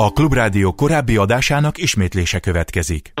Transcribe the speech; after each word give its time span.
A 0.00 0.12
Klubrádió 0.12 0.72
korábbi 0.72 1.16
adásának 1.16 1.78
ismétlése 1.78 2.40
következik. 2.40 3.12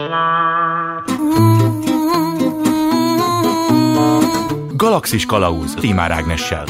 Galaxis 4.74 5.26
Kalauz 5.26 5.74
Timár 5.74 6.10
Ágnessel. 6.10 6.64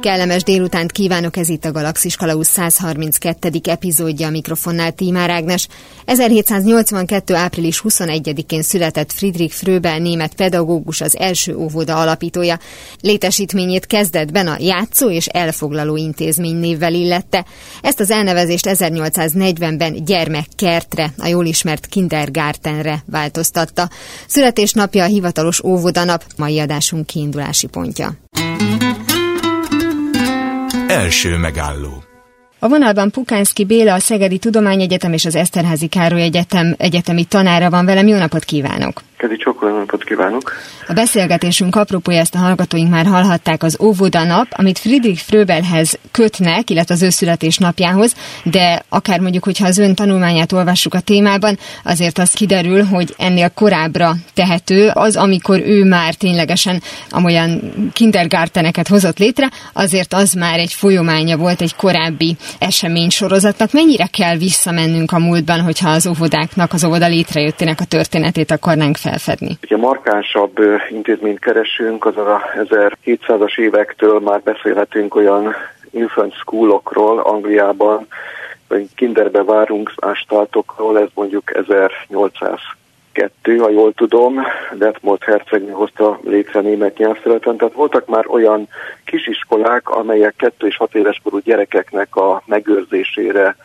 Kellemes 0.00 0.42
délutánt 0.42 0.92
kívánok, 0.92 1.36
ez 1.36 1.48
itt 1.48 1.64
a 1.64 1.72
Galaxis 1.72 2.16
Kalausz 2.16 2.48
132. 2.48 3.50
epizódja 3.64 4.26
a 4.26 4.30
mikrofonnál 4.30 4.92
Tímár 4.92 5.30
Ágnes. 5.30 5.68
1782. 6.04 7.34
április 7.34 7.82
21-én 7.84 8.62
született 8.62 9.12
Friedrich 9.12 9.54
Fröbel 9.54 9.98
német 9.98 10.34
pedagógus 10.34 11.00
az 11.00 11.18
első 11.18 11.56
óvoda 11.56 12.00
alapítója. 12.00 12.58
Létesítményét 13.00 13.86
kezdetben 13.86 14.46
a 14.46 14.56
játszó 14.58 15.10
és 15.10 15.26
elfoglaló 15.26 15.96
intézmény 15.96 16.56
névvel 16.56 16.94
illette. 16.94 17.44
Ezt 17.82 18.00
az 18.00 18.10
elnevezést 18.10 18.68
1840-ben 18.68 20.04
gyermekkertre, 20.04 21.12
a 21.18 21.26
jól 21.26 21.46
ismert 21.46 21.86
kindergartenre 21.86 23.02
változtatta. 23.06 23.90
Születésnapja 24.26 25.04
a 25.04 25.06
hivatalos 25.06 25.64
óvodanap, 25.64 26.24
mai 26.36 26.58
adásunk 26.58 27.06
kiindulási 27.06 27.66
pontja. 27.66 28.18
Első 30.90 31.36
megálló 31.36 32.04
a 32.58 32.68
vonalban 32.68 33.10
Pukánszki 33.10 33.64
Béla, 33.64 33.94
a 33.94 33.98
Szegedi 33.98 34.38
Tudományegyetem 34.38 35.12
és 35.12 35.24
az 35.24 35.34
Eszterházi 35.34 35.86
Károly 35.86 36.22
Egyetem 36.22 36.74
egyetemi 36.78 37.24
tanára 37.24 37.70
van 37.70 37.84
velem. 37.84 38.06
Jó 38.06 38.16
napot 38.16 38.44
kívánok! 38.44 39.02
Kedi 39.20 39.36
csak 39.36 39.60
napot 39.60 40.04
kívánok! 40.04 40.52
A 40.88 40.92
beszélgetésünk 40.92 41.76
apropója 41.76 42.18
ezt 42.18 42.34
a 42.34 42.38
hallgatóink 42.38 42.90
már 42.90 43.06
hallhatták 43.06 43.62
az 43.62 43.76
óvoda 43.80 44.24
nap, 44.24 44.46
amit 44.50 44.78
Friedrich 44.78 45.22
Fröbelhez 45.22 45.98
kötnek, 46.10 46.70
illetve 46.70 46.94
az 46.94 47.02
ő 47.02 47.08
születésnapjához, 47.08 48.14
de 48.44 48.82
akár 48.88 49.20
mondjuk, 49.20 49.44
hogyha 49.44 49.66
az 49.66 49.78
ön 49.78 49.94
tanulmányát 49.94 50.52
olvassuk 50.52 50.94
a 50.94 51.00
témában, 51.00 51.58
azért 51.84 52.18
az 52.18 52.30
kiderül, 52.30 52.84
hogy 52.84 53.14
ennél 53.18 53.48
korábbra 53.48 54.12
tehető 54.34 54.90
az, 54.94 55.16
amikor 55.16 55.60
ő 55.60 55.84
már 55.84 56.14
ténylegesen 56.14 56.82
amolyan 57.10 57.72
kindergarteneket 57.92 58.88
hozott 58.88 59.18
létre, 59.18 59.50
azért 59.72 60.14
az 60.14 60.32
már 60.32 60.58
egy 60.58 60.72
folyománya 60.72 61.36
volt 61.36 61.60
egy 61.60 61.74
korábbi 61.74 62.36
eseménysorozatnak. 62.58 63.72
Mennyire 63.72 64.06
kell 64.06 64.36
visszamennünk 64.36 65.12
a 65.12 65.18
múltban, 65.18 65.60
hogyha 65.60 65.90
az 65.90 66.06
óvodáknak, 66.06 66.72
az 66.72 66.84
óvoda 66.84 67.06
létrejöttének 67.06 67.80
a 67.80 67.84
történetét 67.84 68.50
akarnánk 68.50 68.96
felfedni? 69.10 69.58
Ugye 69.62 69.76
markánsabb 69.76 70.58
intézményt 70.90 71.38
keresünk, 71.38 72.06
az 72.06 72.16
a 72.16 72.42
1700-as 72.54 73.58
évektől 73.58 74.20
már 74.20 74.40
beszélhetünk 74.40 75.14
olyan 75.14 75.54
infant 75.90 76.34
schoolokról 76.34 77.18
Angliában, 77.18 78.06
vagy 78.68 78.86
kinderbe 78.94 79.44
várunk 79.44 79.92
ástaltokról, 79.96 80.98
ez 80.98 81.08
mondjuk 81.14 81.56
1800 81.56 82.58
kettő, 83.12 83.56
ha 83.56 83.70
jól 83.70 83.92
tudom, 83.92 84.40
Detmold 84.74 85.22
hercegnő 85.22 85.70
hozta 85.70 86.20
létre 86.24 86.60
német 86.60 86.98
nyelvterületen, 86.98 87.56
tehát 87.56 87.74
voltak 87.74 88.06
már 88.06 88.24
olyan 88.28 88.68
kisiskolák, 89.04 89.88
amelyek 89.88 90.34
kettő 90.36 90.66
és 90.66 90.76
hat 90.76 90.94
éves 90.94 91.20
korú 91.24 91.38
gyerekeknek 91.38 92.16
a 92.16 92.42
megőrzésére, 92.46 93.56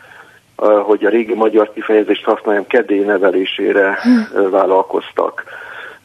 hogy 0.56 1.04
a 1.04 1.08
régi 1.08 1.34
magyar 1.34 1.72
kifejezést 1.72 2.24
használjam, 2.24 2.66
kedély 2.66 3.04
nevelésére 3.04 3.98
hm. 4.02 4.50
vállalkoztak. 4.50 5.44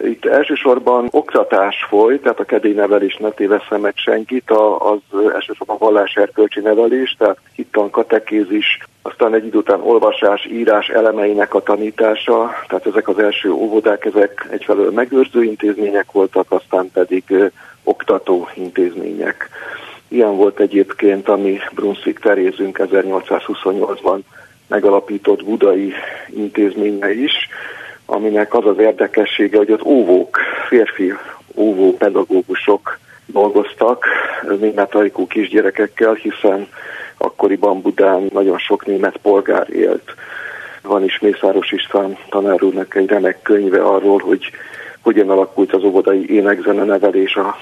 Itt 0.03 0.25
elsősorban 0.25 1.07
oktatás 1.11 1.85
folyt, 1.89 2.21
tehát 2.21 2.39
a 2.39 2.44
kedélynevelés 2.44 3.17
ne 3.17 3.29
téveszem 3.29 3.81
meg 3.81 3.94
senkit, 3.95 4.52
az 4.77 5.19
elsősorban 5.33 5.77
valláserkölcsi 5.79 6.59
nevelés, 6.59 7.16
tehát 7.17 7.38
hittan 7.55 7.89
katekézis, 7.89 8.79
aztán 9.02 9.33
egy 9.33 9.45
idő 9.45 9.57
után 9.57 9.81
olvasás, 9.81 10.45
írás 10.45 10.88
elemeinek 10.88 11.53
a 11.53 11.63
tanítása, 11.63 12.52
tehát 12.67 12.85
ezek 12.85 13.07
az 13.07 13.19
első 13.19 13.52
óvodák, 13.52 14.05
ezek 14.05 14.47
egyfelől 14.51 14.91
megőrző 14.91 15.44
intézmények 15.44 16.11
voltak, 16.11 16.51
aztán 16.51 16.90
pedig 16.94 17.23
oktató 17.84 18.47
intézmények. 18.53 19.50
Ilyen 20.07 20.35
volt 20.35 20.59
egyébként, 20.59 21.29
ami 21.29 21.59
Brunswick 21.73 22.19
Terézünk 22.19 22.79
1828-ban 22.81 24.19
megalapított 24.72 25.44
budai 25.44 25.94
intézménye 26.28 27.14
is, 27.14 27.32
aminek 28.06 28.54
az 28.54 28.66
az 28.66 28.78
érdekessége, 28.78 29.58
hogy 29.58 29.72
az 29.72 29.82
óvók, 29.84 30.38
férfi 30.68 31.14
óvó 31.56 31.96
pedagógusok 31.98 33.00
dolgoztak 33.26 34.06
német 34.59 34.96
ajkú 34.96 35.28
kisgyerekekkel, 35.28 36.14
hiszen 36.14 36.68
akkoriban 37.18 37.82
Budán 37.82 38.30
nagyon 38.34 38.58
sok 38.58 38.86
német 38.86 39.18
polgár 39.18 39.70
élt. 39.70 40.16
Van 40.82 41.03
is 41.03 41.20
Mészáros 41.20 41.72
István 41.72 42.18
tanár 42.30 42.64
úrnak 42.64 42.96
egy 42.96 43.09
remek 43.09 43.42
könyve 43.42 43.82
arról, 43.82 44.20
hogy 44.20 44.52
hogyan 45.02 45.30
alakult 45.30 45.74
az 45.74 45.84
óvodai 45.84 46.34
énekzene 46.34 46.84
nevelés 46.84 47.36
a 47.36 47.56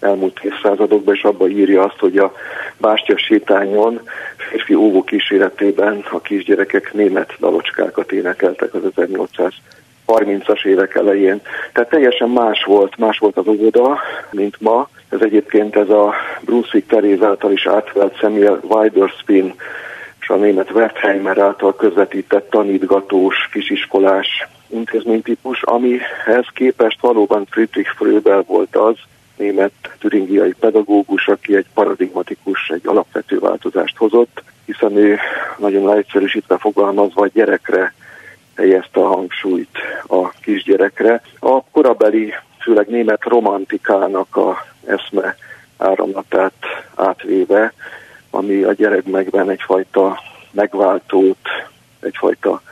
elmúlt 0.00 0.40
évszázadokban, 0.42 1.14
és 1.14 1.22
abban 1.22 1.50
írja 1.50 1.82
azt, 1.82 1.98
hogy 1.98 2.18
a 2.18 2.32
Bástya 2.76 3.18
sétányon 3.18 4.00
férfi 4.36 4.74
óvó 4.74 5.04
kíséretében 5.04 6.04
a 6.10 6.20
kisgyerekek 6.20 6.92
német 6.92 7.34
dalocskákat 7.38 8.12
énekeltek 8.12 8.74
az 8.74 8.82
1800 8.84 9.52
30-as 10.06 10.64
évek 10.64 10.94
elején. 10.94 11.40
Tehát 11.72 11.90
teljesen 11.90 12.28
más 12.28 12.64
volt, 12.64 12.96
más 12.96 13.18
volt 13.18 13.36
az 13.36 13.46
óvoda, 13.46 13.98
mint 14.30 14.60
ma. 14.60 14.88
Ez 15.08 15.20
egyébként 15.20 15.76
ez 15.76 15.88
a 15.88 16.14
Brunswick 16.40 16.86
Teréz 16.88 17.22
által 17.22 17.52
is 17.52 17.66
átvelt 17.66 18.16
Samuel 18.18 18.60
Weiderspin 18.62 19.54
és 20.20 20.28
a 20.28 20.34
német 20.36 20.70
Wertheimer 20.70 21.38
által 21.38 21.76
közvetített 21.76 22.50
tanítgatós, 22.50 23.48
kisiskolás 23.52 24.48
intézménytípus, 24.68 25.62
amihez 25.62 26.46
képest 26.54 27.00
valóban 27.00 27.46
Friedrich 27.50 27.94
Fröbel 27.96 28.44
volt 28.46 28.76
az, 28.76 28.96
német 29.40 29.72
türingiai 29.98 30.52
pedagógus, 30.52 31.28
aki 31.28 31.56
egy 31.56 31.66
paradigmatikus, 31.74 32.68
egy 32.68 32.86
alapvető 32.86 33.38
változást 33.38 33.96
hozott, 33.96 34.42
hiszen 34.64 34.96
ő 34.96 35.18
nagyon 35.58 35.84
leegyszerűsítve 35.84 36.58
fogalmazva 36.58 37.22
a 37.22 37.30
gyerekre 37.32 37.94
helyezte 38.56 39.00
a 39.00 39.06
hangsúlyt 39.06 39.78
a 40.06 40.28
kisgyerekre. 40.28 41.22
A 41.38 41.62
korabeli, 41.64 42.32
főleg 42.58 42.88
német 42.88 43.24
romantikának 43.24 44.36
a 44.36 44.66
eszme 44.86 45.36
áramlatát 45.76 46.52
átvéve, 46.94 47.72
ami 48.30 48.62
a 48.62 48.72
gyerekmegben 48.72 49.50
egyfajta 49.50 50.20
megváltót, 50.50 51.48
egyfajta 52.00 52.62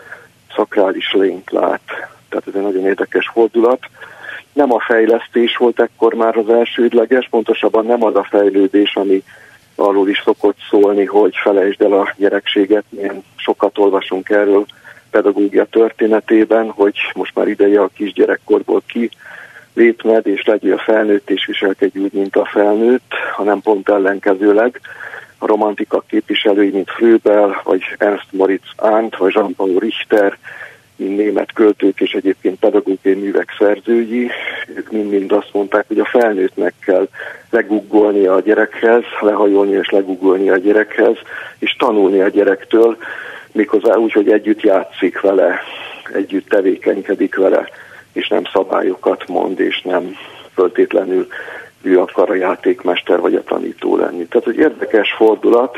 szakrális 0.55 1.13
lényt 1.13 1.51
lát. 1.51 1.81
Tehát 2.29 2.47
ez 2.47 2.55
egy 2.55 2.63
nagyon 2.63 2.87
érdekes 2.87 3.31
fordulat. 3.33 3.81
Nem 4.53 4.73
a 4.73 4.81
fejlesztés 4.81 5.57
volt 5.57 5.81
ekkor 5.81 6.15
már 6.15 6.37
az 6.37 6.49
elsődleges, 6.49 7.29
pontosabban 7.31 7.87
nem 7.87 8.05
az 8.05 8.15
a 8.15 8.27
fejlődés, 8.31 8.97
ami 8.97 9.23
arról 9.75 10.09
is 10.09 10.23
szokott 10.25 10.57
szólni, 10.71 11.05
hogy 11.05 11.35
felejtsd 11.43 11.83
el 11.83 11.93
a 11.93 12.15
gyerekséget, 12.17 12.85
milyen 12.89 13.25
sokat 13.37 13.79
olvasunk 13.79 14.29
erről 14.29 14.67
pedagógia 15.11 15.65
történetében, 15.65 16.71
hogy 16.71 16.97
most 17.15 17.35
már 17.35 17.49
ideje 17.49 17.81
a 17.81 17.91
kisgyerekkorból 17.95 18.83
ki 18.87 19.11
lépned, 19.75 20.27
és 20.27 20.45
legyél 20.45 20.77
felnőtt, 20.77 21.31
és 21.31 21.47
viselkedj 21.47 21.99
úgy, 21.99 22.13
mint 22.13 22.37
a 22.37 22.45
felnőtt, 22.45 23.13
hanem 23.33 23.61
pont 23.61 23.89
ellenkezőleg. 23.89 24.81
A 25.39 25.47
romantika 25.47 26.05
képviselői, 26.09 26.71
mint 26.71 26.91
Fröbel, 26.91 27.61
vagy 27.65 27.83
Ernst 27.99 28.27
Moritz 28.31 28.69
Arndt, 28.77 29.17
vagy 29.17 29.35
Jean-Paul 29.35 29.79
Richter, 29.79 30.39
mint 30.99 31.17
német 31.17 31.53
költők 31.53 32.01
és 32.01 32.13
egyébként 32.13 32.59
pedagógiai 32.59 33.15
művek 33.15 33.55
szerzői, 33.59 34.31
ők 34.75 34.91
mind-mind 34.91 35.33
azt 35.33 35.53
mondták, 35.53 35.85
hogy 35.89 35.99
a 35.99 36.05
felnőttnek 36.05 36.75
kell 36.85 37.09
leguggolni 37.51 38.27
a 38.27 38.41
gyerekhez, 38.41 39.03
lehajolni 39.21 39.73
és 39.73 39.91
leguggolni 39.91 40.51
a 40.51 40.57
gyerekhez, 40.57 41.17
és 41.59 41.77
tanulni 41.79 42.21
a 42.21 42.29
gyerektől, 42.29 42.97
méghozzá 43.53 43.97
úgy, 43.97 44.13
hogy 44.13 44.31
együtt 44.31 44.61
játszik 44.61 45.21
vele, 45.21 45.61
együtt 46.13 46.49
tevékenykedik 46.49 47.37
vele, 47.37 47.69
és 48.13 48.29
nem 48.29 48.45
szabályokat 48.53 49.29
mond, 49.29 49.61
és 49.61 49.83
nem 49.83 50.17
föltétlenül 50.55 51.27
ő 51.83 52.01
akar 52.01 52.31
a 52.31 52.35
játékmester 52.35 53.21
vagy 53.21 53.35
a 53.35 53.43
tanító 53.43 53.97
lenni. 53.97 54.27
Tehát 54.27 54.49
egy 54.49 54.59
érdekes 54.59 55.13
fordulat, 55.13 55.77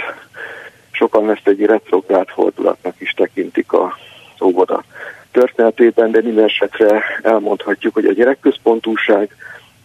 sokan 0.91 1.31
ezt 1.31 1.49
egy 1.49 1.65
retrográd 1.65 2.29
fordulatnak 2.29 2.95
is 2.99 3.11
tekintik 3.11 3.73
a 3.73 3.97
óvoda 4.41 4.85
történetében, 5.33 6.11
de 6.11 6.21
minden 6.23 6.45
esetre 6.45 7.03
elmondhatjuk, 7.23 7.95
hogy 7.95 8.05
a 8.05 8.13
gyerekközpontúság 8.13 9.37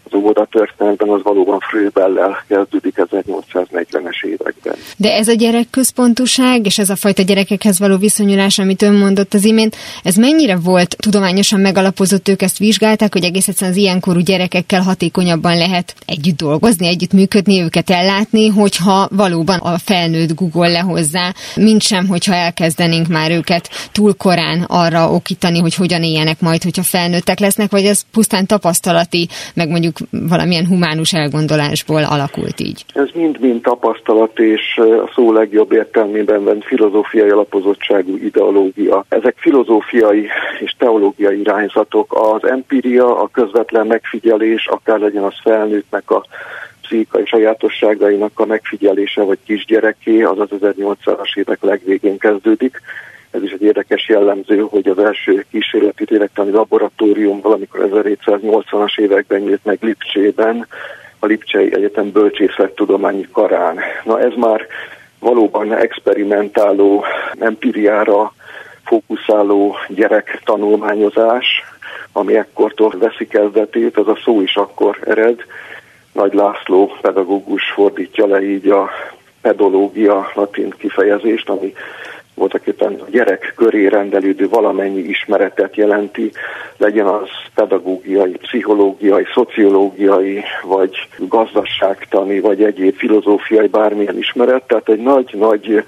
az 0.05 0.13
óvoda 0.13 0.47
történetben 0.51 1.09
az 1.09 1.23
valóban 1.23 1.59
Fröbellel 1.59 2.43
kezdődik 2.47 2.95
1840-es 2.97 4.23
években. 4.23 4.75
De 4.97 5.13
ez 5.13 5.27
a 5.27 5.33
gyerekközpontúság 5.33 6.65
és 6.65 6.77
ez 6.77 6.89
a 6.89 6.95
fajta 6.95 7.21
gyerekekhez 7.23 7.79
való 7.79 7.97
viszonyulás, 7.97 8.59
amit 8.59 8.81
ön 8.81 8.93
mondott 8.93 9.33
az 9.33 9.45
imént, 9.45 9.75
ez 10.03 10.15
mennyire 10.15 10.57
volt 10.57 10.95
tudományosan 10.99 11.59
megalapozott, 11.59 12.27
ők 12.27 12.41
ezt 12.41 12.57
vizsgálták, 12.57 13.13
hogy 13.13 13.23
egész 13.23 13.47
egyszerűen 13.47 13.75
az 13.75 13.81
ilyenkorú 13.81 14.19
gyerekekkel 14.19 14.81
hatékonyabban 14.81 15.57
lehet 15.57 15.95
együtt 16.05 16.37
dolgozni, 16.37 16.87
együtt 16.87 17.13
működni, 17.13 17.61
őket 17.61 17.89
ellátni, 17.89 18.47
hogyha 18.47 19.07
valóban 19.11 19.59
a 19.59 19.77
felnőtt 19.77 20.35
Google 20.35 20.69
le 20.69 20.79
hozzá, 20.79 21.33
mint 21.55 21.81
sem, 21.81 22.07
hogyha 22.07 22.33
elkezdenénk 22.33 23.07
már 23.07 23.31
őket 23.31 23.69
túl 23.91 24.13
korán 24.13 24.63
arra 24.67 25.11
okítani, 25.11 25.59
hogy 25.59 25.75
hogyan 25.75 26.03
éljenek 26.03 26.41
majd, 26.41 26.63
hogyha 26.63 26.83
felnőttek 26.83 27.39
lesznek, 27.39 27.71
vagy 27.71 27.85
ez 27.85 28.01
pusztán 28.11 28.45
tapasztalati, 28.45 29.27
meg 29.53 29.69
mondjuk 29.69 29.94
valamilyen 30.11 30.67
humánus 30.67 31.13
elgondolásból 31.13 32.03
alakult 32.03 32.59
így? 32.59 32.85
Ez 32.93 33.07
mind-mind 33.13 33.61
tapasztalat 33.61 34.39
és 34.39 34.77
a 34.77 35.11
szó 35.15 35.31
legjobb 35.31 35.71
értelmében 35.71 36.43
vett 36.43 36.63
filozófiai 36.63 37.29
alapozottságú 37.29 38.15
ideológia. 38.15 39.05
Ezek 39.09 39.35
filozófiai 39.37 40.27
és 40.59 40.75
teológiai 40.77 41.39
irányzatok. 41.39 42.13
Az 42.13 42.49
empíria, 42.49 43.21
a 43.21 43.27
közvetlen 43.27 43.87
megfigyelés, 43.87 44.67
akár 44.67 44.99
legyen 44.99 45.23
az 45.23 45.33
felnőttnek 45.43 46.11
a 46.11 46.25
pszichikai 46.81 47.25
sajátosságainak 47.25 48.39
a 48.39 48.45
megfigyelése 48.45 49.21
vagy 49.21 49.37
kisgyereké, 49.45 50.21
az 50.21 50.39
az 50.39 50.47
1800-as 50.61 51.37
évek 51.37 51.61
legvégén 51.61 52.17
kezdődik. 52.17 52.81
Ez 53.35 53.43
is 53.43 53.51
egy 53.51 53.61
érdekes 53.61 54.07
jellemző, 54.07 54.59
hogy 54.69 54.87
az 54.87 54.99
első 54.99 55.45
kísérleti 55.51 56.05
lélektani 56.07 56.51
laboratórium 56.51 57.41
valamikor 57.41 57.89
1780-as 57.91 58.99
években 58.99 59.41
nyílt 59.41 59.63
meg 59.63 59.77
Lipcsében, 59.81 60.67
a 61.19 61.25
Lipcsei 61.25 61.73
Egyetem 61.73 62.11
Bölcsészettudományi 62.11 63.27
Karán. 63.31 63.79
Na 64.03 64.19
ez 64.19 64.31
már 64.35 64.67
valóban 65.19 65.73
experimentáló, 65.73 67.05
empiriára 67.39 68.33
fókuszáló 68.83 69.75
gyerek 69.87 70.41
tanulmányozás, 70.45 71.63
ami 72.11 72.35
ekkortól 72.37 72.93
veszi 72.97 73.27
kezdetét, 73.27 73.97
ez 73.97 74.07
a 74.07 74.19
szó 74.23 74.41
is 74.41 74.55
akkor 74.55 74.97
ered. 75.05 75.39
Nagy 76.11 76.33
László 76.33 76.91
pedagógus 77.01 77.71
fordítja 77.73 78.25
le 78.25 78.41
így 78.41 78.69
a 78.69 78.89
pedológia 79.41 80.31
latin 80.33 80.73
kifejezést, 80.77 81.49
ami 81.49 81.73
voltak 82.35 82.67
éppen 82.67 82.93
a 82.93 83.09
gyerek 83.09 83.53
köré 83.55 83.87
rendelődő 83.87 84.49
valamennyi 84.49 84.99
ismeretet 84.99 85.75
jelenti, 85.75 86.31
legyen 86.77 87.05
az 87.05 87.29
pedagógiai, 87.55 88.31
pszichológiai, 88.31 89.25
szociológiai, 89.33 90.43
vagy 90.63 91.07
gazdaságtani, 91.17 92.39
vagy 92.39 92.63
egyéb 92.63 92.95
filozófiai 92.97 93.67
bármilyen 93.67 94.17
ismeret, 94.17 94.63
tehát 94.63 94.89
egy 94.89 95.01
nagy-nagy 95.01 95.83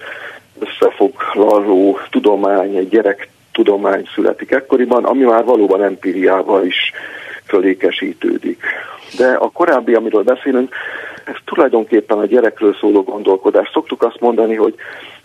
összefoglaló 0.59 1.99
tudomány, 2.09 2.75
egy 2.75 2.89
gyerek 2.89 3.29
tudomány 3.51 4.07
születik 4.13 4.51
ekkoriban, 4.51 5.05
ami 5.05 5.23
már 5.23 5.44
valóban 5.44 5.83
empíriával 5.83 6.65
is 6.65 6.91
fölékesítődik. 7.45 8.63
De 9.17 9.33
a 9.33 9.49
korábbi, 9.49 9.94
amiről 9.94 10.23
beszélünk, 10.23 10.75
ez 11.25 11.35
tulajdonképpen 11.45 12.17
a 12.17 12.25
gyerekről 12.25 12.75
szóló 12.79 13.03
gondolkodás. 13.03 13.69
Szoktuk 13.73 14.03
azt 14.03 14.19
mondani, 14.19 14.55
hogy 14.55 14.75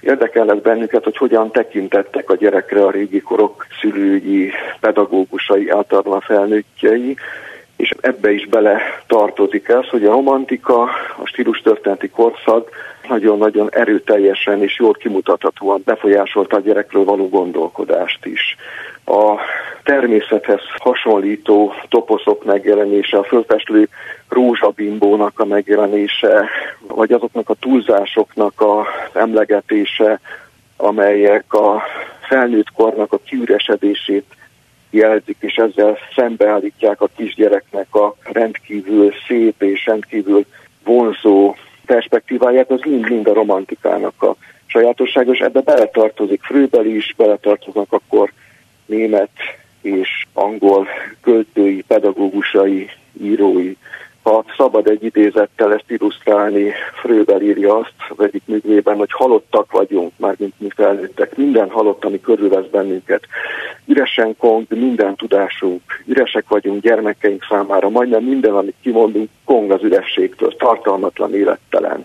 érdekelnek 0.02 0.62
bennünket, 0.62 1.04
hogy 1.04 1.16
hogyan 1.16 1.50
tekintettek 1.50 2.30
a 2.30 2.36
gyerekre 2.36 2.84
a 2.84 2.90
régi 2.90 3.20
korok 3.20 3.66
szülői, 3.80 4.50
pedagógusai, 4.80 5.70
általában 5.70 6.20
felnőttjei, 6.20 7.16
és 7.76 7.94
ebbe 8.00 8.32
is 8.32 8.46
bele 8.46 8.80
tartozik 9.06 9.68
ez, 9.68 9.88
hogy 9.88 10.04
a 10.04 10.10
romantika, 10.10 10.82
a 11.16 11.26
stílus 11.26 11.62
korszak 12.12 12.70
nagyon-nagyon 13.08 13.68
erőteljesen 13.70 14.62
és 14.62 14.78
jól 14.78 14.92
kimutathatóan 14.92 15.82
befolyásolta 15.84 16.56
a 16.56 16.60
gyerekről 16.60 17.04
való 17.04 17.28
gondolkodást 17.28 18.26
is. 18.26 18.56
A 19.04 19.38
természethez 19.84 20.60
hasonlító 20.78 21.72
toposzok 21.88 22.44
megjelenése, 22.44 23.18
a 23.18 23.24
fölfestlő 23.24 23.88
rózsabimbónak 24.28 25.40
a 25.40 25.44
megjelenése, 25.44 26.48
vagy 26.88 27.12
azoknak 27.12 27.48
a 27.48 27.54
túlzásoknak 27.54 28.60
a 28.60 28.86
emlegetése, 29.12 30.20
amelyek 30.76 31.52
a 31.52 31.82
felnőtt 32.20 32.72
kornak 32.72 33.12
a 33.12 33.20
kiüresedését 33.24 34.24
jelzik, 34.90 35.36
és 35.40 35.54
ezzel 35.54 35.98
szembeállítják 36.14 37.00
a 37.00 37.08
kisgyereknek 37.16 37.94
a 37.94 38.14
rendkívül 38.22 39.12
szép 39.26 39.62
és 39.62 39.86
rendkívül 39.86 40.44
vonzó 40.84 41.54
perspektíváját, 41.86 42.70
az 42.70 42.80
mind-mind 42.84 43.26
a 43.26 43.32
romantikának 43.32 44.22
a 44.22 44.36
sajátosságos. 44.66 45.38
Ebbe 45.38 45.60
beletartozik 45.60 46.42
Fröbel 46.42 46.84
is, 46.84 47.14
beletartoznak 47.16 47.92
akkor 47.92 48.32
német 48.92 49.30
és 49.80 50.26
angol 50.32 50.86
költői, 51.20 51.84
pedagógusai, 51.86 52.90
írói. 53.22 53.76
Ha 54.22 54.44
szabad 54.56 54.86
egy 54.88 55.04
idézettel 55.04 55.72
ezt 55.72 55.90
illusztrálni, 55.90 56.72
Fröbel 57.00 57.42
írja 57.42 57.76
azt 57.76 57.94
az 58.08 58.24
egyik 58.24 58.42
művében, 58.44 58.96
hogy 58.96 59.12
halottak 59.12 59.72
vagyunk, 59.72 60.12
már 60.16 60.34
mint 60.38 60.54
mi 60.58 60.68
felnőttek. 60.74 61.36
Minden 61.36 61.70
halott, 61.70 62.04
ami 62.04 62.20
körülvesz 62.20 62.66
bennünket. 62.70 63.22
Üresen 63.86 64.36
kong 64.36 64.66
minden 64.68 65.16
tudásunk, 65.16 65.80
üresek 66.06 66.48
vagyunk 66.48 66.82
gyermekeink 66.82 67.44
számára, 67.48 67.88
majdnem 67.88 68.24
minden, 68.24 68.54
amit 68.54 68.76
kimondunk, 68.82 69.28
kong 69.44 69.70
az 69.70 69.82
ürességtől, 69.82 70.56
tartalmatlan, 70.56 71.34
élettelen 71.34 72.04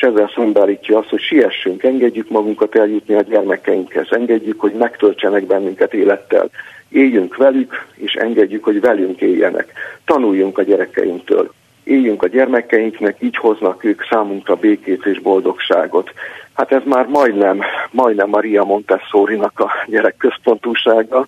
és 0.00 0.06
ezzel 0.06 0.32
szembeállítja 0.34 0.98
azt, 0.98 1.08
hogy 1.08 1.20
siessünk, 1.20 1.82
engedjük 1.82 2.28
magunkat 2.28 2.76
eljutni 2.76 3.14
a 3.14 3.20
gyermekeinkhez, 3.20 4.06
engedjük, 4.10 4.60
hogy 4.60 4.72
megtöltsenek 4.72 5.46
bennünket 5.46 5.94
élettel, 5.94 6.50
éljünk 6.88 7.36
velük, 7.36 7.86
és 7.94 8.12
engedjük, 8.12 8.64
hogy 8.64 8.80
velünk 8.80 9.20
éljenek. 9.20 9.72
Tanuljunk 10.04 10.58
a 10.58 10.62
gyerekeinktől. 10.62 11.52
Éljünk 11.84 12.22
a 12.22 12.28
gyermekeinknek, 12.28 13.16
így 13.18 13.36
hoznak 13.36 13.84
ők 13.84 14.02
számunkra 14.10 14.54
békét 14.54 15.06
és 15.06 15.20
boldogságot. 15.20 16.10
Hát 16.54 16.72
ez 16.72 16.82
már 16.84 17.06
majdnem, 17.06 17.60
majdnem 17.90 18.28
Maria 18.28 18.64
Montessori-nak 18.64 19.60
a 19.60 19.70
gyerekközpontúsága, 19.86 21.26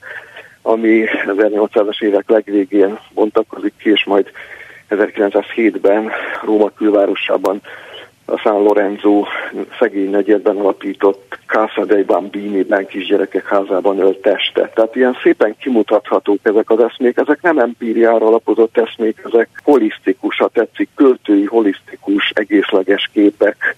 ami 0.63 1.05
1800-as 1.27 2.03
évek 2.03 2.29
legvégén 2.29 2.99
bontakozik 3.15 3.75
ki, 3.79 3.91
és 3.91 4.05
majd 4.05 4.31
1907-ben 4.91 6.11
Róma 6.45 6.71
külvárosában 6.71 7.61
a 8.25 8.37
San 8.37 8.63
Lorenzo 8.63 9.25
szegény 9.79 10.11
negyedben 10.11 10.57
alapított 10.57 11.39
Casa 11.47 11.85
dei 11.85 12.03
Bambini-ben 12.03 12.87
kisgyerekek 12.87 13.47
házában 13.47 13.99
ölt 13.99 14.21
teste. 14.21 14.71
Tehát 14.75 14.97
ilyen 14.97 15.17
szépen 15.23 15.57
kimutathatók 15.59 16.39
ezek 16.43 16.71
az 16.71 16.81
eszmék, 16.81 17.17
ezek 17.17 17.43
nem 17.43 17.59
empíriára 17.59 18.27
alapozott 18.27 18.77
eszmék, 18.77 19.23
ezek 19.25 19.49
holisztikus, 19.63 20.37
ha 20.37 20.49
tetszik, 20.49 20.89
költői, 20.95 21.45
holisztikus, 21.45 22.33
egészleges 22.35 23.11
képek, 23.13 23.77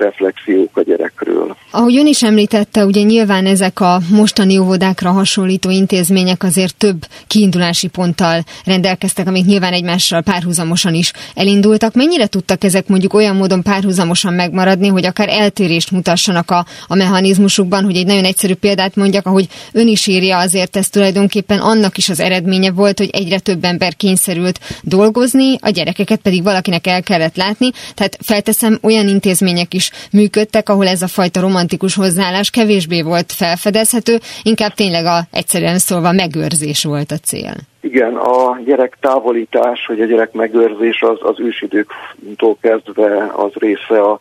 reflexiók 0.00 0.76
a 0.76 0.82
gyerekről. 0.82 1.56
Ahogy 1.70 1.96
ön 1.96 2.06
is 2.06 2.22
említette, 2.22 2.84
ugye 2.84 3.02
nyilván 3.02 3.46
ezek 3.46 3.80
a 3.80 4.00
mostani 4.10 4.58
óvodákra 4.58 5.10
hasonlító 5.10 5.70
intézmények 5.70 6.42
azért 6.42 6.76
több 6.76 7.06
kiindulási 7.26 7.88
ponttal 7.88 8.44
rendelkeztek, 8.64 9.26
amik 9.26 9.44
nyilván 9.44 9.72
egymással 9.72 10.22
párhuzamosan 10.22 10.94
is 10.94 11.12
elindultak. 11.34 11.94
Mennyire 11.94 12.26
tudtak 12.26 12.64
ezek 12.64 12.88
mondjuk 12.88 13.14
olyan 13.14 13.36
módon 13.36 13.62
párhuzamosan 13.62 14.34
megmaradni, 14.34 14.88
hogy 14.88 15.06
akár 15.06 15.28
eltérést 15.28 15.90
mutassanak 15.90 16.50
a, 16.50 16.66
a 16.86 16.94
mechanizmusukban, 16.94 17.84
hogy 17.84 17.96
egy 17.96 18.06
nagyon 18.06 18.24
egyszerű 18.24 18.54
példát 18.54 18.96
mondjak, 18.96 19.26
ahogy 19.26 19.48
ön 19.72 19.88
is 19.88 20.06
írja, 20.06 20.38
azért 20.38 20.76
ez 20.76 20.88
tulajdonképpen 20.88 21.58
annak 21.58 21.96
is 21.96 22.08
az 22.08 22.20
eredménye 22.20 22.70
volt, 22.70 22.98
hogy 22.98 23.10
egyre 23.12 23.38
több 23.38 23.64
ember 23.64 23.96
kényszerült 23.96 24.60
dolgozni, 24.82 25.56
a 25.60 25.68
gyerekeket 25.68 26.20
pedig 26.20 26.42
valakinek 26.42 26.86
el 26.86 27.02
kellett 27.02 27.36
látni. 27.36 27.70
Tehát 27.94 28.18
felteszem, 28.20 28.78
olyan 28.82 29.08
intézmények 29.08 29.74
is 29.74 29.89
működtek, 30.12 30.68
ahol 30.68 30.86
ez 30.86 31.02
a 31.02 31.06
fajta 31.06 31.40
romantikus 31.40 31.94
hozzáállás 31.94 32.50
kevésbé 32.50 33.02
volt 33.02 33.32
felfedezhető, 33.32 34.18
inkább 34.42 34.72
tényleg 34.72 35.04
a, 35.04 35.20
egyszerűen 35.30 35.78
szólva 35.78 36.12
megőrzés 36.12 36.84
volt 36.84 37.10
a 37.10 37.16
cél. 37.16 37.54
Igen, 37.80 38.14
a 38.16 38.58
gyerek 38.64 38.96
távolítás, 39.00 39.86
vagy 39.86 40.00
a 40.00 40.04
gyerek 40.04 40.32
megőrzés 40.32 41.02
az, 41.02 41.18
az 41.20 41.40
ősidőktől 41.40 42.56
kezdve 42.60 43.32
az 43.36 43.52
része 43.54 44.00
a, 44.00 44.20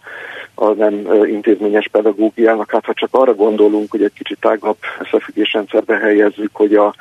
a 0.56 0.68
nem 0.68 1.08
intézményes 1.26 1.88
pedagógiának. 1.92 2.72
Hát 2.72 2.86
ha 2.86 2.94
csak 2.94 3.10
arra 3.12 3.36
gondolunk, 3.36 3.92
hogy 3.92 4.04
egy 4.04 4.14
kicsit 4.18 4.38
tágabb 4.40 4.78
összefüggésrendszerbe 5.00 5.98
helyezzük, 5.98 6.50
hogy 6.54 6.74
a 6.74 6.94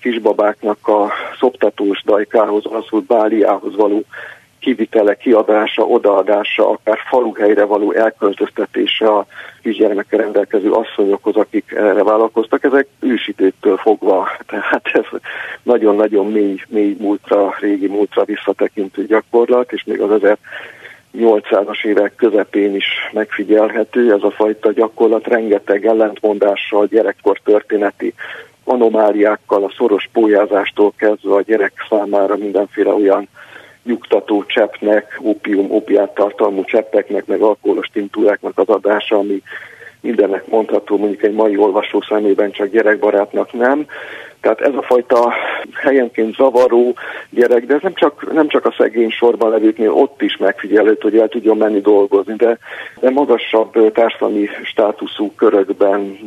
kisbabáknak 0.00 0.88
a 0.88 1.12
szoptatós 1.38 2.02
dajkához, 2.04 2.64
az 2.64 3.00
báliához 3.06 3.76
való 3.76 4.04
kivitele, 4.64 5.14
kiadása, 5.14 5.82
odaadása, 5.82 6.70
akár 6.70 6.98
faluhelyre 7.08 7.64
való 7.64 7.92
elköltöztetése 7.92 9.06
a 9.06 9.26
kisgyermekkel 9.62 10.18
rendelkező 10.18 10.70
asszonyokhoz, 10.70 11.36
akik 11.36 11.72
erre 11.76 12.02
vállalkoztak, 12.02 12.64
ezek 12.64 12.86
ősidőktől 13.00 13.76
fogva, 13.76 14.28
tehát 14.46 14.90
ez 14.92 15.20
nagyon-nagyon 15.62 16.26
mély, 16.26 16.60
mély 16.68 16.96
múltra, 16.98 17.54
régi 17.60 17.86
múltra 17.86 18.24
visszatekintő 18.24 19.06
gyakorlat, 19.06 19.72
és 19.72 19.84
még 19.84 20.00
az 20.00 20.36
1800-as 21.12 21.84
évek 21.84 22.14
közepén 22.16 22.74
is 22.74 22.86
megfigyelhető 23.12 24.12
ez 24.12 24.22
a 24.22 24.30
fajta 24.30 24.72
gyakorlat, 24.72 25.26
rengeteg 25.26 25.86
ellentmondással, 25.86 26.86
gyerekkor 26.86 27.40
történeti 27.44 28.14
anomáliákkal, 28.64 29.64
a 29.64 29.72
szoros 29.76 30.08
pólyázástól 30.12 30.92
kezdve 30.96 31.34
a 31.34 31.42
gyerek 31.42 31.72
számára 31.88 32.36
mindenféle 32.36 32.90
olyan 32.90 33.28
nyugtató 33.84 34.44
cseppnek, 34.46 35.18
opium, 35.22 35.70
opiát 35.70 36.14
tartalmú 36.14 36.64
cseppeknek, 36.64 37.26
meg 37.26 37.40
alkoholos 37.40 37.86
tintúráknak 37.86 38.58
az 38.58 38.68
adása, 38.68 39.16
ami 39.16 39.42
mindennek 40.00 40.46
mondható, 40.46 40.96
mondjuk 40.96 41.22
egy 41.22 41.34
mai 41.34 41.56
olvasó 41.56 42.00
szemében 42.08 42.50
csak 42.50 42.68
gyerekbarátnak 42.68 43.52
nem. 43.52 43.86
Tehát 44.44 44.60
ez 44.60 44.74
a 44.74 44.82
fajta 44.82 45.32
helyenként 45.74 46.34
zavaró 46.34 46.94
gyerek, 47.30 47.66
de 47.66 47.74
ez 47.74 47.82
nem 47.82 47.94
csak, 47.94 48.32
nem 48.32 48.48
csak 48.48 48.66
a 48.66 48.74
szegény 48.78 49.10
sorban 49.10 49.50
levőknél, 49.50 49.92
ott 49.92 50.22
is 50.22 50.36
megfigyelhető, 50.36 50.98
hogy 51.00 51.18
el 51.18 51.28
tudjon 51.28 51.56
menni 51.56 51.80
dolgozni, 51.80 52.34
de, 52.34 52.58
de 53.00 53.10
magasabb 53.10 53.92
társadalmi 53.92 54.48
státuszú 54.64 55.32
körökben, 55.36 56.18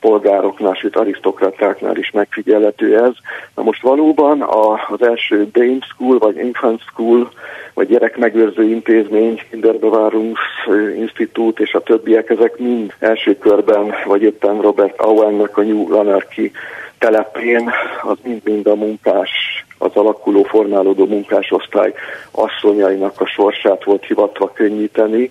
polgároknál, 0.00 0.74
sőt 0.74 0.96
arisztokratáknál 0.96 1.96
is 1.96 2.10
megfigyelhető 2.10 3.04
ez. 3.04 3.12
Na 3.54 3.62
most 3.62 3.82
valóban 3.82 4.40
a, 4.40 4.72
az 4.72 5.02
első 5.02 5.48
Dame 5.52 5.78
School, 5.80 6.18
vagy 6.18 6.36
Infant 6.36 6.80
School, 6.80 7.30
vagy 7.74 7.88
gyerekmegőrző 7.88 8.62
intézmény, 8.62 9.40
Kinderbewahrungsinstitut 9.50 11.60
és 11.60 11.72
a 11.72 11.80
többiek, 11.80 12.30
ezek 12.30 12.58
mind 12.58 12.94
első 12.98 13.38
körben, 13.38 13.94
vagy 14.04 14.22
éppen 14.22 14.60
Robert 14.60 15.04
Owennek 15.04 15.56
a 15.56 15.62
New 15.62 15.94
Anarchy 15.94 16.52
telepén 17.00 17.70
az 18.02 18.16
mind-mind 18.22 18.66
a 18.66 18.74
munkás, 18.74 19.30
az 19.78 19.90
alakuló, 19.94 20.42
formálódó 20.42 21.06
munkásosztály 21.06 21.94
asszonyainak 22.30 23.20
a 23.20 23.26
sorsát 23.26 23.84
volt 23.84 24.04
hivatva 24.04 24.52
könnyíteni, 24.52 25.30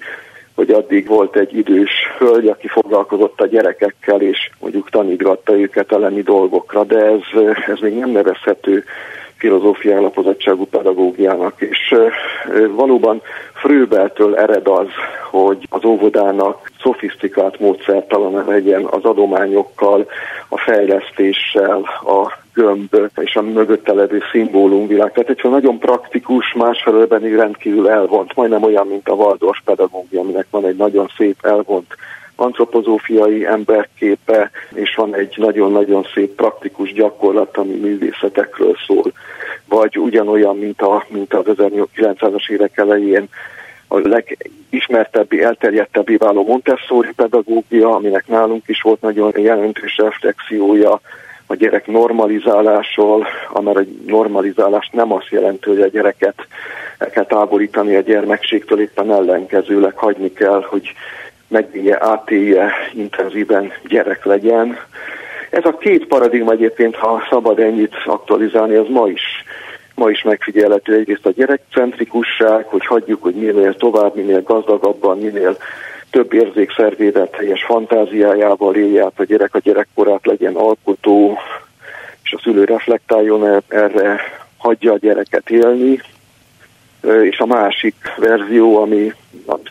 hogy 0.55 0.71
addig 0.71 1.07
volt 1.07 1.35
egy 1.35 1.57
idős 1.57 1.91
hölgy, 2.17 2.47
aki 2.47 2.67
foglalkozott 2.67 3.41
a 3.41 3.47
gyerekekkel, 3.47 4.21
és 4.21 4.49
mondjuk 4.59 4.89
tanítgatta 4.89 5.57
őket 5.57 5.91
elleni 5.91 6.21
dolgokra, 6.21 6.83
de 6.83 7.05
ez, 7.05 7.41
ez 7.67 7.79
még 7.79 7.93
nem 7.93 8.09
nevezhető 8.09 8.83
filozófiai 9.39 9.98
alapozottságú 9.98 10.65
pedagógiának, 10.65 11.62
és 11.62 11.96
valóban 12.75 13.22
Fröbeltől 13.53 14.36
ered 14.36 14.67
az, 14.67 14.88
hogy 15.29 15.67
az 15.69 15.86
óvodának 15.86 16.72
szofisztikált 16.81 17.60
módszertalan 17.60 18.46
legyen 18.48 18.86
az 18.86 19.03
adományokkal, 19.03 20.05
a 20.50 20.58
fejlesztéssel, 20.58 21.81
a 22.05 22.38
gömb 22.59 23.11
és 23.15 23.35
a 23.35 23.41
mögötte 23.41 23.93
levő 23.93 24.21
szimbólumvilág. 24.31 25.11
Tehát 25.11 25.29
egy 25.29 25.51
nagyon 25.51 25.79
praktikus, 25.79 26.53
másfelől 26.53 27.07
pedig 27.07 27.35
rendkívül 27.35 27.89
elvont, 27.89 28.35
majdnem 28.35 28.63
olyan, 28.63 28.87
mint 28.87 29.09
a 29.09 29.13
Waldorf 29.13 29.59
pedagógia, 29.65 30.19
aminek 30.19 30.45
van 30.49 30.65
egy 30.65 30.75
nagyon 30.75 31.11
szép 31.17 31.45
elvont 31.45 31.95
antropozófiai 32.35 33.45
emberképe, 33.45 34.51
és 34.73 34.95
van 34.95 35.15
egy 35.15 35.33
nagyon-nagyon 35.37 36.05
szép 36.13 36.35
praktikus 36.35 36.93
gyakorlat, 36.93 37.57
ami 37.57 37.73
művészetekről 37.73 38.75
szól. 38.87 39.11
Vagy 39.67 39.97
ugyanolyan, 39.97 40.57
mint, 40.57 40.81
a, 40.81 41.05
mint 41.07 41.33
az 41.33 41.45
1900-as 41.47 42.49
évek 42.49 42.77
elején 42.77 43.27
a 43.87 43.99
legismertebbi, 43.99 45.43
elterjedtebbé 45.43 46.15
váló 46.15 46.45
Montessori 46.45 47.11
pedagógia, 47.15 47.95
aminek 47.95 48.27
nálunk 48.27 48.67
is 48.67 48.81
volt 48.81 49.01
nagyon 49.01 49.31
jelentős 49.35 49.97
reflexiója, 49.97 51.01
a 51.51 51.55
gyerek 51.55 51.87
normalizálásról, 51.87 53.27
amely 53.49 53.73
a 53.73 53.85
normalizálás 54.05 54.89
nem 54.91 55.13
azt 55.13 55.29
jelenti, 55.29 55.69
hogy 55.69 55.81
a 55.81 55.87
gyereket 55.87 56.47
el 56.97 57.09
kell 57.09 57.25
távolítani 57.25 57.95
a 57.95 58.01
gyermekségtől, 58.01 58.79
éppen 58.79 59.11
ellenkezőleg 59.11 59.97
hagyni 59.97 60.33
kell, 60.33 60.65
hogy 60.69 60.93
megélje, 61.47 61.97
átélje, 62.01 62.71
intenzíven 62.93 63.71
gyerek 63.87 64.25
legyen. 64.25 64.77
Ez 65.49 65.65
a 65.65 65.77
két 65.77 66.07
paradigma 66.07 66.51
egyébként, 66.51 66.95
ha 66.95 67.27
szabad 67.29 67.59
ennyit 67.59 67.95
aktualizálni, 68.05 68.75
az 68.75 68.87
ma 68.89 69.07
is 69.07 69.43
ma 69.95 70.09
is 70.09 70.23
megfigyelhető 70.23 70.93
egyrészt 70.93 71.25
a 71.25 71.31
gyerekcentrikusság, 71.31 72.65
hogy 72.65 72.85
hagyjuk, 72.85 73.23
hogy 73.23 73.35
minél 73.35 73.75
tovább, 73.75 74.15
minél 74.15 74.41
gazdagabban, 74.43 75.17
minél 75.17 75.57
több 76.11 76.33
érzékszervével 76.33 77.29
teljes 77.29 77.63
fantáziájával 77.63 78.75
élje 78.75 79.03
át 79.03 79.19
a 79.19 79.23
gyerek 79.23 79.55
a 79.55 79.59
gyerekkorát, 79.59 80.25
legyen 80.25 80.55
alkotó, 80.55 81.37
és 82.23 82.33
a 82.33 82.39
szülő 82.43 82.63
reflektáljon 82.63 83.63
erre, 83.67 84.19
hagyja 84.57 84.93
a 84.93 84.97
gyereket 84.97 85.49
élni, 85.49 86.01
és 87.23 87.39
a 87.39 87.45
másik 87.45 87.95
verzió, 88.17 88.81
ami 88.81 89.13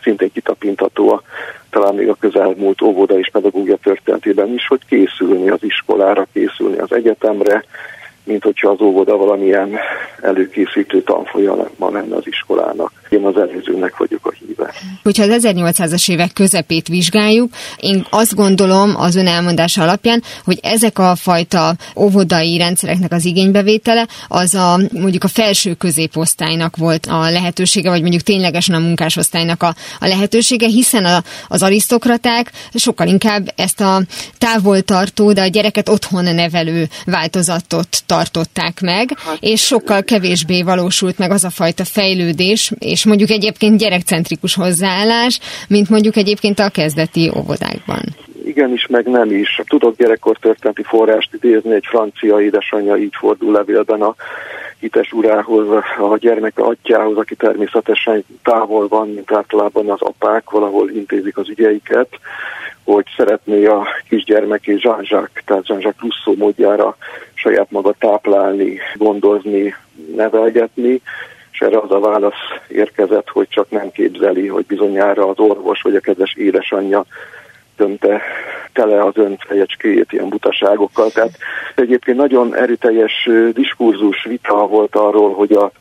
szintén 0.01 0.31
kitapintható 0.31 1.11
a, 1.11 1.21
talán 1.69 1.95
még 1.95 2.09
a 2.09 2.17
közelmúlt 2.19 2.81
óvoda 2.81 3.19
és 3.19 3.29
pedagógia 3.31 3.75
történetében 3.75 4.53
is, 4.53 4.67
hogy 4.67 4.85
készülni 4.85 5.49
az 5.49 5.63
iskolára, 5.63 6.27
készülni 6.33 6.77
az 6.77 6.91
egyetemre, 6.91 7.63
mint 8.23 8.43
hogyha 8.43 8.69
az 8.69 8.81
óvoda 8.81 9.17
valamilyen 9.17 9.69
előkészítő 10.21 11.01
tanfolyama 11.01 11.89
lenne 11.91 12.15
az 12.15 12.27
iskolának. 12.27 12.91
Én 13.09 13.25
az 13.25 13.37
előzőnek 13.37 13.97
vagyok 13.97 14.25
a 14.25 14.33
híve. 14.39 14.73
Hogyha 15.03 15.23
az 15.23 15.45
1800-as 15.45 16.11
évek 16.11 16.33
közepét 16.33 16.87
vizsgáljuk, 16.87 17.51
én 17.79 18.05
azt 18.09 18.35
gondolom 18.35 18.95
az 18.95 19.15
ön 19.15 19.27
elmondása 19.27 19.81
alapján, 19.81 20.23
hogy 20.43 20.59
ezek 20.61 20.99
a 20.99 21.15
fajta 21.15 21.73
óvodai 21.95 22.57
rendszereknek 22.57 23.11
az 23.11 23.25
igénybevétele, 23.25 24.07
az 24.27 24.53
a 24.53 24.79
mondjuk 24.93 25.23
a 25.23 25.27
felső 25.27 25.73
középosztálynak 25.73 26.77
volt 26.77 27.05
a 27.05 27.29
lehetősége, 27.29 27.89
vagy 27.89 28.01
mondjuk 28.01 28.21
ténylegesen 28.21 28.75
a 28.75 28.79
munkásosztálynak 28.79 29.63
a, 29.63 29.75
a 29.99 30.07
lehetősége, 30.07 30.67
hiszen 30.67 31.05
a, 31.05 31.23
az 31.47 31.63
arisztokraták 31.63 32.51
sokkal 32.73 33.07
inkább 33.07 33.53
ezt 33.55 33.81
a 33.81 34.01
távoltartó, 34.37 35.33
de 35.33 35.41
a 35.41 35.47
gyereket 35.47 35.89
otthon 35.89 36.23
nevelő 36.23 36.87
változatot 37.05 37.87
tartották 38.05 38.18
meg, 38.81 39.09
hát, 39.17 39.37
és 39.39 39.61
sokkal 39.61 40.03
kevésbé 40.03 40.61
valósult 40.63 41.17
meg 41.17 41.31
az 41.31 41.43
a 41.43 41.49
fajta 41.49 41.85
fejlődés, 41.85 42.71
és 42.79 43.05
mondjuk 43.05 43.29
egyébként 43.29 43.77
gyerekcentrikus 43.77 44.55
hozzáállás, 44.55 45.39
mint 45.67 45.89
mondjuk 45.89 46.15
egyébként 46.15 46.59
a 46.59 46.69
kezdeti 46.69 47.31
óvodákban. 47.37 48.01
Igenis, 48.45 48.87
meg 48.87 49.05
nem 49.05 49.31
is. 49.31 49.61
Tudok 49.67 49.97
gyerekkor 49.97 50.37
történeti 50.37 50.83
forrást 50.83 51.33
idézni, 51.33 51.73
egy 51.73 51.85
francia 51.87 52.41
édesanyja 52.41 52.97
így 52.97 53.13
fordul 53.19 53.51
levélben 53.51 54.01
a 54.01 54.15
hites 54.79 55.11
urához, 55.11 55.67
a 55.97 56.17
gyermek 56.17 56.59
atyához, 56.59 57.17
aki 57.17 57.35
természetesen 57.35 58.23
távol 58.43 58.87
van, 58.87 59.09
mint 59.09 59.31
általában 59.31 59.89
az 59.89 60.01
apák, 60.01 60.49
valahol 60.49 60.89
intézik 60.89 61.37
az 61.37 61.49
ügyeiket, 61.49 62.07
hogy 62.83 63.05
szeretné 63.17 63.65
a 63.65 63.87
kisgyermekét 64.07 64.81
Jean-Jacques, 64.81 65.43
tehát 65.45 65.67
Jean-Jacques 65.67 66.37
módjára 66.37 66.97
saját 67.33 67.71
maga 67.71 67.93
táplálni, 67.99 68.79
gondozni, 68.95 69.75
nevelgetni, 70.15 71.01
és 71.51 71.59
erre 71.59 71.77
az 71.77 71.91
a 71.91 71.99
válasz 71.99 72.33
érkezett, 72.67 73.29
hogy 73.29 73.47
csak 73.47 73.69
nem 73.69 73.91
képzeli, 73.91 74.47
hogy 74.47 74.65
bizonyára 74.65 75.27
az 75.27 75.39
orvos 75.39 75.81
vagy 75.81 75.95
a 75.95 75.99
kedves 75.99 76.33
édesanyja 76.33 77.05
dönte 77.79 78.21
tele 78.73 79.03
az 79.03 79.17
ön 79.17 79.37
fejecskéjét 79.47 80.11
ilyen 80.11 80.29
butaságokkal. 80.29 81.09
Tehát 81.09 81.37
egyébként 81.75 82.17
nagyon 82.17 82.55
erőteljes 82.55 83.29
diskurzus 83.53 84.23
vita 84.23 84.67
volt 84.67 84.95
arról, 84.95 85.33
hogy 85.33 85.51
a 85.51 85.71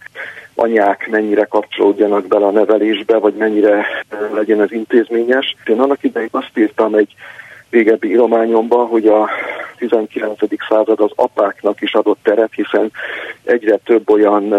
anyák 0.55 1.09
mennyire 1.11 1.45
kapcsolódjanak 1.45 2.27
bele 2.27 2.47
a 2.47 2.51
nevelésbe, 2.51 3.19
vagy 3.19 3.35
mennyire 3.35 3.87
legyen 4.35 4.63
ez 4.63 4.73
intézményes. 4.73 5.57
Én 5.67 5.81
annak 5.81 6.03
idején 6.03 6.29
azt 6.31 6.59
írtam 6.59 6.95
egy 6.95 7.15
régebbi 7.71 8.09
írományomban, 8.09 8.87
hogy 8.87 9.07
a 9.07 9.29
19. 9.79 10.39
század 10.69 11.01
az 11.01 11.11
apáknak 11.15 11.81
is 11.81 11.95
adott 11.95 12.19
teret, 12.23 12.51
hiszen 12.55 12.91
egyre 13.45 13.77
több 13.77 14.11
olyan 14.11 14.55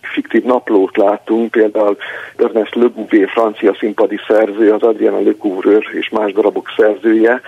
fiktív 0.00 0.42
naplót 0.42 0.96
látunk, 0.96 1.50
például 1.50 1.96
Ernest 2.36 2.74
Le 2.74 2.86
Gouvier, 2.94 3.28
francia 3.28 3.74
színpadi 3.78 4.18
szerző, 4.28 4.72
az 4.72 4.82
Adriana 4.82 5.20
Le 5.20 5.32
Couvreur 5.38 5.84
és 5.92 6.08
más 6.08 6.32
darabok 6.32 6.72
szerzője, 6.76 7.40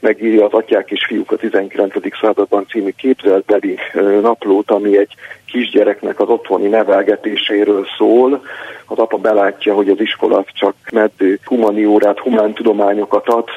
megírja 0.00 0.44
az 0.44 0.52
Atyák 0.52 0.90
és 0.90 1.04
Fiúk 1.06 1.32
a 1.32 1.36
19. 1.36 1.94
században 2.20 2.66
című 2.68 2.90
képzeltbeli 2.96 3.78
naplót, 4.20 4.70
ami 4.70 4.98
egy 4.98 5.14
kisgyereknek 5.46 6.20
az 6.20 6.28
otthoni 6.28 6.68
nevelgetéséről 6.68 7.86
szól. 7.98 8.44
Az 8.86 8.98
apa 8.98 9.16
belátja, 9.16 9.74
hogy 9.74 9.88
az 9.88 10.00
iskola 10.00 10.44
csak 10.52 10.74
meddő 10.92 11.38
humaniórát, 11.44 12.18
humántudományokat 12.18 13.28
ad, 13.28 13.48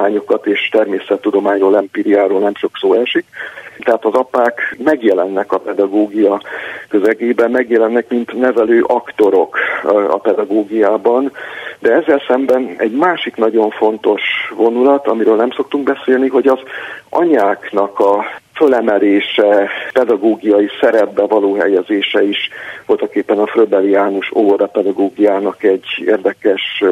szótudományokat 0.00 0.46
és 0.46 0.68
természettudományról, 0.68 1.76
empiriáról 1.76 2.40
nem 2.40 2.54
sok 2.54 2.70
szó 2.80 2.94
esik. 2.94 3.24
Tehát 3.78 4.04
az 4.04 4.14
apák 4.14 4.76
megjelennek 4.84 5.52
a 5.52 5.58
pedagógia 5.58 6.40
közegében, 6.88 7.50
megjelennek, 7.50 8.08
mint 8.08 8.32
nevelő 8.32 8.82
aktorok 8.82 9.58
a 10.10 10.18
pedagógiában, 10.18 11.32
de 11.78 11.92
ezzel 11.92 12.22
szemben 12.28 12.74
egy 12.78 12.92
másik 12.92 13.36
nagyon 13.36 13.70
fontos 13.70 14.22
vonulat, 14.56 15.06
amiről 15.06 15.36
nem 15.36 15.50
szoktunk 15.50 15.84
beszélni, 15.84 16.28
hogy 16.28 16.46
az 16.46 16.58
anyáknak 17.08 17.98
a 17.98 18.24
fölemelése, 18.54 19.70
pedagógiai 19.92 20.68
szerepbe 20.80 21.22
való 21.22 21.54
helyezése 21.54 22.22
is 22.22 22.50
voltak 22.86 23.14
éppen 23.14 23.38
a 23.38 23.46
Fröbeli 23.46 23.90
János 23.90 24.30
óvoda 24.34 24.66
pedagógiának 24.66 25.62
egy 25.62 25.86
érdekes 26.04 26.84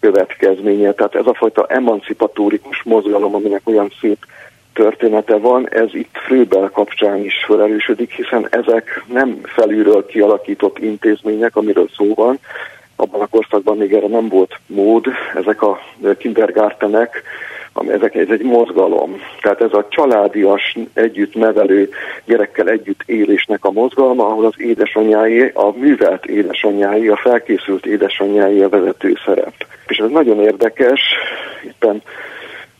következménye. 0.00 0.92
Tehát 0.92 1.14
ez 1.14 1.26
a 1.26 1.34
fajta 1.34 1.66
emancipatórikus 1.68 2.82
mozgalom, 2.82 3.34
aminek 3.34 3.60
olyan 3.64 3.92
szép 4.00 4.18
története 4.72 5.36
van, 5.36 5.68
ez 5.68 5.94
itt 5.94 6.10
Fröbel 6.12 6.70
kapcsán 6.72 7.24
is 7.24 7.44
felerősödik, 7.46 8.12
hiszen 8.12 8.46
ezek 8.50 9.04
nem 9.12 9.40
felülről 9.42 10.06
kialakított 10.06 10.78
intézmények, 10.78 11.56
amiről 11.56 11.88
szó 11.96 12.14
van, 12.14 12.38
abban 12.96 13.20
a 13.20 13.26
korszakban 13.26 13.76
még 13.76 13.92
erre 13.92 14.08
nem 14.08 14.28
volt 14.28 14.58
mód, 14.66 15.06
ezek 15.34 15.62
a 15.62 15.78
kindergartenek, 16.18 17.22
ami 17.76 17.92
ezek, 17.92 18.14
ez 18.14 18.28
egy 18.28 18.42
mozgalom. 18.42 19.20
Tehát 19.40 19.60
ez 19.60 19.72
a 19.72 19.86
családias, 19.88 20.76
együtt 20.92 21.34
nevelő 21.34 21.88
gyerekkel 22.24 22.68
együtt 22.68 23.00
élésnek 23.06 23.64
a 23.64 23.70
mozgalma, 23.70 24.26
ahol 24.26 24.44
az 24.44 24.54
édesanyái, 24.56 25.50
a 25.54 25.70
művelt 25.76 26.26
édesanyái, 26.26 27.08
a 27.08 27.16
felkészült 27.16 27.86
édesanyái 27.86 28.62
a 28.62 28.68
vezető 28.68 29.14
szerep. 29.24 29.52
És 29.86 29.96
ez 29.96 30.10
nagyon 30.10 30.40
érdekes, 30.40 31.00
éppen 31.64 32.02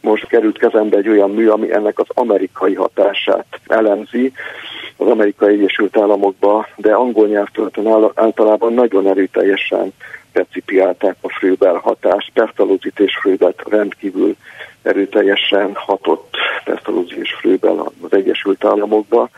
most 0.00 0.26
került 0.26 0.58
kezembe 0.58 0.96
egy 0.96 1.08
olyan 1.08 1.30
mű, 1.30 1.48
ami 1.48 1.72
ennek 1.72 1.98
az 1.98 2.06
amerikai 2.08 2.74
hatását 2.74 3.46
elemzi, 3.66 4.32
az 4.96 5.06
amerikai 5.06 5.52
Egyesült 5.52 5.96
Államokba, 5.96 6.68
de 6.76 6.94
angol 6.94 7.26
nyelvtörténet 7.26 8.10
általában 8.14 8.72
nagyon 8.72 9.08
erőteljesen 9.08 9.92
recipiálták 10.32 11.16
a 11.20 11.28
Fröbel 11.28 11.74
hatást. 11.74 12.30
Pestalozit 12.32 12.98
és 12.98 13.16
Fröbelt 13.20 13.62
rendkívül 13.68 14.36
erőteljesen 14.82 15.74
hatott 15.74 16.36
Pestalozzi 16.64 17.18
és 17.18 17.32
Fröbel 17.40 17.92
az 18.02 18.12
Egyesült 18.12 18.64
Államokba, 18.64 19.28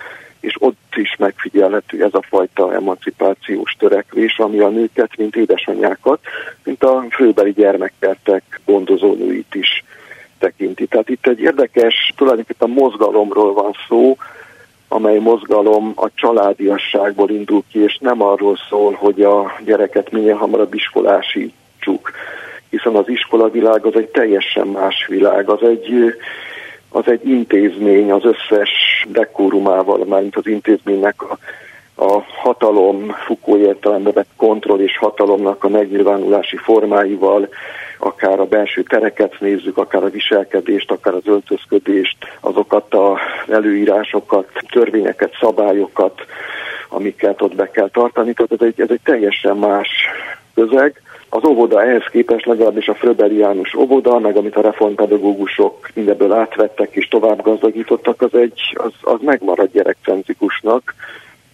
és 0.41 0.55
ott 0.59 0.95
is 0.97 1.17
megfigyelhető 1.19 2.05
ez 2.05 2.15
a 2.15 2.23
fajta 2.29 2.75
emancipációs 2.75 3.77
törekvés, 3.79 4.38
ami 4.38 4.59
a 4.59 4.69
nőket, 4.69 5.17
mint 5.17 5.37
édesanyákat, 5.37 6.21
mint 6.65 6.83
a 6.85 7.05
frőbeli 7.11 7.53
gyermekkertek 7.53 8.61
gondozónőit 8.65 9.55
is 9.55 9.85
tekinti. 10.38 10.87
Tehát 10.87 11.09
itt 11.09 11.27
egy 11.27 11.41
érdekes, 11.41 12.12
tulajdonképpen 12.17 12.71
mozgalomról 12.71 13.53
van 13.53 13.73
szó, 13.88 14.17
amely 14.88 15.18
mozgalom 15.18 15.92
a 15.97 16.09
családiasságból 16.14 17.30
indul 17.30 17.62
ki, 17.71 17.83
és 17.83 17.99
nem 18.00 18.23
arról 18.23 18.57
szól, 18.68 18.92
hogy 18.92 19.23
a 19.23 19.52
gyereket 19.64 20.11
minél 20.11 20.35
hamarabb 20.35 20.75
iskolásítsuk, 20.75 22.11
hiszen 22.71 22.95
az 22.95 23.09
iskolavilág 23.09 23.85
az 23.87 23.95
egy 23.95 24.09
teljesen 24.09 24.66
más 24.66 25.07
világ, 25.07 25.50
az 25.50 25.62
egy, 25.62 26.14
az 26.88 27.09
egy 27.09 27.28
intézmény 27.28 28.11
az 28.11 28.25
összes 28.25 28.71
dekórumával, 29.09 30.04
mármint 30.04 30.37
az 30.37 30.47
intézménynek 30.47 31.23
a, 31.23 31.38
a 32.00 32.23
hatalom, 32.43 33.11
Fukó 33.11 33.57
értelembe 33.57 34.11
vett 34.12 34.31
kontroll 34.37 34.81
és 34.81 34.99
hatalomnak 34.99 35.64
a 35.64 35.69
megnyilvánulási 35.69 36.57
formáival, 36.57 37.49
akár 37.99 38.40
a 38.40 38.45
belső 38.45 38.83
tereket 38.83 39.40
nézzük, 39.40 39.76
akár 39.76 40.02
a 40.02 40.11
viselkedést, 40.11 40.90
akár 40.90 41.14
az 41.14 41.26
öltözködést, 41.26 42.17
azokat 42.40 42.95
az 42.95 43.19
előírásokat, 43.49 44.49
törvényeket, 44.71 45.37
szabályokat, 45.40 46.21
amiket 46.88 47.43
ott 47.43 47.55
be 47.55 47.71
kell 47.71 47.88
tartani. 47.88 48.33
Tehát 48.33 48.52
ez 48.52 48.67
egy, 48.67 48.81
ez 48.81 48.90
egy 48.90 49.00
teljesen 49.05 49.57
más 49.57 49.88
közeg. 50.55 51.02
Az 51.28 51.45
óvoda 51.45 51.83
ehhez 51.83 52.05
képest 52.11 52.47
legalábbis 52.47 52.88
a 52.88 52.95
Fröbeli 52.95 53.37
János 53.37 53.75
óvoda, 53.75 54.19
meg 54.19 54.37
amit 54.37 54.57
a 54.57 54.61
reformpedagógusok 54.61 55.88
mindebből 55.95 56.33
átvettek 56.33 56.95
és 56.95 57.09
tovább 57.09 57.43
gazdagítottak, 57.43 58.23
az, 58.23 58.35
egy, 58.35 58.61
az, 58.75 58.93
az 59.00 59.19
megmarad 59.21 59.71
gyerekcentrikusnak, 59.73 60.95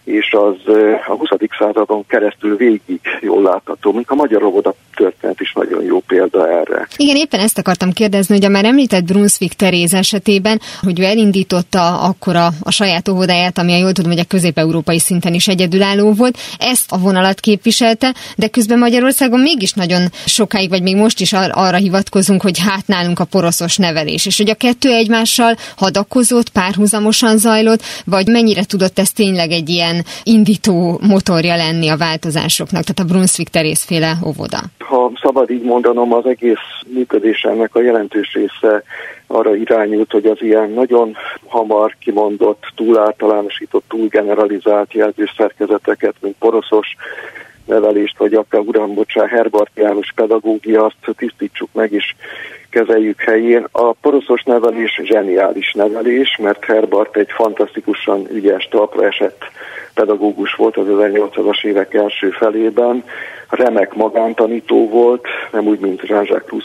és 0.05 0.31
az 0.31 0.75
a 1.07 1.15
20. 1.15 1.29
századon 1.59 2.05
keresztül 2.07 2.55
végig 2.55 2.99
jól 3.21 3.41
látható, 3.41 3.91
mint 3.91 4.09
a 4.09 4.15
magyar 4.15 4.43
óvoda 4.43 4.73
történet 4.95 5.39
is 5.39 5.53
nagyon 5.53 5.83
jó 5.83 5.99
példa 5.99 6.49
erre. 6.49 6.87
Igen, 6.97 7.15
éppen 7.15 7.39
ezt 7.39 7.57
akartam 7.57 7.91
kérdezni, 7.91 8.35
hogy 8.35 8.45
a 8.45 8.49
már 8.49 8.65
említett 8.65 9.03
Brunswick 9.03 9.53
Teréz 9.53 9.93
esetében, 9.93 10.61
hogy 10.81 10.99
ő 10.99 11.03
elindította 11.03 11.99
akkor 11.99 12.35
a, 12.35 12.49
a 12.61 12.71
saját 12.71 13.09
óvodáját, 13.09 13.57
ami 13.57 13.73
a 13.73 13.77
jól 13.77 13.91
tudom, 13.91 14.11
hogy 14.11 14.19
a 14.19 14.27
közép-európai 14.27 14.99
szinten 14.99 15.33
is 15.33 15.47
egyedülálló 15.47 16.11
volt, 16.11 16.37
ezt 16.59 16.91
a 16.91 16.97
vonalat 16.97 17.39
képviselte, 17.39 18.13
de 18.37 18.47
közben 18.47 18.79
Magyarországon 18.79 19.39
mégis 19.39 19.73
nagyon 19.73 20.01
sokáig, 20.25 20.69
vagy 20.69 20.81
még 20.81 20.95
most 20.95 21.19
is 21.19 21.33
ar- 21.33 21.51
arra 21.53 21.77
hivatkozunk, 21.77 22.41
hogy 22.41 22.59
hát 22.59 22.87
nálunk 22.87 23.19
a 23.19 23.25
poroszos 23.25 23.77
nevelés, 23.77 24.25
és 24.25 24.37
hogy 24.37 24.49
a 24.49 24.55
kettő 24.55 24.89
egymással 24.89 25.55
hadakozott, 25.77 26.49
párhuzamosan 26.49 27.37
zajlott, 27.37 27.81
vagy 28.05 28.27
mennyire 28.27 28.63
tudott 28.63 28.99
ez 28.99 29.11
tényleg 29.11 29.51
egy 29.51 29.69
ilyen 29.69 29.94
ilyen 29.95 30.05
indító 30.23 30.99
motorja 31.07 31.55
lenni 31.55 31.89
a 31.89 31.97
változásoknak, 31.97 32.83
tehát 32.83 32.99
a 32.99 33.13
Brunswick 33.13 33.51
terészféle 33.51 34.17
óvoda? 34.25 34.59
Ha 34.79 35.11
szabad 35.21 35.49
így 35.49 35.63
mondanom, 35.63 36.13
az 36.13 36.25
egész 36.25 36.65
működésének 36.93 37.75
a 37.75 37.81
jelentős 37.81 38.33
része 38.33 38.83
arra 39.27 39.55
irányult, 39.55 40.11
hogy 40.11 40.25
az 40.25 40.41
ilyen 40.41 40.69
nagyon 40.69 41.15
hamar 41.47 41.95
kimondott, 41.99 42.63
túl 42.75 42.99
általánosított, 42.99 43.83
túl 43.87 44.07
generalizált 44.07 44.93
jelzőszerkezeteket, 44.93 46.15
mint 46.19 46.35
poroszos 46.39 46.95
nevelést, 47.65 48.17
vagy 48.17 48.33
akár 48.33 48.61
uram, 48.61 48.93
bocsá, 48.93 49.27
Herbart 49.27 49.71
János 49.75 50.11
pedagógia, 50.15 50.85
azt 50.85 51.15
tisztítsuk 51.17 51.69
meg, 51.73 51.91
és 51.91 52.15
kezeljük 52.69 53.21
helyén. 53.21 53.67
A 53.71 53.91
poroszos 53.91 54.43
nevelés 54.43 55.01
zseniális 55.03 55.73
nevelés, 55.73 56.37
mert 56.41 56.65
Herbart 56.65 57.17
egy 57.17 57.31
fantasztikusan 57.31 58.27
ügyes, 58.31 58.67
talpra 58.71 59.05
esett 59.05 59.41
pedagógus 59.93 60.53
volt 60.53 60.77
az 60.77 60.85
1800-as 60.87 61.63
évek 61.65 61.93
első 61.93 62.29
felében, 62.29 63.03
remek 63.49 63.93
magántanító 63.93 64.89
volt, 64.89 65.27
nem 65.51 65.67
úgy, 65.67 65.79
mint 65.79 66.01
Jean-Jacques 66.01 66.63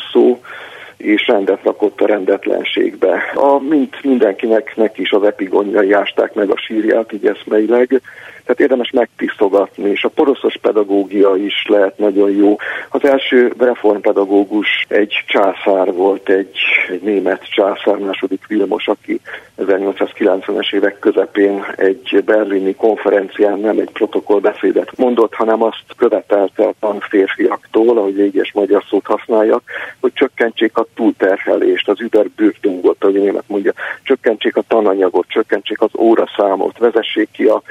és 1.01 1.27
rendet 1.27 1.63
rakott 1.63 2.01
a 2.01 2.07
rendetlenségbe. 2.07 3.33
A, 3.35 3.59
mint 3.59 4.03
mindenkinek, 4.03 4.77
neki 4.77 5.01
is 5.01 5.11
az 5.11 5.23
epigonjai 5.23 5.93
ásták 5.93 6.35
meg 6.35 6.51
a 6.51 6.57
sírját, 6.59 7.13
így 7.13 7.27
eszmeileg, 7.27 8.03
tehát 8.51 8.71
érdemes 8.71 8.91
megtisztogatni, 8.91 9.91
és 9.91 10.05
a 10.05 10.09
poroszos 10.09 10.57
pedagógia 10.61 11.37
is 11.37 11.67
lehet 11.69 11.99
nagyon 11.99 12.31
jó. 12.31 12.57
Az 12.89 13.05
első 13.05 13.53
reformpedagógus 13.59 14.87
egy 14.89 15.25
császár 15.27 15.93
volt, 15.93 16.29
egy, 16.29 16.59
egy 16.89 17.03
német 17.03 17.43
császár, 17.51 17.97
második 17.97 18.47
Vilmos, 18.47 18.89
aki 18.89 19.21
1890-es 19.59 20.75
évek 20.75 20.99
közepén 20.99 21.65
egy 21.77 22.23
berlini 22.25 22.75
konferencián 22.75 23.59
nem 23.59 23.79
egy 23.79 23.91
protokollbeszédet 23.93 24.97
mondott, 24.97 25.35
hanem 25.35 25.63
azt 25.63 25.85
követelte 25.97 26.65
a 26.65 26.75
tanférfiaktól, 26.81 27.99
ahogy 27.99 28.21
egyes 28.21 28.53
magyar 28.53 28.85
szót 28.89 29.07
használjak, 29.07 29.63
hogy 30.01 30.13
csökkentsék 30.13 30.77
a 30.77 30.87
túlterhelést, 30.95 31.89
az 31.89 32.01
überbürtungot, 32.01 32.97
ahogy 33.05 33.15
német 33.15 33.45
mondja, 33.47 33.73
csökkentsék 34.03 34.57
a 34.57 34.63
tananyagot, 34.69 35.29
csökkentsék 35.29 35.81
az 35.81 35.91
óraszámot, 35.99 36.79
vezessék 36.79 37.29
ki 37.33 37.45
a 37.45 37.63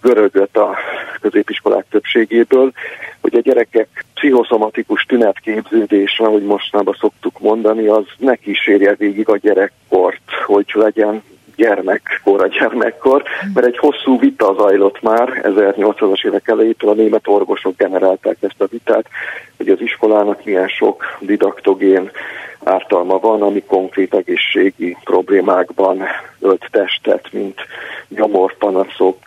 görögöt 0.00 0.56
a 0.56 0.76
középiskolák 1.20 1.84
többségéből, 1.90 2.72
hogy 3.20 3.34
a 3.34 3.40
gyerekek 3.40 4.04
pszichoszomatikus 4.14 5.02
tünetképződés, 5.02 6.18
ahogy 6.18 6.42
mostanában 6.42 6.96
szoktuk 7.00 7.40
mondani, 7.40 7.86
az 7.86 8.04
ne 8.18 8.34
kísérje 8.34 8.94
végig 8.94 9.28
a 9.28 9.36
gyerekkort, 9.36 10.30
hogy 10.46 10.66
legyen 10.72 11.22
gyermekkor, 11.58 12.42
a 12.42 12.46
gyermekkor, 12.46 13.22
mert 13.54 13.66
egy 13.66 13.78
hosszú 13.78 14.18
vita 14.18 14.54
zajlott 14.58 15.02
már 15.02 15.40
1800-as 15.42 16.26
évek 16.26 16.48
elejétől, 16.48 16.90
a 16.90 16.94
német 16.94 17.28
orvosok 17.28 17.76
generálták 17.76 18.36
ezt 18.40 18.60
a 18.60 18.66
vitát, 18.70 19.06
hogy 19.56 19.68
az 19.68 19.80
iskolának 19.80 20.44
milyen 20.44 20.68
sok 20.68 21.04
didaktogén 21.20 22.10
ártalma 22.64 23.18
van, 23.18 23.42
ami 23.42 23.62
konkrét 23.66 24.14
egészségi 24.14 24.96
problémákban 25.04 26.02
ölt 26.40 26.68
testet, 26.70 27.32
mint 27.32 27.60
nyomorpanaszok, 28.08 29.18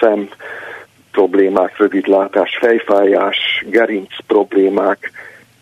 szem 0.00 0.28
problémák, 1.12 1.78
rövidlátás, 1.78 2.58
fejfájás, 2.60 3.64
gerinc 3.68 4.10
problémák, 4.26 5.10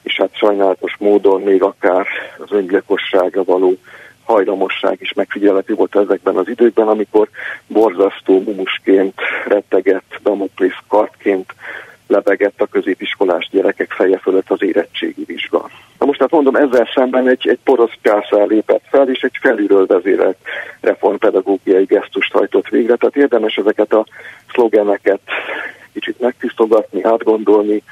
és 0.03 0.17
hát 0.17 0.37
sajnálatos 0.37 0.97
módon 0.99 1.43
még 1.43 1.63
akár 1.63 2.07
az 2.39 2.53
öngyilkosságra 2.53 3.45
való 3.45 3.77
hajlamosság 4.25 4.97
is 5.01 5.13
megfigyelhető 5.13 5.75
volt 5.75 5.97
ezekben 5.97 6.37
az 6.37 6.49
időkben, 6.49 6.89
amikor 6.89 7.29
borzasztó 7.67 8.43
mumusként 8.43 9.15
rettegett 9.47 10.19
Damoklész 10.23 10.79
kartként 10.89 11.55
lebegett 12.07 12.61
a 12.61 12.67
középiskolás 12.67 13.49
gyerekek 13.51 13.93
feje 13.93 14.19
fölött 14.19 14.51
az 14.51 14.63
érettségi 14.63 15.25
vizsga. 15.27 15.71
Na 15.99 16.07
most 16.07 16.21
hát 16.21 16.31
mondom, 16.31 16.55
ezzel 16.55 16.89
szemben 16.95 17.29
egy, 17.29 17.49
egy 17.49 17.59
porosz 17.65 17.93
császár 18.03 18.47
lépett 18.47 18.83
fel, 18.91 19.09
és 19.09 19.21
egy 19.21 19.39
felülről 19.41 19.87
vezérelt 19.87 20.37
reformpedagógiai 20.81 21.85
gesztust 21.85 22.33
hajtott 22.33 22.69
végre, 22.69 22.97
tehát 22.97 23.17
érdemes 23.17 23.57
ezeket 23.57 23.93
a 23.93 24.07
szlogeneket 24.53 25.21
kicsit 25.93 26.21
megtisztogatni, 26.21 27.05
átgondolni, 27.05 27.83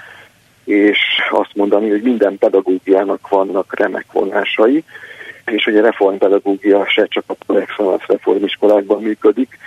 és 0.64 0.98
azt 1.30 1.54
mondani, 1.54 1.90
hogy 1.90 2.02
minden 2.02 2.38
pedagógiának 2.38 3.28
vannak 3.28 3.78
remek 3.78 4.06
vonásai, 4.12 4.84
és 5.44 5.64
hogy 5.64 5.76
a 5.76 5.82
reformpedagógia 5.82 6.86
se 6.88 7.06
csak 7.06 7.24
a 7.26 7.34
Par 7.46 7.66
reformiskolákban 8.06 9.02
működik, 9.02 9.58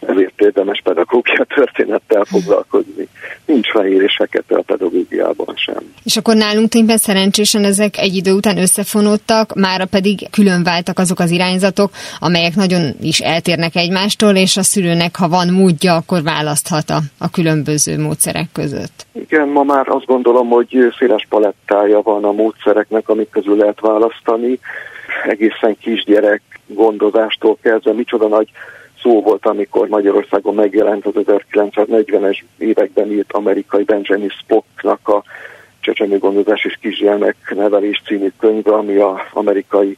ezért 0.00 0.40
érdemes 0.40 0.80
pedagógia 0.84 1.44
történettel 1.54 2.24
foglalkozni. 2.24 3.08
Nincs 3.44 3.70
fehér 3.70 4.02
és 4.02 4.14
fekete 4.16 4.56
a 4.56 4.62
pedagógiában 4.62 5.54
sem. 5.56 5.94
És 6.04 6.16
akkor 6.16 6.36
nálunk 6.36 6.68
tényleg 6.68 6.96
szerencsésen 6.96 7.64
ezek 7.64 7.98
egy 7.98 8.14
idő 8.14 8.32
után 8.32 8.58
összefonódtak, 8.58 9.54
mára 9.54 9.84
pedig 9.84 10.30
külön 10.30 10.62
váltak 10.62 10.98
azok 10.98 11.18
az 11.18 11.30
irányzatok, 11.30 11.90
amelyek 12.18 12.54
nagyon 12.54 12.82
is 13.00 13.18
eltérnek 13.20 13.76
egymástól, 13.76 14.34
és 14.36 14.56
a 14.56 14.62
szülőnek, 14.62 15.16
ha 15.16 15.28
van 15.28 15.48
módja, 15.52 15.94
akkor 15.94 16.22
választhat 16.22 16.90
a, 16.90 16.98
a 17.18 17.30
különböző 17.30 17.98
módszerek 17.98 18.46
között. 18.52 19.06
Igen, 19.12 19.48
ma 19.48 19.62
már 19.62 19.88
azt 19.88 20.06
gondolom, 20.06 20.48
hogy 20.48 20.94
széles 20.98 21.26
palettája 21.28 22.00
van 22.00 22.24
a 22.24 22.32
módszereknek, 22.32 23.08
amik 23.08 23.30
közül 23.30 23.56
lehet 23.56 23.80
választani. 23.80 24.58
Egészen 25.24 25.76
kisgyerek 25.80 26.42
gondozástól 26.66 27.58
kezdve, 27.62 27.92
micsoda 27.92 28.28
nagy 28.28 28.48
szó 29.02 29.22
volt, 29.22 29.46
amikor 29.46 29.88
Magyarországon 29.88 30.54
megjelent 30.54 31.06
az 31.06 31.12
1940-es 31.26 32.38
években 32.58 33.10
írt 33.12 33.32
amerikai 33.32 33.82
Benjamin 33.82 34.28
Spocknak 34.28 35.08
a 35.08 35.22
Csecsemőgondozás 35.80 36.64
és 36.64 36.78
kisgyermek 36.80 37.36
nevelés 37.54 38.02
című 38.06 38.32
könyve, 38.38 38.72
ami 38.72 38.96
az 38.96 39.18
amerikai 39.32 39.96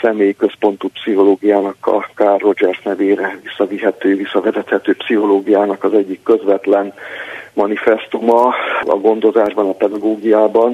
személyközpontú 0.00 0.88
pszichológiának 0.88 1.86
a 1.86 2.08
Carl 2.14 2.36
Rogers 2.36 2.82
nevére 2.82 3.38
visszavihető, 3.42 4.16
visszavezethető 4.16 4.94
pszichológiának 4.96 5.84
az 5.84 5.94
egyik 5.94 6.22
közvetlen 6.22 6.92
manifestuma 7.52 8.54
a 8.84 8.94
gondozásban, 8.94 9.68
a 9.68 9.72
pedagógiában, 9.72 10.72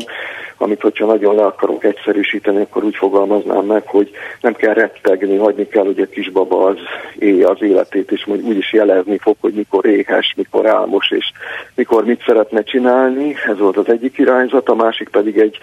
amit 0.63 0.81
hogyha 0.81 1.07
nagyon 1.07 1.35
le 1.35 1.45
akarok 1.45 1.85
egyszerűsíteni, 1.85 2.61
akkor 2.61 2.85
úgy 2.85 2.97
fogalmaznám 2.97 3.65
meg, 3.65 3.87
hogy 3.87 4.11
nem 4.41 4.55
kell 4.55 4.75
rettegni, 4.75 5.37
hagyni 5.37 5.69
kell, 5.69 5.85
hogy 5.85 6.01
a 6.01 6.07
kisbaba 6.07 6.67
az 6.67 6.77
élje 7.19 7.49
az 7.49 7.63
életét, 7.63 8.11
és 8.11 8.27
úgy 8.27 8.57
is 8.57 8.73
jelezni 8.73 9.19
fog, 9.19 9.37
hogy 9.41 9.53
mikor 9.53 9.87
éhes, 9.87 10.35
mikor 10.37 10.67
álmos, 10.67 11.11
és 11.11 11.33
mikor 11.75 12.05
mit 12.05 12.23
szeretne 12.27 12.63
csinálni. 12.63 13.35
Ez 13.47 13.59
volt 13.59 13.77
az 13.77 13.89
egyik 13.89 14.19
irányzat, 14.19 14.69
a 14.69 14.75
másik 14.75 15.09
pedig 15.09 15.39
egy 15.39 15.59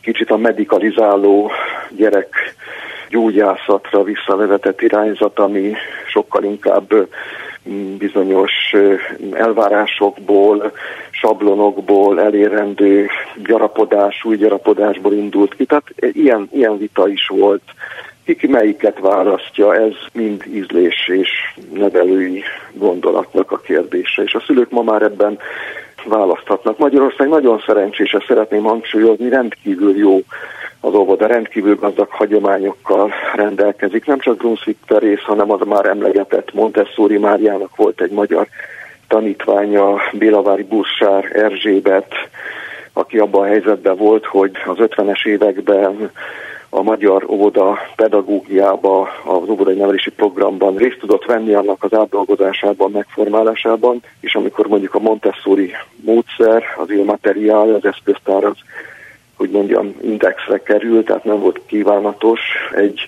kicsit 0.00 0.30
a 0.30 0.36
medikalizáló 0.36 1.50
gyerek 1.90 2.54
gyógyászatra 3.08 4.02
visszavezetett 4.02 4.80
irányzat, 4.80 5.38
ami 5.38 5.72
sokkal 6.06 6.44
inkább 6.44 7.08
bizonyos 7.98 8.52
elvárásokból, 9.32 10.72
sablonokból, 11.10 12.20
elérendő 12.20 13.08
gyarapodás, 13.44 14.24
új 14.24 14.36
gyarapodásból 14.36 15.12
indult 15.12 15.54
ki. 15.54 15.64
Tehát 15.64 15.94
ilyen, 15.96 16.48
ilyen 16.52 16.78
vita 16.78 17.08
is 17.08 17.26
volt. 17.26 17.62
Ki 18.38 18.46
melyiket 18.46 18.98
választja, 18.98 19.74
ez 19.74 19.94
mind 20.12 20.44
ízlés 20.52 21.08
és 21.08 21.28
nevelői 21.72 22.42
gondolatnak 22.72 23.52
a 23.52 23.58
kérdése. 23.58 24.22
És 24.22 24.34
a 24.34 24.42
szülők 24.46 24.70
ma 24.70 24.82
már 24.82 25.02
ebben 25.02 25.38
választhatnak. 26.08 26.78
Magyarország 26.78 27.28
nagyon 27.28 27.62
szerencsés, 27.66 28.12
ezt 28.12 28.26
szeretném 28.26 28.62
hangsúlyozni, 28.62 29.28
rendkívül 29.28 29.96
jó 29.96 30.20
az 30.80 30.94
óvoda 30.94 31.26
rendkívül 31.26 31.76
gazdag 31.76 32.08
hagyományokkal 32.10 33.12
rendelkezik. 33.34 34.06
Nem 34.06 34.18
csak 34.18 34.36
Brunswick 34.36 34.78
Terész, 34.86 35.22
hanem 35.22 35.50
az 35.50 35.60
már 35.66 35.86
emlegetett 35.86 36.52
Montessori 36.52 37.18
Máriának 37.18 37.76
volt 37.76 38.00
egy 38.00 38.10
magyar 38.10 38.46
tanítványa, 39.08 40.00
Bélavári 40.12 40.62
Bussár 40.62 41.30
Erzsébet, 41.32 42.14
aki 42.92 43.18
abban 43.18 43.42
a 43.42 43.46
helyzetben 43.46 43.96
volt, 43.96 44.26
hogy 44.26 44.50
az 44.66 44.76
50-es 44.78 45.26
években 45.26 46.10
a 46.76 46.82
magyar 46.82 47.24
óvoda 47.28 47.78
pedagógiába, 47.96 49.08
az 49.24 49.48
óvodai 49.48 49.74
nevelési 49.74 50.10
programban 50.10 50.76
részt 50.76 50.98
tudott 50.98 51.24
venni 51.24 51.54
annak 51.54 51.82
az 51.82 51.94
átdolgozásában, 51.94 52.90
megformálásában, 52.90 54.02
és 54.20 54.34
amikor 54.34 54.66
mondjuk 54.66 54.94
a 54.94 54.98
Montessori 54.98 55.72
módszer, 55.96 56.62
az 56.76 56.90
ilmateriál, 56.90 57.74
az 57.74 57.84
eszköztár 57.84 58.44
az 58.44 58.56
hogy 59.36 59.50
mondjam, 59.50 59.94
indexre 60.02 60.62
került, 60.62 61.06
tehát 61.06 61.24
nem 61.24 61.40
volt 61.40 61.60
kívánatos 61.66 62.40
egy 62.74 63.00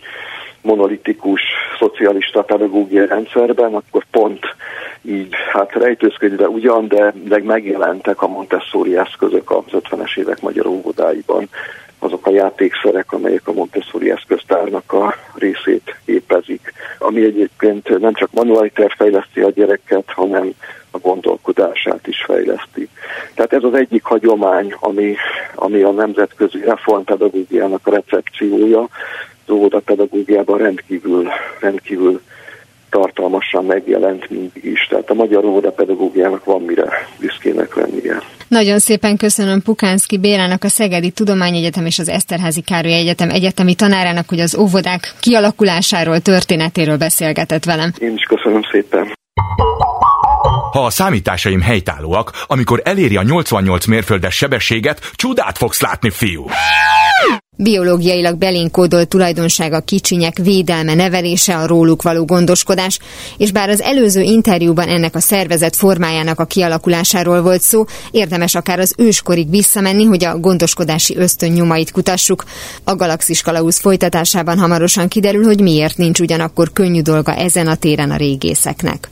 monolitikus 0.62 1.40
szocialista 1.78 2.42
pedagógiai 2.42 3.06
rendszerben, 3.06 3.74
akkor 3.74 4.04
pont 4.10 4.40
így 5.02 5.34
hát 5.52 5.72
rejtőzködve 5.72 6.48
ugyan, 6.48 6.88
de, 6.88 7.12
de 7.24 7.42
megjelentek 7.42 8.22
a 8.22 8.28
Montessori 8.28 8.96
eszközök 8.96 9.50
az 9.50 9.64
50-es 9.70 10.18
évek 10.18 10.40
magyar 10.40 10.66
óvodáiban, 10.66 11.48
azok 11.98 12.26
a 12.26 12.30
játékszerek, 12.30 13.12
amelyek 13.12 13.48
a 13.48 13.52
Montessori 13.52 14.10
eszköztárnak 14.10 14.92
a 14.92 15.14
részét 15.34 15.96
képezik, 16.04 16.72
ami 16.98 17.24
egyébként 17.24 17.98
nem 17.98 18.14
csak 18.14 18.32
manualitár 18.32 18.94
fejleszti 18.96 19.40
a 19.40 19.50
gyereket, 19.50 20.04
hanem 20.06 20.52
a 20.90 20.98
gondolkodását 20.98 22.06
is 22.06 22.24
fejleszti. 22.26 22.88
Tehát 23.34 23.52
ez 23.52 23.62
az 23.62 23.74
egyik 23.74 24.04
hagyomány, 24.04 24.74
ami, 24.80 25.14
ami 25.54 25.82
a 25.82 25.90
nemzetközi 25.90 26.60
reformpedagógiának 26.60 27.86
a 27.86 27.90
recepciója, 27.90 28.88
az 29.46 29.54
óvodapedagógiában 29.54 30.58
rendkívül, 30.58 31.28
rendkívül 31.60 32.20
tartalmasan 32.90 33.64
megjelent 33.64 34.30
mindig 34.30 34.64
is. 34.64 34.86
Tehát 34.86 35.10
a 35.10 35.14
magyar 35.14 35.44
óvodapedagógiának 35.44 36.44
van 36.44 36.62
mire 36.62 36.88
büszkének 37.18 37.74
lennie. 37.74 38.22
Nagyon 38.48 38.78
szépen 38.78 39.16
köszönöm 39.16 39.62
Pukánszki 39.62 40.18
Bérának, 40.18 40.64
a 40.64 40.68
Szegedi 40.68 41.10
Tudományegyetem 41.10 41.86
és 41.86 41.98
az 41.98 42.08
Eszterházi 42.08 42.60
Károly 42.60 42.92
Egyetem 42.92 43.30
egyetemi 43.30 43.74
tanárának, 43.74 44.28
hogy 44.28 44.40
az 44.40 44.56
óvodák 44.56 45.14
kialakulásáról, 45.20 46.20
történetéről 46.20 46.96
beszélgetett 46.96 47.64
velem. 47.64 47.92
Én 47.98 48.14
is 48.14 48.22
köszönöm 48.22 48.62
szépen. 48.70 49.16
Ha 50.72 50.84
a 50.84 50.90
számításaim 50.90 51.60
helytállóak, 51.60 52.44
amikor 52.46 52.80
eléri 52.84 53.16
a 53.16 53.22
88 53.22 53.86
mérföldes 53.86 54.34
sebességet, 54.34 55.10
csodát 55.14 55.58
fogsz 55.58 55.80
látni, 55.80 56.10
fiú! 56.10 56.46
Biológiailag 57.60 58.36
belénkódolt 58.36 59.08
tulajdonsága 59.08 59.80
kicsinyek 59.80 60.38
védelme, 60.38 60.94
nevelése, 60.94 61.56
a 61.56 61.66
róluk 61.66 62.02
való 62.02 62.24
gondoskodás, 62.24 62.98
és 63.36 63.52
bár 63.52 63.68
az 63.68 63.80
előző 63.80 64.20
interjúban 64.20 64.88
ennek 64.88 65.14
a 65.14 65.20
szervezet 65.20 65.76
formájának 65.76 66.40
a 66.40 66.44
kialakulásáról 66.44 67.42
volt 67.42 67.60
szó, 67.60 67.84
érdemes 68.10 68.54
akár 68.54 68.78
az 68.78 68.94
őskorig 68.96 69.50
visszamenni, 69.50 70.04
hogy 70.04 70.24
a 70.24 70.38
gondoskodási 70.38 71.16
ösztön 71.16 71.50
nyomait 71.50 71.90
kutassuk. 71.90 72.44
A 72.84 72.94
Galaxis 72.96 73.42
Kalauz 73.42 73.78
folytatásában 73.78 74.58
hamarosan 74.58 75.08
kiderül, 75.08 75.44
hogy 75.44 75.60
miért 75.60 75.96
nincs 75.96 76.20
ugyanakkor 76.20 76.72
könnyű 76.72 77.00
dolga 77.00 77.34
ezen 77.34 77.66
a 77.66 77.74
téren 77.74 78.10
a 78.10 78.16
régészeknek. 78.16 79.10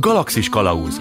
Galaxis 0.00 0.48
Kalauz 0.48 0.96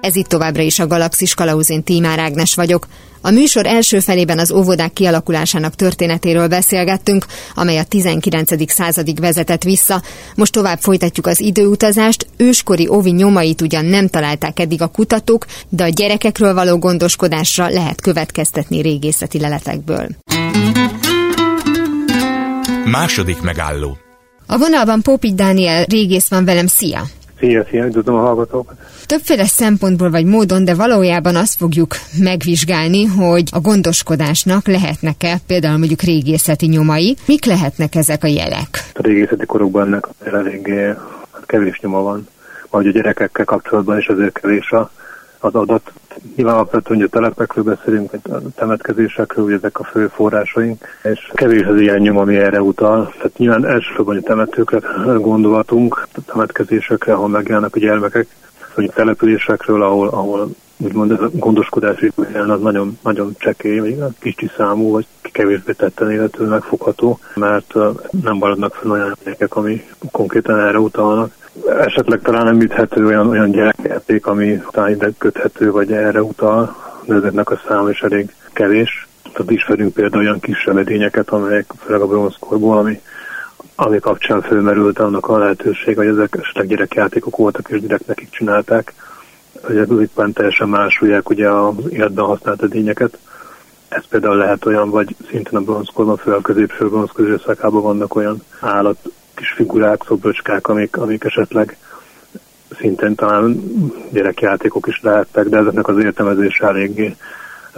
Ez 0.00 0.16
itt 0.16 0.26
továbbra 0.26 0.62
is 0.62 0.78
a 0.78 0.86
Galaxis 0.86 1.34
Kalauz, 1.34 1.70
én 1.70 1.82
Tímár 1.82 2.18
Ágnes 2.18 2.54
vagyok. 2.54 2.86
A 3.20 3.30
műsor 3.30 3.66
első 3.66 4.00
felében 4.00 4.38
az 4.38 4.52
óvodák 4.52 4.92
kialakulásának 4.92 5.74
történetéről 5.74 6.48
beszélgettünk, 6.48 7.26
amely 7.54 7.78
a 7.78 7.84
19. 7.84 8.72
századig 8.72 9.20
vezetett 9.20 9.62
vissza. 9.62 10.02
Most 10.34 10.52
tovább 10.52 10.78
folytatjuk 10.78 11.26
az 11.26 11.40
időutazást. 11.40 12.26
Őskori 12.36 12.88
óvi 12.88 13.10
nyomait 13.10 13.60
ugyan 13.60 13.84
nem 13.84 14.08
találták 14.08 14.60
eddig 14.60 14.82
a 14.82 14.86
kutatók, 14.86 15.46
de 15.68 15.84
a 15.84 15.88
gyerekekről 15.88 16.54
való 16.54 16.78
gondoskodásra 16.78 17.68
lehet 17.68 18.00
következtetni 18.00 18.80
régészeti 18.80 19.40
leletekből. 19.40 20.08
Második 22.84 23.40
megálló 23.40 23.98
a 24.52 24.58
vonalban 24.58 25.02
Pópigy 25.02 25.34
Dániel 25.34 25.84
régész 25.84 26.28
van 26.28 26.44
velem, 26.44 26.66
szia! 26.66 27.02
Szia, 27.40 27.64
tudom 27.90 28.14
a 28.14 28.20
hallgatókat. 28.20 28.76
Többféle 29.06 29.44
szempontból 29.44 30.10
vagy 30.10 30.24
módon, 30.24 30.64
de 30.64 30.74
valójában 30.74 31.36
azt 31.36 31.56
fogjuk 31.56 31.94
megvizsgálni, 32.18 33.04
hogy 33.04 33.48
a 33.52 33.60
gondoskodásnak 33.60 34.66
lehetnek-e 34.66 35.38
például 35.46 35.78
mondjuk 35.78 36.00
régészeti 36.00 36.66
nyomai. 36.66 37.16
Mik 37.26 37.44
lehetnek 37.44 37.94
ezek 37.94 38.24
a 38.24 38.26
jelek? 38.26 38.68
A 38.94 39.02
régészeti 39.02 39.46
korokban 39.46 39.86
ennek 39.86 40.06
elég 40.24 40.68
hát 41.32 41.46
kevés 41.46 41.80
nyoma 41.80 42.02
van, 42.02 42.28
vagy 42.70 42.86
a 42.86 42.90
gyerekekkel 42.90 43.44
kapcsolatban 43.44 43.98
is 43.98 44.06
azért 44.06 44.38
kevés 44.40 44.74
az 45.40 45.54
adat. 45.54 45.92
Nyilván 46.36 46.54
alapvetően, 46.54 46.98
hogy 46.98 47.08
a 47.12 47.18
telepekről 47.18 47.64
beszélünk, 47.64 48.10
vagy 48.10 48.20
a 48.24 48.50
temetkezésekről, 48.54 49.44
hogy 49.44 49.54
ezek 49.54 49.78
a 49.78 49.84
fő 49.84 50.08
forrásaink, 50.08 50.84
és 51.02 51.30
kevés 51.34 51.62
az 51.66 51.80
ilyen 51.80 52.00
nyom, 52.00 52.16
ami 52.16 52.36
erre 52.36 52.62
utal. 52.62 53.12
Tehát 53.16 53.38
nyilván 53.38 53.66
elsősorban 53.66 54.16
a 54.16 54.20
temetőkre 54.20 54.78
gondolhatunk, 55.18 56.08
a 56.14 56.20
temetkezésekre, 56.26 57.12
ahol 57.12 57.28
megjelennek 57.28 57.76
a 57.76 57.78
gyermekek, 57.78 58.26
vagy 58.74 58.84
a 58.84 58.92
településekről, 58.92 59.82
ahol, 59.82 60.08
ahol 60.08 60.48
úgymond 60.80 61.10
ez 61.10 61.20
a 61.20 61.30
gondoskodási 61.32 62.12
jelen 62.32 62.50
az 62.50 62.60
nagyon, 62.60 62.98
nagyon 63.02 63.34
csekély, 63.38 63.78
vagy 63.78 63.96
kicsi 64.18 64.50
számú, 64.56 64.90
vagy 64.90 65.06
kevésbé 65.22 65.72
tetten 65.72 66.10
élető 66.10 66.44
megfogható, 66.44 67.18
mert 67.34 67.74
nem 68.22 68.36
maradnak 68.36 68.74
fel 68.74 68.90
olyan 68.90 69.16
gyerekek, 69.24 69.56
ami 69.56 69.84
konkrétan 70.12 70.58
erre 70.58 70.78
utalnak. 70.78 71.32
Esetleg 71.78 72.20
talán 72.20 72.46
említhető 72.46 73.06
olyan, 73.06 73.28
olyan 73.28 73.50
gyerekjáték, 73.50 74.26
ami 74.26 74.62
talán 74.70 74.90
ide 74.90 75.10
köthető, 75.18 75.70
vagy 75.70 75.92
erre 75.92 76.22
utal, 76.22 76.76
de 77.04 77.14
ezeknek 77.14 77.50
a 77.50 77.60
szám 77.68 77.88
is 77.88 78.00
elég 78.00 78.34
kevés. 78.52 79.08
Tehát 79.32 79.50
ismerünk 79.50 79.92
például 79.92 80.22
olyan 80.22 80.40
kisebb 80.40 80.76
edényeket, 80.76 81.28
amelyek 81.28 81.72
főleg 81.78 82.00
a 82.00 82.06
bronzkorból, 82.06 82.78
ami 82.78 83.00
ami 83.74 83.98
kapcsán 83.98 84.42
fölmerült 84.42 84.98
annak 84.98 85.28
a 85.28 85.38
lehetőség, 85.38 85.96
hogy 85.96 86.06
ezek 86.06 86.36
esetleg 86.40 86.66
gyerekjátékok 86.66 87.36
voltak, 87.36 87.68
és 87.68 87.80
gyerek 87.80 88.06
nekik 88.06 88.30
csinálták 88.30 88.94
ezek 89.68 89.88
éppen 90.00 90.32
teljesen 90.32 90.68
másolják 90.68 91.28
ugye 91.28 91.50
az 91.50 91.74
életben 91.90 92.24
használt 92.24 92.62
edényeket. 92.62 93.18
Ez 93.88 94.06
például 94.08 94.36
lehet 94.36 94.66
olyan, 94.66 94.90
vagy 94.90 95.16
szintén 95.30 95.58
a 95.58 95.60
bronzkorban, 95.60 96.16
főleg 96.16 96.38
a 96.38 96.42
középső 96.42 96.88
bronzkor 96.88 97.26
időszakában 97.26 97.82
vannak 97.82 98.14
olyan 98.14 98.42
állat 98.60 98.98
kis 99.34 99.52
figurák, 99.52 100.02
szobrocskák, 100.06 100.68
amik, 100.68 100.96
amik 100.96 101.24
esetleg 101.24 101.76
szintén 102.78 103.14
talán 103.14 103.62
gyerekjátékok 104.12 104.86
is 104.86 105.00
lehettek, 105.02 105.48
de 105.48 105.56
ezeknek 105.56 105.88
az 105.88 105.98
értelmezése 105.98 106.66
eléggé 106.66 107.16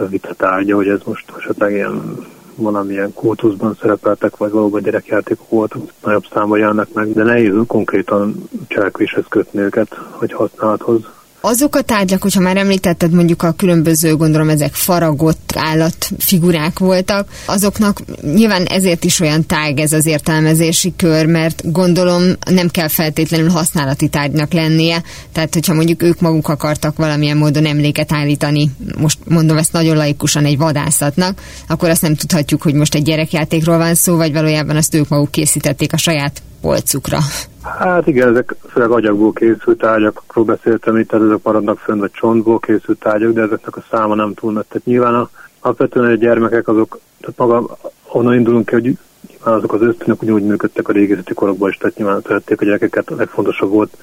vitatárgya, 0.09 0.75
hogy 0.75 0.87
ez 0.87 0.99
most 1.05 1.31
esetleg 1.37 1.71
ilyen 1.71 2.17
valamilyen 2.55 3.13
kultuszban 3.13 3.77
szerepeltek, 3.81 4.37
vagy 4.37 4.51
valóban 4.51 4.81
gyerekjátékok 4.81 5.49
voltak, 5.49 5.81
nagyobb 6.03 6.25
számban 6.33 6.59
jelennek 6.59 6.93
meg, 6.93 7.13
de 7.13 7.23
nehéz 7.23 7.53
konkrétan 7.67 8.49
cselekvéshez 8.67 9.25
kötni 9.29 9.59
őket, 9.59 9.99
hogy 10.09 10.33
használathoz 10.33 11.01
azok 11.45 11.75
a 11.75 11.81
tárgyak, 11.81 12.21
hogyha 12.21 12.41
már 12.41 12.57
említetted 12.57 13.11
mondjuk 13.11 13.43
a 13.43 13.51
különböző, 13.51 14.15
gondolom 14.15 14.49
ezek 14.49 14.73
faragott 14.73 15.53
állatfigurák 15.55 16.79
voltak, 16.79 17.29
azoknak 17.45 18.01
nyilván 18.21 18.65
ezért 18.65 19.03
is 19.03 19.19
olyan 19.19 19.45
tág 19.45 19.79
ez 19.79 19.91
az 19.91 20.05
értelmezési 20.05 20.93
kör, 20.97 21.25
mert 21.25 21.71
gondolom 21.71 22.23
nem 22.49 22.69
kell 22.69 22.87
feltétlenül 22.87 23.49
használati 23.49 24.07
tárgynak 24.07 24.53
lennie, 24.53 25.03
tehát 25.31 25.53
hogyha 25.53 25.73
mondjuk 25.73 26.03
ők 26.03 26.21
maguk 26.21 26.47
akartak 26.47 26.97
valamilyen 26.97 27.37
módon 27.37 27.65
emléket 27.65 28.11
állítani, 28.11 28.71
most 28.97 29.17
mondom 29.27 29.57
ezt 29.57 29.73
nagyon 29.73 29.95
laikusan 29.95 30.45
egy 30.45 30.57
vadászatnak, 30.57 31.41
akkor 31.67 31.89
azt 31.89 32.01
nem 32.01 32.15
tudhatjuk, 32.15 32.61
hogy 32.61 32.73
most 32.73 32.95
egy 32.95 33.03
gyerekjátékról 33.03 33.77
van 33.77 33.95
szó, 33.95 34.15
vagy 34.15 34.33
valójában 34.33 34.75
azt 34.75 34.95
ők 34.95 35.07
maguk 35.07 35.31
készítették 35.31 35.93
a 35.93 35.97
saját 35.97 36.41
polcukra. 36.61 37.19
Hát 37.63 38.07
igen, 38.07 38.29
ezek 38.29 38.55
főleg 38.69 38.91
agyagból 38.91 39.33
készült 39.33 39.77
tárgyakról 39.77 40.45
beszéltem 40.45 40.97
itt, 40.97 41.07
tehát 41.07 41.25
ezek 41.25 41.43
maradnak 41.43 41.77
fönn, 41.77 41.99
vagy 41.99 42.11
csontból 42.11 42.59
készült 42.59 42.99
tárgyak, 42.99 43.33
de 43.33 43.41
ezeknek 43.41 43.77
a 43.77 43.83
száma 43.91 44.15
nem 44.15 44.33
túl 44.33 44.51
nagy. 44.51 44.65
Tehát 44.65 44.85
nyilván 44.85 45.15
a, 45.15 45.29
alapvetően 45.59 46.11
a 46.11 46.15
gyermekek 46.15 46.67
azok, 46.67 46.99
tehát 47.19 47.37
maga 47.37 47.77
onnan 48.11 48.33
indulunk 48.33 48.65
ki, 48.65 48.73
hogy 48.73 48.97
nyilván 49.29 49.53
azok 49.53 49.73
az 49.73 49.81
ösztönök 49.81 50.23
úgy 50.23 50.43
működtek 50.43 50.87
a 50.87 50.91
régészeti 50.91 51.33
korokban 51.33 51.69
is, 51.69 51.77
tehát 51.77 51.97
nyilván 51.97 52.21
szerették 52.21 52.61
a 52.61 52.65
gyerekeket, 52.65 53.09
a 53.09 53.15
legfontosabb 53.15 53.69
volt, 53.69 53.97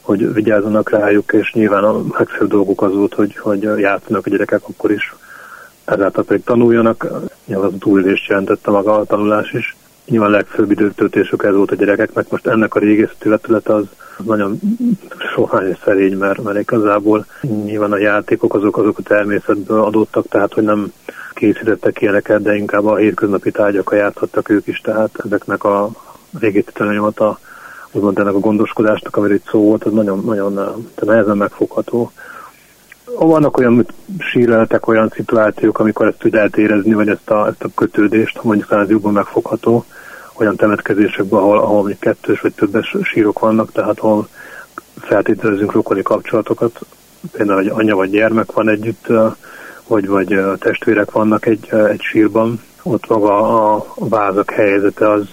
hogy 0.00 0.32
vigyázzanak 0.32 0.90
rájuk, 0.90 1.32
és 1.32 1.52
nyilván 1.52 1.84
a 1.84 2.02
legfőbb 2.18 2.48
dolguk 2.48 2.82
az 2.82 2.92
volt, 2.94 3.14
hogy, 3.14 3.36
hogy 3.36 3.62
játszanak 3.62 4.26
a 4.26 4.30
gyerekek 4.30 4.62
akkor 4.68 4.90
is, 4.90 5.14
ezáltal 5.84 6.24
pedig 6.24 6.44
tanuljanak, 6.44 7.06
nyilván 7.44 7.66
az 7.66 7.78
túlélést 7.78 8.28
jelentette 8.28 8.70
maga 8.70 8.94
a 8.94 9.04
tanulás 9.04 9.52
is 9.52 9.76
nyilván 10.10 10.28
a 10.28 10.32
legfőbb 10.32 10.70
időtöltésük 10.70 11.44
ez 11.44 11.54
volt 11.54 11.70
a 11.70 11.74
gyerekeknek. 11.74 12.30
Most 12.30 12.46
ennek 12.46 12.74
a 12.74 12.78
régészeti 12.78 13.28
vetület 13.28 13.68
az, 13.68 13.84
nagyon 14.24 14.60
sohány 15.34 15.68
és 15.68 15.76
szerény, 15.84 16.16
mert, 16.16 16.42
mert 16.42 16.58
igazából 16.58 17.26
nyilván 17.64 17.92
a 17.92 17.98
játékok 17.98 18.54
azok, 18.54 18.76
azok 18.76 18.98
a 18.98 19.02
természetből 19.02 19.80
adottak, 19.80 20.28
tehát 20.28 20.52
hogy 20.52 20.64
nem 20.64 20.92
készítettek 21.34 22.00
ilyeneket, 22.00 22.42
de 22.42 22.56
inkább 22.56 22.86
a 22.86 22.96
hétköznapi 22.96 23.50
tárgyakkal 23.50 23.98
játszhattak 23.98 24.48
ők 24.48 24.66
is, 24.66 24.80
tehát 24.80 25.10
ezeknek 25.24 25.64
a 25.64 25.90
régészeti 26.38 26.72
tananyomata, 26.72 27.38
úgymond 27.92 28.18
ennek 28.18 28.34
a 28.34 28.38
gondoskodásnak, 28.38 29.16
amiről 29.16 29.36
itt 29.36 29.48
szó 29.48 29.60
volt, 29.60 29.84
az 29.84 29.92
nagyon, 29.92 30.22
nagyon 30.24 30.86
nehezen 31.00 31.36
megfogható 31.36 32.12
vannak 33.18 33.58
olyan 33.58 33.86
síreletek, 34.18 34.86
olyan 34.86 35.12
szituációk, 35.14 35.78
amikor 35.78 36.06
ezt 36.06 36.24
úgy 36.24 36.32
lehet 36.32 36.56
érezni, 36.56 36.92
vagy 36.92 37.08
ezt 37.08 37.30
a, 37.30 37.46
ezt 37.46 37.64
a 37.64 37.68
kötődést, 37.74 38.42
mondjuk 38.42 38.70
az 38.70 38.90
jobban 38.90 39.12
megfogható, 39.12 39.84
olyan 40.40 40.56
temetkezésekben, 40.56 41.40
ahol, 41.40 41.58
ahol 41.58 41.76
mondjuk 41.76 42.00
kettős 42.00 42.40
vagy 42.40 42.52
többes 42.52 42.96
sírok 43.02 43.38
vannak, 43.38 43.72
tehát 43.72 43.98
ahol 43.98 44.28
feltételezünk 45.00 45.72
rokoni 45.72 46.02
kapcsolatokat, 46.02 46.80
például 47.32 47.60
egy 47.60 47.68
anya 47.68 47.96
vagy 47.96 48.10
gyermek 48.10 48.52
van 48.52 48.68
együtt, 48.68 49.06
vagy, 49.86 50.06
vagy 50.08 50.40
testvérek 50.58 51.10
vannak 51.10 51.46
egy, 51.46 51.68
egy 51.88 52.00
sírban, 52.00 52.60
ott 52.82 53.08
maga 53.08 53.74
a 53.74 53.86
vázak 53.94 54.50
helyzete 54.50 55.10
az, 55.10 55.28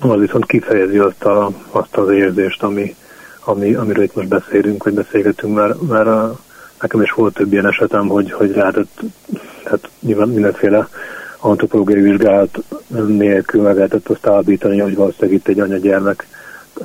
az 0.00 0.18
viszont 0.18 0.46
kifejezi 0.46 0.98
azt, 0.98 1.24
a, 1.24 1.50
azt 1.70 1.96
az 1.96 2.10
érzést, 2.10 2.62
ami, 2.62 2.94
ami, 3.44 3.74
amiről 3.74 4.04
itt 4.04 4.14
most 4.14 4.28
beszélünk, 4.28 4.84
vagy 4.84 4.94
beszélgetünk, 4.94 5.54
mert, 5.54 5.80
mert 5.80 6.08
Nekem 6.80 7.02
is 7.02 7.12
volt 7.12 7.34
több 7.34 7.52
ilyen 7.52 7.66
esetem, 7.66 8.08
hogy, 8.08 8.32
hogy 8.32 8.50
lehetett, 8.50 9.00
hát 9.64 9.88
nyilván 10.00 10.28
mindenféle 10.28 10.88
antropológiai 11.40 12.00
vizsgálat 12.00 12.58
nélkül 13.06 13.62
meg 13.62 13.76
lehetett 13.76 14.08
azt 14.08 14.26
állítani, 14.26 14.78
hogy 14.78 14.94
valószínűleg 14.94 15.38
itt 15.38 15.48
egy 15.48 15.60
anya-gyermek 15.60 16.26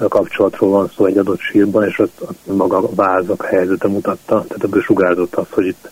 kapcsolatról 0.09 0.69
van 0.69 0.91
szó 0.95 1.05
egy 1.05 1.17
adott 1.17 1.39
sírban, 1.39 1.87
és 1.87 1.99
azt, 1.99 2.35
maga 2.43 2.77
a 2.77 2.89
vázak 2.95 3.45
helyzete 3.45 3.87
mutatta, 3.87 4.45
tehát 4.47 4.63
ebből 4.63 4.81
sugárzott 4.81 5.35
az, 5.35 5.45
hogy 5.49 5.65
itt, 5.65 5.89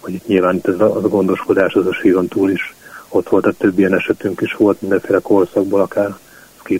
hogy 0.00 0.12
itt 0.12 0.26
nyilván 0.26 0.54
itt 0.54 0.66
ez 0.66 0.80
a, 0.80 0.96
az 0.96 1.04
a 1.04 1.08
gondoskodás 1.08 1.74
az 1.74 1.86
a 1.86 1.92
síron 1.92 2.28
túl 2.28 2.50
is 2.50 2.74
ott 3.08 3.28
volt, 3.28 3.42
tehát 3.42 3.58
több 3.58 3.78
ilyen 3.78 3.94
esetünk 3.94 4.40
is 4.40 4.52
volt 4.52 4.80
mindenféle 4.80 5.18
korszakból, 5.18 5.80
akár 5.80 6.16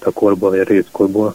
a 0.04 0.10
korból, 0.10 0.50
vagy 0.50 0.62
részkorból. 0.62 1.34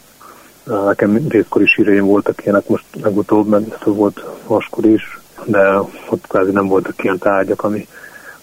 Nekem 0.64 1.28
részkori 1.30 1.66
síreim 1.66 2.06
voltak 2.06 2.44
ilyenek 2.44 2.68
most 2.68 2.86
legutóbb, 3.02 3.48
mert 3.48 3.84
volt 3.84 4.26
vaskor 4.48 4.86
is, 4.86 5.20
de 5.46 5.80
ott 6.10 6.28
kvázi 6.28 6.52
nem 6.52 6.68
voltak 6.68 7.04
ilyen 7.04 7.18
tárgyak, 7.18 7.64
ami 7.64 7.88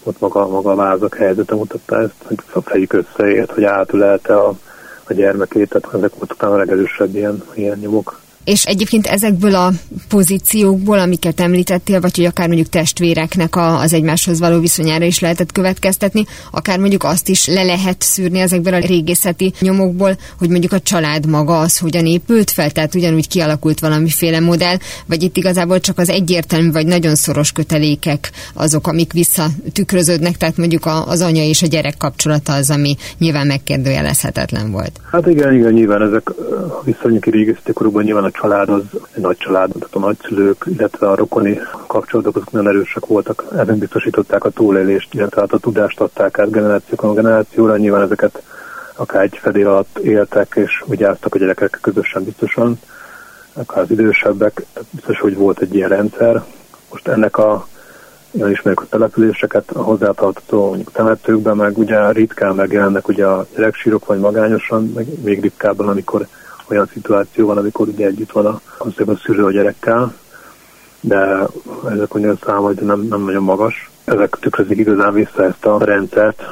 ott 0.09 0.21
maga, 0.21 0.49
maga 0.49 0.71
a 0.71 0.75
vázak 0.75 1.15
helyzete 1.15 1.55
mutatta 1.55 2.01
ezt, 2.01 2.15
hogy 2.25 2.39
a 2.53 2.61
fejük 2.61 2.93
összeért, 2.93 3.51
hogy 3.51 3.65
átülelte 3.65 4.37
a, 4.37 4.55
a 5.05 5.13
gyermekét, 5.13 5.69
tehát 5.69 5.95
ezek 5.95 6.15
voltak 6.19 6.43
a 6.43 6.57
legerősebb 6.57 7.15
ilyen, 7.15 7.43
ilyen 7.55 7.79
nyomok 7.79 8.21
és 8.45 8.65
egyébként 8.65 9.07
ezekből 9.07 9.55
a 9.55 9.73
pozíciókból, 10.09 10.99
amiket 10.99 11.41
említettél, 11.41 12.01
vagy 12.01 12.17
hogy 12.17 12.25
akár 12.25 12.47
mondjuk 12.47 12.69
testvéreknek 12.69 13.57
a, 13.57 13.81
az 13.81 13.93
egymáshoz 13.93 14.39
való 14.39 14.61
viszonyára 14.61 15.05
is 15.05 15.19
lehetett 15.19 15.53
következtetni, 15.53 16.25
akár 16.51 16.79
mondjuk 16.79 17.05
azt 17.05 17.29
is 17.29 17.47
le 17.47 17.63
lehet 17.63 18.03
szűrni 18.03 18.39
ezekből 18.39 18.75
a 18.75 18.79
régészeti 18.79 19.53
nyomokból, 19.61 20.17
hogy 20.39 20.49
mondjuk 20.49 20.73
a 20.73 20.81
család 20.81 21.27
maga 21.27 21.59
az 21.59 21.79
hogyan 21.79 22.07
épült 22.07 22.51
fel, 22.51 22.71
tehát 22.71 22.95
ugyanúgy 22.95 23.29
kialakult 23.29 23.81
valamiféle 23.81 24.41
modell, 24.41 24.77
vagy 25.07 25.23
itt 25.23 25.37
igazából 25.37 25.81
csak 25.81 25.99
az 25.99 26.09
egyértelmű 26.09 26.71
vagy 26.71 26.87
nagyon 26.87 27.15
szoros 27.15 27.53
kötelékek 27.53 28.31
azok, 28.55 28.87
amik 28.87 29.13
visszatükröződnek, 29.13 30.37
tehát 30.37 30.57
mondjuk 30.57 30.87
az 31.07 31.21
anya 31.21 31.43
és 31.43 31.63
a 31.63 31.67
gyerek 31.67 31.97
kapcsolata 31.97 32.53
az, 32.53 32.71
ami 32.71 32.97
nyilván 33.19 33.47
megkérdőjelezhetetlen 33.47 34.71
volt. 34.71 35.01
Hát 35.11 35.27
igen, 35.27 35.55
igen, 35.55 35.73
nyilván 35.73 36.03
ezek 36.03 36.31
viszonylag 36.85 37.25
régészeti 37.25 37.73
korokban 37.73 38.05
nyilván 38.05 38.25
a 38.25 38.31
család 38.41 38.69
az 38.69 38.83
egy 39.13 39.23
nagy 39.23 39.37
család, 39.37 39.71
tehát 39.73 39.95
a 39.95 39.99
nagyszülők, 39.99 40.65
illetve 40.67 41.09
a 41.09 41.15
rokoni 41.15 41.61
kapcsolatok 41.87 42.37
azok 42.37 42.53
nagyon 42.53 42.69
erősek 42.69 43.07
voltak. 43.07 43.45
Ezen 43.57 43.79
biztosították 43.79 44.45
a 44.45 44.51
túlélést, 44.51 45.15
illetve 45.15 45.41
hát 45.41 45.53
a 45.53 45.59
tudást 45.59 46.01
adták 46.01 46.39
át 46.39 46.51
generációkon 46.51 47.15
generációra. 47.15 47.77
Nyilván 47.77 48.03
ezeket 48.03 48.43
akár 48.97 49.23
egy 49.23 49.39
fedél 49.41 49.69
alatt 49.69 49.99
éltek 49.99 50.53
és 50.57 50.85
vigyáztak 50.87 51.35
a 51.35 51.39
gyerekek 51.39 51.79
közösen 51.83 52.25
biztosan, 52.25 52.81
akár 53.53 53.83
az 53.83 53.91
idősebbek, 53.91 54.65
biztos, 54.91 55.21
hogy 55.21 55.37
volt 55.37 55.61
egy 55.61 55.75
ilyen 55.75 55.89
rendszer. 55.89 56.45
Most 56.91 57.09
ennek 57.09 57.39
a 57.39 57.67
ilyen 58.31 58.51
ismerjük 58.51 58.81
a 58.81 58.87
településeket, 58.89 59.71
a 59.71 59.83
hozzátartozó 59.83 60.77
temetőkben, 60.93 61.57
meg 61.57 61.79
ugye 61.79 62.11
ritkán 62.11 62.55
megjelennek 62.55 63.09
ugye 63.09 63.27
a 63.27 63.47
gyereksírok, 63.57 64.07
vagy 64.07 64.19
magányosan, 64.19 64.93
meg 64.95 65.07
még 65.23 65.41
ritkábban, 65.41 65.89
amikor 65.89 66.27
olyan 66.71 66.91
szituáció 66.93 67.47
van, 67.47 67.57
amikor 67.57 67.89
ugye 67.89 68.07
együtt 68.07 68.31
van 68.31 68.47
a, 68.47 68.61
az 68.79 69.09
a 69.09 69.17
szülő 69.17 69.45
a 69.45 69.51
gyerekkel, 69.51 70.15
de 71.01 71.47
ezek 71.91 72.15
a 72.15 72.37
szám 72.45 72.63
hogy 72.63 72.77
nem, 72.77 73.01
nem 73.01 73.25
nagyon 73.25 73.43
magas. 73.43 73.91
ezek 74.05 74.37
tükrözik 74.41 74.79
igazán 74.79 75.13
vissza 75.13 75.45
ezt 75.45 75.67
a 75.67 75.85
rendszert. 75.85 76.43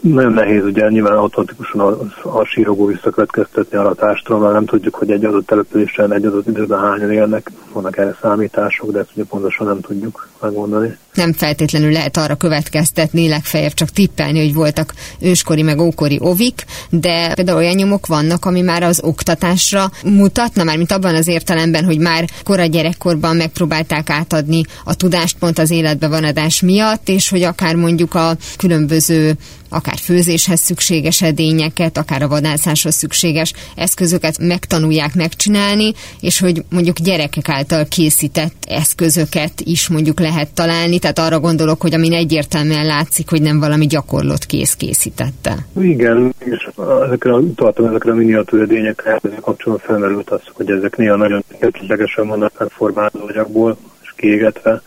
Nagyon 0.00 0.32
nehéz 0.32 0.64
ugye 0.64 0.88
nyilván 0.88 1.16
automatikusan 1.16 1.80
a, 1.80 1.98
a 2.38 2.44
sírogó 2.44 2.86
visszakövetkeztetni 2.86 3.76
a 3.76 3.94
társadalomra, 3.94 4.50
mert 4.50 4.58
nem 4.58 4.68
tudjuk, 4.68 4.94
hogy 4.94 5.10
egy 5.10 5.24
adott 5.24 5.46
településen, 5.46 6.12
egy 6.12 6.24
adott 6.24 6.46
időben 6.46 6.80
hányan 6.80 7.12
élnek, 7.12 7.50
vannak 7.72 7.96
erre 7.96 8.16
számítások, 8.20 8.90
de 8.90 8.98
ezt 8.98 9.10
ugye 9.14 9.24
pontosan 9.24 9.66
nem 9.66 9.80
tudjuk 9.80 10.28
megmondani. 10.40 10.98
Nem 11.14 11.32
feltétlenül 11.32 11.92
lehet 11.92 12.16
arra 12.16 12.34
következtetni, 12.34 13.28
legfeljebb 13.28 13.74
csak 13.74 13.90
tippelni, 13.90 14.38
hogy 14.38 14.54
voltak 14.54 14.94
őskori 15.20 15.62
meg 15.62 15.80
ókori 15.80 16.18
ovik, 16.20 16.64
de 16.90 17.34
például 17.34 17.58
olyan 17.58 17.74
nyomok 17.74 18.06
vannak, 18.06 18.44
ami 18.44 18.60
már 18.60 18.82
az 18.82 19.00
oktatásra 19.02 19.90
mutatna, 20.04 20.64
már 20.64 20.76
mint 20.76 20.92
abban 20.92 21.14
az 21.14 21.26
értelemben, 21.26 21.84
hogy 21.84 21.98
már 21.98 22.28
kora 22.44 22.66
gyerekkorban 22.66 23.36
megpróbálták 23.36 24.10
átadni 24.10 24.62
a 24.84 24.94
tudást 24.94 25.38
pont 25.38 25.58
az 25.58 25.70
életbe 25.70 26.08
vanadás 26.08 26.60
miatt, 26.60 27.08
és 27.08 27.28
hogy 27.28 27.42
akár 27.42 27.74
mondjuk 27.74 28.14
a 28.14 28.36
különböző 28.56 29.36
akár 29.70 29.98
főzéshez 29.98 30.60
szükséges 30.60 31.22
edényeket, 31.22 31.98
akár 31.98 32.22
a 32.22 32.28
vadászáshoz 32.28 32.94
szükséges 32.94 33.52
eszközöket 33.74 34.38
megtanulják 34.38 35.14
megcsinálni, 35.14 35.92
és 36.20 36.38
hogy 36.38 36.64
mondjuk 36.70 36.98
gyerekek 36.98 37.48
által 37.48 37.86
készített 37.88 38.64
eszközöket 38.66 39.60
is 39.60 39.88
mondjuk 39.88 40.20
lehet 40.20 40.48
találni, 40.48 40.98
tehát 41.00 41.18
arra 41.18 41.40
gondolok, 41.40 41.80
hogy 41.80 41.94
amin 41.94 42.12
egyértelműen 42.12 42.86
látszik, 42.86 43.30
hogy 43.30 43.42
nem 43.42 43.60
valami 43.60 43.86
gyakorlott 43.86 44.46
kész 44.46 44.74
készítette. 44.74 45.54
Igen, 45.80 46.34
és 46.38 46.68
ezekre, 47.04 47.32
utaltam 47.32 47.86
ezekre 47.86 48.10
a 48.10 48.14
miniatúr 48.14 48.60
edényekre, 48.60 49.18
ezzel 49.22 49.40
kapcsolatban 49.40 49.86
felmerült 49.86 50.30
az, 50.30 50.40
hogy 50.52 50.70
ezek 50.70 50.96
néha 50.96 51.16
nagyon 51.16 51.44
értéklegesen 51.60 52.26
vannak 52.26 52.52
megformálva 52.58 53.24
agyagból, 53.26 53.76
és 54.02 54.12
kiégetve, 54.16 54.82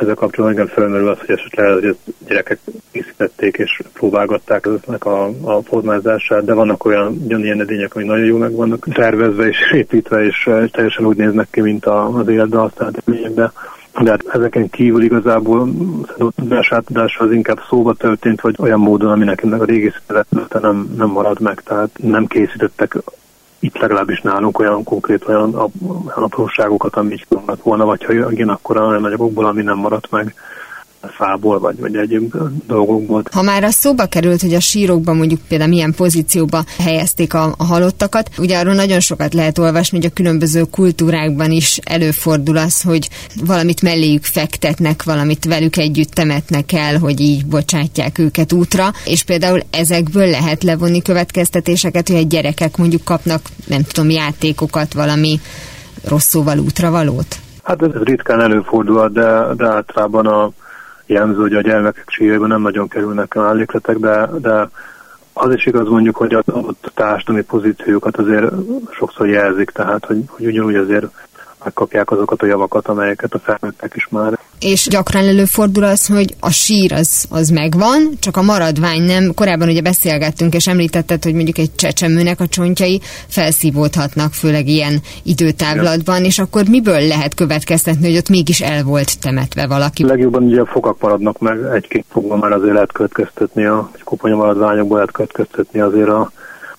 ezzel 0.00 0.14
kapcsolatban 0.14 0.52
igen 0.52 0.74
felmerül 0.74 1.08
az, 1.08 1.18
hogy 1.18 1.30
esetleg 1.30 1.72
hogy 1.72 1.86
a 1.86 2.10
gyerekek 2.28 2.58
készítették 2.90 3.56
és 3.56 3.80
próbálgatták 3.92 4.66
ezeknek 4.66 5.04
a, 5.04 5.24
a 5.42 5.62
formázását, 5.62 6.44
de 6.44 6.54
vannak 6.54 6.84
olyan 6.84 7.24
ilyen 7.28 7.60
edények, 7.60 7.94
ami 7.94 8.04
nagyon 8.04 8.24
jól 8.24 8.38
meg 8.38 8.52
vannak 8.52 8.86
tervezve 8.92 9.46
és 9.46 9.72
építve, 9.72 10.24
és 10.24 10.50
teljesen 10.70 11.06
úgy 11.06 11.16
néznek 11.16 11.48
ki, 11.50 11.60
mint 11.60 11.86
az 11.86 12.28
életben 12.28 12.60
használt 12.60 13.02
edényekben. 13.06 13.52
De 13.54 13.81
hát 13.92 14.24
ezeken 14.32 14.70
kívül 14.70 15.02
igazából 15.02 15.68
a 16.18 16.68
átadás 16.70 17.16
az 17.16 17.32
inkább 17.32 17.60
szóba 17.68 17.94
történt, 17.94 18.40
vagy 18.40 18.54
olyan 18.58 18.80
módon, 18.80 19.10
aminek 19.10 19.42
ennek 19.42 19.60
a 19.60 19.64
régi 19.64 19.92
nem, 20.60 20.92
nem 20.96 21.08
marad 21.08 21.40
meg, 21.40 21.60
tehát 21.60 21.90
nem 22.02 22.26
készítettek 22.26 22.96
itt 23.58 23.78
legalábbis 23.78 24.20
nálunk 24.20 24.58
olyan 24.58 24.84
konkrét 24.84 25.28
olyan, 25.28 25.54
olyan 25.54 26.02
apróságokat, 26.14 26.96
amik 26.96 27.26
volna, 27.62 27.84
vagy 27.84 28.04
ha 28.04 28.30
igen, 28.30 28.48
akkor 28.48 28.76
olyan 28.76 29.04
anyagokból, 29.04 29.46
ami 29.46 29.62
nem 29.62 29.78
maradt 29.78 30.10
meg 30.10 30.34
fából, 31.08 31.58
vagy, 31.58 31.80
vagy 31.80 31.96
egyéb 31.96 32.34
dolgokból. 32.66 33.22
Ha 33.32 33.42
már 33.42 33.64
az 33.64 33.74
szóba 33.74 34.06
került, 34.06 34.40
hogy 34.40 34.54
a 34.54 34.60
sírokban 34.60 35.16
mondjuk 35.16 35.40
például 35.48 35.70
milyen 35.70 35.94
pozícióba 35.94 36.64
helyezték 36.78 37.34
a, 37.34 37.54
a 37.58 37.64
halottakat, 37.64 38.30
ugye 38.38 38.58
arról 38.58 38.74
nagyon 38.74 39.00
sokat 39.00 39.34
lehet 39.34 39.58
olvasni, 39.58 39.96
hogy 39.96 40.06
a 40.06 40.14
különböző 40.14 40.62
kultúrákban 40.70 41.50
is 41.50 41.78
előfordul 41.84 42.56
az, 42.56 42.82
hogy 42.82 43.08
valamit 43.44 43.82
melléjük 43.82 44.24
fektetnek, 44.24 45.02
valamit 45.02 45.44
velük 45.44 45.76
együtt 45.76 46.10
temetnek 46.10 46.72
el, 46.72 46.98
hogy 46.98 47.20
így 47.20 47.46
bocsátják 47.46 48.18
őket 48.18 48.52
útra, 48.52 48.92
és 49.04 49.22
például 49.22 49.60
ezekből 49.70 50.26
lehet 50.26 50.62
levonni 50.62 51.02
következtetéseket, 51.02 52.08
hogy 52.08 52.16
a 52.16 52.26
gyerekek 52.28 52.76
mondjuk 52.76 53.04
kapnak, 53.04 53.40
nem 53.66 53.82
tudom, 53.82 54.10
játékokat, 54.10 54.92
valami 54.92 55.40
rossz 56.08 56.28
szóval 56.28 56.58
útra 56.58 56.90
valót? 56.90 57.36
Hát 57.62 57.82
ez 57.82 57.90
ritkán 58.02 58.40
előfordul, 58.40 59.08
de, 59.08 59.54
de 59.56 59.66
általában 59.66 60.26
a 60.26 60.50
jelző, 61.12 61.40
hogy 61.40 61.54
a 61.54 61.60
gyermekek 61.60 62.08
sírjaiban 62.08 62.48
nem 62.48 62.60
nagyon 62.60 62.88
kerülnek 62.88 63.34
mellékletek, 63.34 63.98
de, 63.98 64.28
de 64.40 64.68
az 65.32 65.54
is 65.54 65.66
igaz 65.66 65.88
mondjuk, 65.88 66.16
hogy 66.16 66.34
a, 66.34 66.42
a 66.46 66.74
társadalmi 66.94 67.42
pozíciókat 67.42 68.16
azért 68.16 68.52
sokszor 68.90 69.28
jelzik, 69.28 69.70
tehát 69.70 70.04
hogy, 70.04 70.24
hogy 70.26 70.46
ugyanúgy 70.46 70.74
azért 70.74 71.06
megkapják 71.64 72.10
azokat 72.10 72.42
a 72.42 72.46
javakat, 72.46 72.88
amelyeket 72.88 73.34
a 73.34 73.38
felnőttek 73.38 73.94
is 73.94 74.08
már. 74.08 74.38
És 74.62 74.88
gyakran 74.88 75.26
előfordul 75.26 75.84
az, 75.84 76.06
hogy 76.06 76.34
a 76.40 76.50
sír 76.50 76.92
az, 76.92 77.26
az 77.30 77.48
megvan, 77.48 78.10
csak 78.20 78.36
a 78.36 78.42
maradvány 78.42 79.02
nem. 79.02 79.34
Korábban 79.34 79.68
ugye 79.68 79.80
beszélgettünk, 79.80 80.54
és 80.54 80.66
említetted, 80.66 81.22
hogy 81.24 81.34
mondjuk 81.34 81.58
egy 81.58 81.74
csecsemőnek 81.74 82.40
a 82.40 82.46
csontjai 82.46 83.00
felszívódhatnak, 83.28 84.32
főleg 84.32 84.66
ilyen 84.68 85.00
időtávlatban, 85.22 86.24
és 86.24 86.38
akkor 86.38 86.62
miből 86.68 87.06
lehet 87.06 87.34
következtetni, 87.34 88.06
hogy 88.08 88.16
ott 88.16 88.28
mégis 88.28 88.60
el 88.60 88.82
volt 88.82 89.20
temetve 89.20 89.66
valaki? 89.66 90.04
Legjobban 90.04 90.42
ugye 90.42 90.60
a 90.60 90.66
fogak 90.66 91.00
maradnak 91.00 91.38
meg, 91.38 91.58
egy-két 91.74 92.04
fogban 92.08 92.38
már 92.38 92.52
azért 92.52 92.74
lehet 92.74 92.92
következtetni, 92.92 93.64
a 93.64 93.90
koponya 94.04 94.36
maradványokból 94.36 94.96
lehet 94.96 95.12
következtetni 95.12 95.80
azért 95.80 96.08
a 96.08 96.30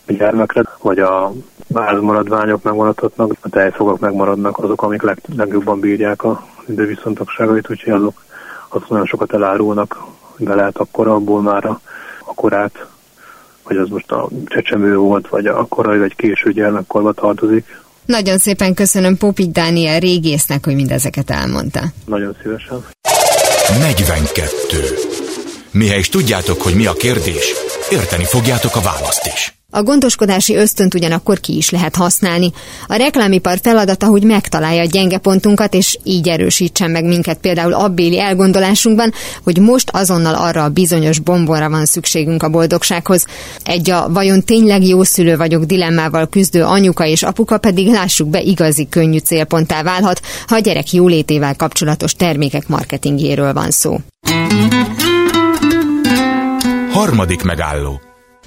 a 0.08 0.14
gyermekre, 0.14 0.64
vagy 0.82 1.00
a 1.00 1.32
vázmaradványok 1.68 2.64
megmaradhatnak, 2.64 3.36
a 3.42 3.50
tejfogak 3.50 4.00
megmaradnak 4.00 4.58
azok, 4.58 4.82
amik 4.82 5.02
leg, 5.02 5.18
legjobban 5.36 5.80
bírják 5.80 6.24
a 6.24 6.44
időviszontagságait, 6.68 7.70
úgyhogy 7.70 7.94
azok, 7.94 8.24
azok 8.70 8.90
nagyon 8.90 9.06
sokat 9.06 9.34
elárulnak, 9.34 9.98
lehet 10.38 10.78
akkor 10.78 11.08
abból 11.08 11.42
már 11.42 11.66
a, 11.66 11.80
a 12.26 12.34
korát, 12.34 12.86
hogy 13.62 13.78
az 13.78 13.90
most 13.90 14.12
a 14.12 14.30
csecsemő 14.46 14.96
volt, 14.98 15.28
vagy 15.28 15.46
a 15.46 15.66
korai, 15.66 16.00
vagy 16.00 16.16
késő 16.16 16.52
gyermekkorba 16.52 17.14
tartozik. 17.14 17.82
Nagyon 18.06 18.38
szépen 18.38 18.74
köszönöm 18.74 19.18
Popik 19.18 19.52
Dániel 19.52 20.00
régésznek, 20.00 20.66
hogy 20.66 20.76
mindezeket 20.76 21.30
elmondta. 21.30 21.82
Nagyon 22.06 22.36
szívesen. 22.42 22.86
42. 23.80 24.54
Mihelyis 25.72 26.10
tudjátok, 26.10 26.62
hogy 26.62 26.76
mi 26.76 26.86
a 26.86 26.94
kérdés, 26.94 27.54
érteni 27.90 28.24
fogjátok 28.24 28.76
a 28.76 28.82
választ 28.82 29.26
is. 29.26 29.63
A 29.76 29.84
gondoskodási 29.84 30.56
ösztönt 30.56 30.94
ugyanakkor 30.94 31.40
ki 31.40 31.56
is 31.58 31.70
lehet 31.70 31.96
használni. 31.96 32.52
A 32.88 32.96
reklámipar 32.96 33.60
feladata, 33.62 34.06
hogy 34.06 34.24
megtalálja 34.24 34.82
a 34.82 34.86
gyenge 34.86 35.18
pontunkat, 35.18 35.74
és 35.74 35.98
így 36.04 36.30
erősítsen 36.30 36.92
meg 36.92 37.06
minket 37.06 37.38
például 37.38 37.74
abbéli 37.74 38.20
elgondolásunkban, 38.20 39.14
hogy 39.44 39.58
most 39.58 39.90
azonnal 39.94 40.36
arra 40.36 40.64
a 40.64 40.70
bizonyos 40.70 41.20
bombonra 41.20 41.70
van 41.70 41.86
szükségünk 41.86 42.44
a 42.44 42.50
boldogsághoz. 42.50 43.26
Egy 43.64 43.90
a 43.90 44.10
vajon 44.10 44.44
tényleg 44.44 44.84
jó 44.84 45.04
szülő 45.04 45.38
vagyok 45.38 45.64
dilemmával 45.64 46.28
küzdő 46.28 46.64
anyuka 46.64 47.06
és 47.06 47.24
apuka 47.24 47.58
pedig 47.58 47.88
lássuk 47.88 48.28
be 48.28 48.42
igazi 48.42 48.88
könnyű 48.90 49.18
célponttá 49.18 49.84
válhat, 49.84 50.22
ha 50.48 50.56
a 50.56 50.60
gyerek 50.60 50.92
jólétével 50.92 51.56
kapcsolatos 51.56 52.14
termékek 52.14 52.68
marketingjéről 52.68 53.54
van 53.54 53.72
szó. 53.72 53.98
Harmadik 56.92 57.44
megálló 57.44 58.02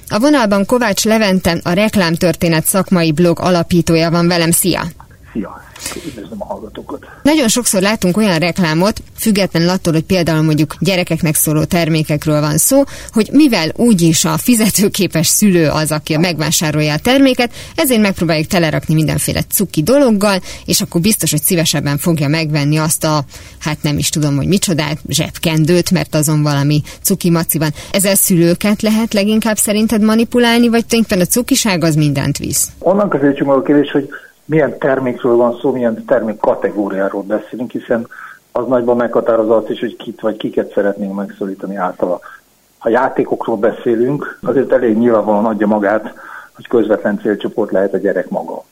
a 0.08 0.18
vonalban 0.18 0.64
Kovács 0.66 1.04
Levente, 1.04 1.58
a 1.62 1.72
Reklámtörténet 1.72 2.64
szakmai 2.64 3.12
blog 3.12 3.40
alapítója 3.40 4.10
van 4.10 4.28
velem. 4.28 4.50
Szia! 4.50 5.05
Szia! 5.36 5.60
Üdvözlöm 6.06 6.42
a 6.42 6.44
hallgatókat! 6.44 7.06
Nagyon 7.22 7.48
sokszor 7.48 7.82
látunk 7.82 8.16
olyan 8.16 8.38
reklámot, 8.38 9.02
függetlenül 9.18 9.68
attól, 9.68 9.92
hogy 9.92 10.04
például 10.04 10.42
mondjuk 10.42 10.74
gyerekeknek 10.80 11.34
szóló 11.34 11.64
termékekről 11.64 12.40
van 12.40 12.58
szó, 12.58 12.82
hogy 13.12 13.28
mivel 13.32 13.70
úgyis 13.74 14.24
a 14.24 14.38
fizetőképes 14.38 15.26
szülő 15.26 15.68
az, 15.68 15.92
aki 15.92 16.16
megvásárolja 16.16 16.92
a 16.92 16.98
terméket, 16.98 17.52
ezért 17.74 18.00
megpróbáljuk 18.00 18.46
telerakni 18.46 18.94
mindenféle 18.94 19.42
cuki 19.42 19.82
dologgal, 19.82 20.40
és 20.64 20.80
akkor 20.80 21.00
biztos, 21.00 21.30
hogy 21.30 21.42
szívesebben 21.42 21.98
fogja 21.98 22.28
megvenni 22.28 22.76
azt 22.76 23.04
a, 23.04 23.24
hát 23.58 23.82
nem 23.82 23.98
is 23.98 24.08
tudom, 24.08 24.36
hogy 24.36 24.46
micsodát, 24.46 24.98
zsebkendőt, 25.08 25.90
mert 25.90 26.14
azon 26.14 26.42
valami 26.42 26.82
cuki 27.02 27.30
maci 27.30 27.58
van. 27.58 27.70
Ezzel 27.92 28.14
szülőket 28.14 28.82
lehet 28.82 29.14
leginkább 29.14 29.56
szerinted 29.56 30.02
manipulálni, 30.02 30.68
vagy 30.68 30.86
tulajdonképpen 30.86 31.20
a 31.20 31.30
cukiság 31.30 31.84
az 31.84 31.94
mindent 31.94 32.38
visz? 32.38 32.68
Onnan 32.78 33.08
közelítjük 33.08 33.46
meg 33.46 33.56
a 33.56 33.62
kérdés, 33.62 33.90
hogy 33.90 34.08
milyen 34.46 34.78
termékről 34.78 35.36
van 35.36 35.58
szó, 35.60 35.72
milyen 35.72 36.04
termék 36.04 36.40
kategóriáról 36.40 37.22
beszélünk, 37.22 37.70
hiszen 37.70 38.06
az 38.52 38.66
nagyban 38.66 38.96
meghatározza 38.96 39.56
azt 39.56 39.70
is, 39.70 39.80
hogy 39.80 39.96
kit 39.96 40.20
vagy 40.20 40.36
kiket 40.36 40.72
szeretnénk 40.72 41.14
megszólítani 41.14 41.76
általa. 41.76 42.20
Ha 42.78 42.88
játékokról 42.88 43.56
beszélünk, 43.56 44.38
azért 44.42 44.72
elég 44.72 44.98
nyilvánvalóan 44.98 45.44
adja 45.44 45.66
magát, 45.66 46.14
hogy 46.54 46.68
közvetlen 46.68 47.18
célcsoport 47.18 47.70
lehet 47.70 47.94
a 47.94 47.98
gyerek 47.98 48.28
maga. 48.28 48.64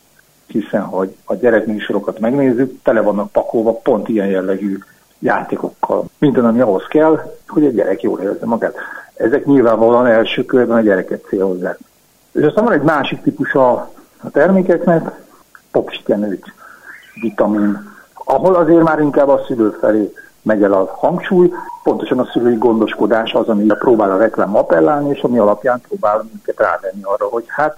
Hiszen, 0.47 0.83
hogy 0.83 1.17
a 1.25 1.35
gyerek 1.35 1.67
műsorokat 1.67 2.19
megnézzük, 2.19 2.83
tele 2.83 3.01
vannak 3.01 3.33
pakolva 3.33 3.73
pont 3.73 4.09
ilyen 4.09 4.27
jellegű 4.27 4.79
játékokkal. 5.19 6.05
Minden, 6.19 6.45
ami 6.45 6.61
ahhoz 6.61 6.87
kell, 6.89 7.35
hogy 7.49 7.65
a 7.65 7.71
gyerek 7.71 8.03
jól 8.03 8.21
érezze 8.21 8.47
magát. 8.47 8.75
Ezek 9.15 9.45
nyilvánvalóan 9.45 10.07
első 10.07 10.45
körben 10.45 10.77
a 10.77 10.81
gyereket 10.81 11.25
célozzák. 11.29 11.79
És 12.33 12.43
aztán 12.43 12.65
van 12.65 12.73
egy 12.73 12.83
másik 12.83 13.23
típus 13.23 13.55
a, 13.55 13.71
a 14.23 14.31
termékeknek, 14.31 15.24
popsikenőt, 15.75 16.53
vitamin, 17.21 17.93
ahol 18.15 18.55
azért 18.55 18.83
már 18.83 19.01
inkább 19.01 19.29
a 19.29 19.45
szülő 19.47 19.77
felé 19.81 20.15
megy 20.43 20.63
el 20.63 20.73
a 20.73 20.95
hangsúly, 20.97 21.53
pontosan 21.83 22.19
a 22.19 22.29
szülői 22.33 22.57
gondoskodás 22.57 23.33
az, 23.33 23.49
ami 23.49 23.67
próbál 23.67 24.11
a 24.11 24.17
reklám 24.17 24.57
appellálni, 24.57 25.11
és 25.11 25.21
ami 25.21 25.39
alapján 25.39 25.81
próbál 25.89 26.29
minket 26.33 26.59
rávenni 26.59 27.03
arra, 27.03 27.27
hogy 27.27 27.45
hát 27.47 27.77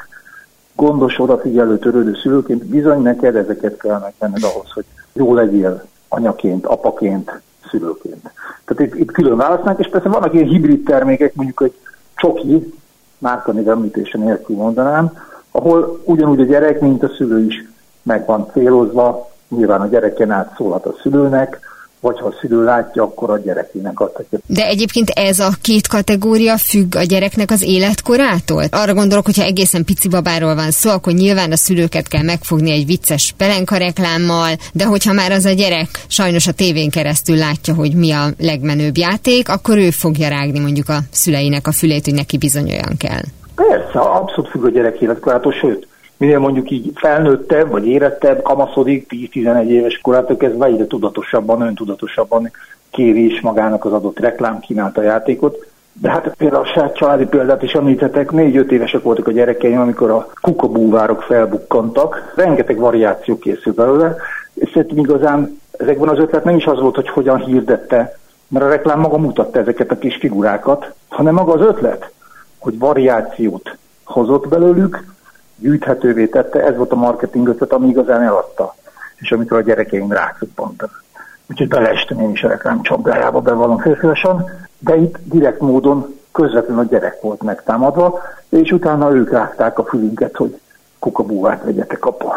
gondos, 0.74 1.20
odafigyelő, 1.20 1.78
törődő 1.78 2.14
szülőként 2.22 2.64
bizony 2.64 3.02
neked 3.02 3.36
ezeket 3.36 3.76
kell 3.76 3.98
megvenned 3.98 4.42
ahhoz, 4.42 4.70
hogy 4.72 4.84
jó 5.12 5.34
legyél 5.34 5.84
anyaként, 6.08 6.66
apaként, 6.66 7.40
szülőként. 7.70 8.30
Tehát 8.64 8.92
itt, 8.92 9.00
itt 9.00 9.12
külön 9.12 9.36
választnánk, 9.36 9.78
és 9.78 9.88
persze 9.88 10.08
vannak 10.08 10.34
ilyen 10.34 10.48
hibrid 10.48 10.84
termékek, 10.84 11.34
mondjuk 11.34 11.62
egy 11.62 11.74
csoki, 12.14 12.74
márkanév 13.18 13.68
említése 13.68 14.18
nélkül 14.18 14.56
mondanám, 14.56 15.12
ahol 15.50 16.00
ugyanúgy 16.04 16.40
a 16.40 16.44
gyerek, 16.44 16.80
mint 16.80 17.02
a 17.02 17.08
szülő 17.16 17.44
is 17.44 17.64
meg 18.06 18.26
van 18.26 18.50
célozva, 18.52 19.30
nyilván 19.48 19.80
a 19.80 19.86
gyereken 19.86 20.30
át 20.30 20.54
szólhat 20.56 20.86
a 20.86 20.94
szülőnek, 21.02 21.60
vagy 22.00 22.18
ha 22.18 22.26
a 22.26 22.34
szülő 22.40 22.64
látja, 22.64 23.02
akkor 23.02 23.30
a 23.30 23.38
gyerekének 23.38 24.00
adhatja. 24.00 24.38
De 24.46 24.66
egyébként 24.66 25.10
ez 25.10 25.38
a 25.38 25.48
két 25.62 25.86
kategória 25.86 26.56
függ 26.56 26.96
a 26.96 27.02
gyereknek 27.02 27.50
az 27.50 27.62
életkorától? 27.62 28.62
Arra 28.70 28.94
gondolok, 28.94 29.24
hogyha 29.24 29.42
egészen 29.42 29.84
pici 29.84 30.08
babáról 30.08 30.54
van 30.54 30.70
szó, 30.70 30.90
akkor 30.90 31.12
nyilván 31.12 31.52
a 31.52 31.56
szülőket 31.56 32.08
kell 32.08 32.22
megfogni 32.22 32.70
egy 32.70 32.86
vicces 32.86 33.34
pelenka 33.36 33.76
reklámmal, 33.76 34.50
de 34.72 34.84
hogyha 34.84 35.12
már 35.12 35.32
az 35.32 35.44
a 35.44 35.52
gyerek 35.52 35.88
sajnos 36.08 36.46
a 36.46 36.52
tévén 36.52 36.90
keresztül 36.90 37.36
látja, 37.36 37.74
hogy 37.74 37.94
mi 37.94 38.12
a 38.12 38.24
legmenőbb 38.38 38.96
játék, 38.96 39.48
akkor 39.48 39.78
ő 39.78 39.90
fogja 39.90 40.28
rágni 40.28 40.58
mondjuk 40.58 40.88
a 40.88 40.98
szüleinek 41.10 41.66
a 41.66 41.72
fülét, 41.72 42.04
hogy 42.04 42.14
neki 42.14 42.38
bizony 42.38 42.70
olyan 42.70 42.96
kell. 42.98 43.22
Persze, 43.54 43.98
abszolút 43.98 44.50
függ 44.50 44.64
a 44.64 44.70
gyerek 44.70 45.00
életkorától, 45.00 45.52
sőt, 45.52 45.86
minél 46.16 46.38
mondjuk 46.38 46.70
így 46.70 46.90
felnőttebb, 46.94 47.70
vagy 47.70 47.86
érettebb, 47.86 48.42
kamaszodik, 48.42 49.06
10-11 49.32 49.66
éves 49.66 49.98
korától 49.98 50.36
kezdve 50.36 50.66
egyre 50.66 50.86
tudatosabban, 50.86 51.60
öntudatosabban 51.60 52.50
kéri 52.90 53.24
is 53.24 53.40
magának 53.40 53.84
az 53.84 53.92
adott 53.92 54.18
reklám 54.18 54.60
kínálta 54.60 55.02
játékot. 55.02 55.66
De 56.00 56.10
hát 56.10 56.34
például 56.36 56.62
a 56.62 56.66
saját 56.66 56.96
családi 56.96 57.24
példát 57.24 57.62
is 57.62 57.72
említhetek, 57.72 58.30
négy-öt 58.30 58.72
évesek 58.72 59.02
voltak 59.02 59.28
a 59.28 59.32
gyerekeim, 59.32 59.80
amikor 59.80 60.10
a 60.10 60.28
kukabúvárok 60.40 61.22
felbukkantak, 61.22 62.32
rengeteg 62.36 62.78
variáció 62.78 63.38
készült 63.38 63.76
belőle, 63.76 64.16
és 64.54 64.70
szerintem 64.72 64.98
igazán 64.98 65.60
ezekben 65.78 66.08
az 66.08 66.18
ötlet 66.18 66.44
nem 66.44 66.56
is 66.56 66.66
az 66.66 66.80
volt, 66.80 66.94
hogy 66.94 67.08
hogyan 67.08 67.38
hirdette, 67.38 68.18
mert 68.48 68.64
a 68.64 68.68
reklám 68.68 69.00
maga 69.00 69.18
mutatta 69.18 69.58
ezeket 69.58 69.90
a 69.90 69.98
kis 69.98 70.16
figurákat, 70.16 70.94
hanem 71.08 71.34
maga 71.34 71.52
az 71.52 71.60
ötlet, 71.60 72.10
hogy 72.58 72.78
variációt 72.78 73.76
hozott 74.04 74.48
belőlük, 74.48 75.15
gyűjthetővé 75.58 76.26
tette, 76.26 76.64
ez 76.64 76.76
volt 76.76 76.92
a 76.92 76.96
marketing 76.96 77.48
ötlet, 77.48 77.72
ami 77.72 77.88
igazán 77.88 78.22
eladta, 78.22 78.74
és 79.16 79.32
amikor 79.32 79.56
a 79.56 79.62
gyerekeim 79.62 80.12
rácuppantak. 80.12 81.04
Úgyhogy 81.50 81.68
beleestem 81.68 82.20
én 82.20 82.30
is 82.30 82.44
a 82.44 82.48
reklám 82.48 82.82
csapdájába, 82.82 83.40
bevallom 83.40 83.78
félfélesen, 83.78 84.44
de 84.78 84.96
itt 84.96 85.18
direkt 85.24 85.60
módon 85.60 86.14
közvetlenül 86.32 86.82
a 86.82 86.86
gyerek 86.86 87.20
volt 87.20 87.42
megtámadva, 87.42 88.22
és 88.48 88.72
utána 88.72 89.14
ők 89.14 89.30
rágták 89.30 89.78
a 89.78 89.84
fülünket, 89.84 90.36
hogy 90.36 90.60
kukabúvát 90.98 91.64
vegyetek 91.64 92.04
apa. 92.04 92.36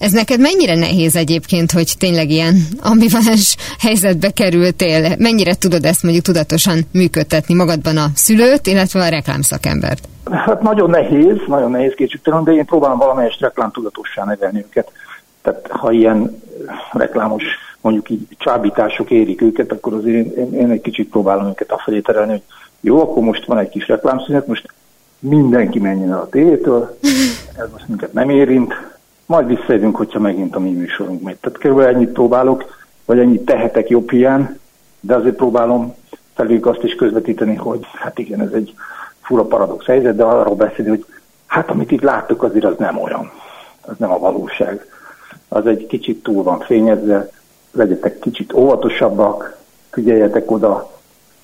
Ez 0.00 0.12
neked 0.12 0.40
mennyire 0.40 0.74
nehéz 0.74 1.16
egyébként, 1.16 1.70
hogy 1.70 1.94
tényleg 1.98 2.30
ilyen 2.30 2.54
ambivalens 2.82 3.56
helyzetbe 3.78 4.30
kerültél? 4.30 5.16
Mennyire 5.18 5.54
tudod 5.54 5.84
ezt 5.84 6.02
mondjuk 6.02 6.24
tudatosan 6.24 6.78
működtetni 6.92 7.54
magadban 7.54 7.96
a 7.96 8.06
szülőt, 8.14 8.66
illetve 8.66 9.00
a 9.00 9.08
reklámszakembert? 9.08 10.08
Hát 10.30 10.62
nagyon 10.62 10.90
nehéz, 10.90 11.36
nagyon 11.46 11.70
nehéz 11.70 11.92
kétségtelen, 11.96 12.44
de 12.44 12.52
én 12.52 12.64
próbálom 12.64 12.98
valamelyest 12.98 13.40
reklám 13.40 13.70
tudatossá 13.70 14.24
nevelni 14.24 14.58
őket. 14.58 14.92
Tehát 15.42 15.66
ha 15.70 15.92
ilyen 15.92 16.42
reklámos 16.92 17.42
mondjuk 17.80 18.10
így 18.10 18.26
csábítások 18.38 19.10
érik 19.10 19.42
őket, 19.42 19.72
akkor 19.72 19.92
azért 19.94 20.36
én, 20.36 20.54
én 20.54 20.70
egy 20.70 20.80
kicsit 20.80 21.08
próbálom 21.08 21.46
őket 21.46 21.72
afelé 21.72 22.00
terelni, 22.00 22.30
hogy 22.30 22.42
jó, 22.80 23.00
akkor 23.00 23.22
most 23.22 23.44
van 23.44 23.58
egy 23.58 23.68
kis 23.68 23.88
reklámszünet, 23.88 24.46
most 24.46 24.66
mindenki 25.18 25.78
menjen 25.78 26.12
el 26.12 26.20
a 26.20 26.28
tévétől, 26.28 26.98
ez 27.62 27.68
most 27.72 27.88
minket 27.88 28.12
nem 28.12 28.30
érint, 28.30 28.74
majd 29.30 29.46
visszajövünk, 29.46 29.96
hogyha 29.96 30.18
megint 30.18 30.56
a 30.56 30.60
mi 30.60 30.70
műsorunk 30.70 31.22
megy. 31.22 31.36
Tehát 31.36 31.58
körülbelül 31.58 31.94
ennyit 31.94 32.12
próbálok, 32.12 32.64
vagy 33.04 33.18
ennyit 33.18 33.44
tehetek 33.44 33.88
jobb 33.88 34.10
hiány, 34.10 34.58
de 35.00 35.14
azért 35.14 35.36
próbálom 35.36 35.94
felük 36.34 36.66
azt 36.66 36.82
is 36.82 36.94
közvetíteni, 36.94 37.54
hogy 37.54 37.86
hát 37.92 38.18
igen, 38.18 38.40
ez 38.40 38.52
egy 38.52 38.74
fura 39.20 39.44
paradox 39.44 39.86
helyzet, 39.86 40.16
de 40.16 40.24
arról 40.24 40.54
beszélni, 40.54 40.90
hogy 40.90 41.04
hát 41.46 41.70
amit 41.70 41.90
itt 41.90 42.00
láttuk, 42.00 42.42
azért 42.42 42.64
az 42.64 42.74
nem 42.78 42.98
olyan. 42.98 43.30
Az 43.80 43.94
nem 43.98 44.12
a 44.12 44.18
valóság. 44.18 44.86
Az 45.48 45.66
egy 45.66 45.86
kicsit 45.86 46.22
túl 46.22 46.42
van 46.42 46.58
fényezve, 46.58 47.30
legyetek 47.72 48.18
kicsit 48.18 48.52
óvatosabbak, 48.52 49.56
figyeljetek 49.90 50.50
oda, 50.50 50.90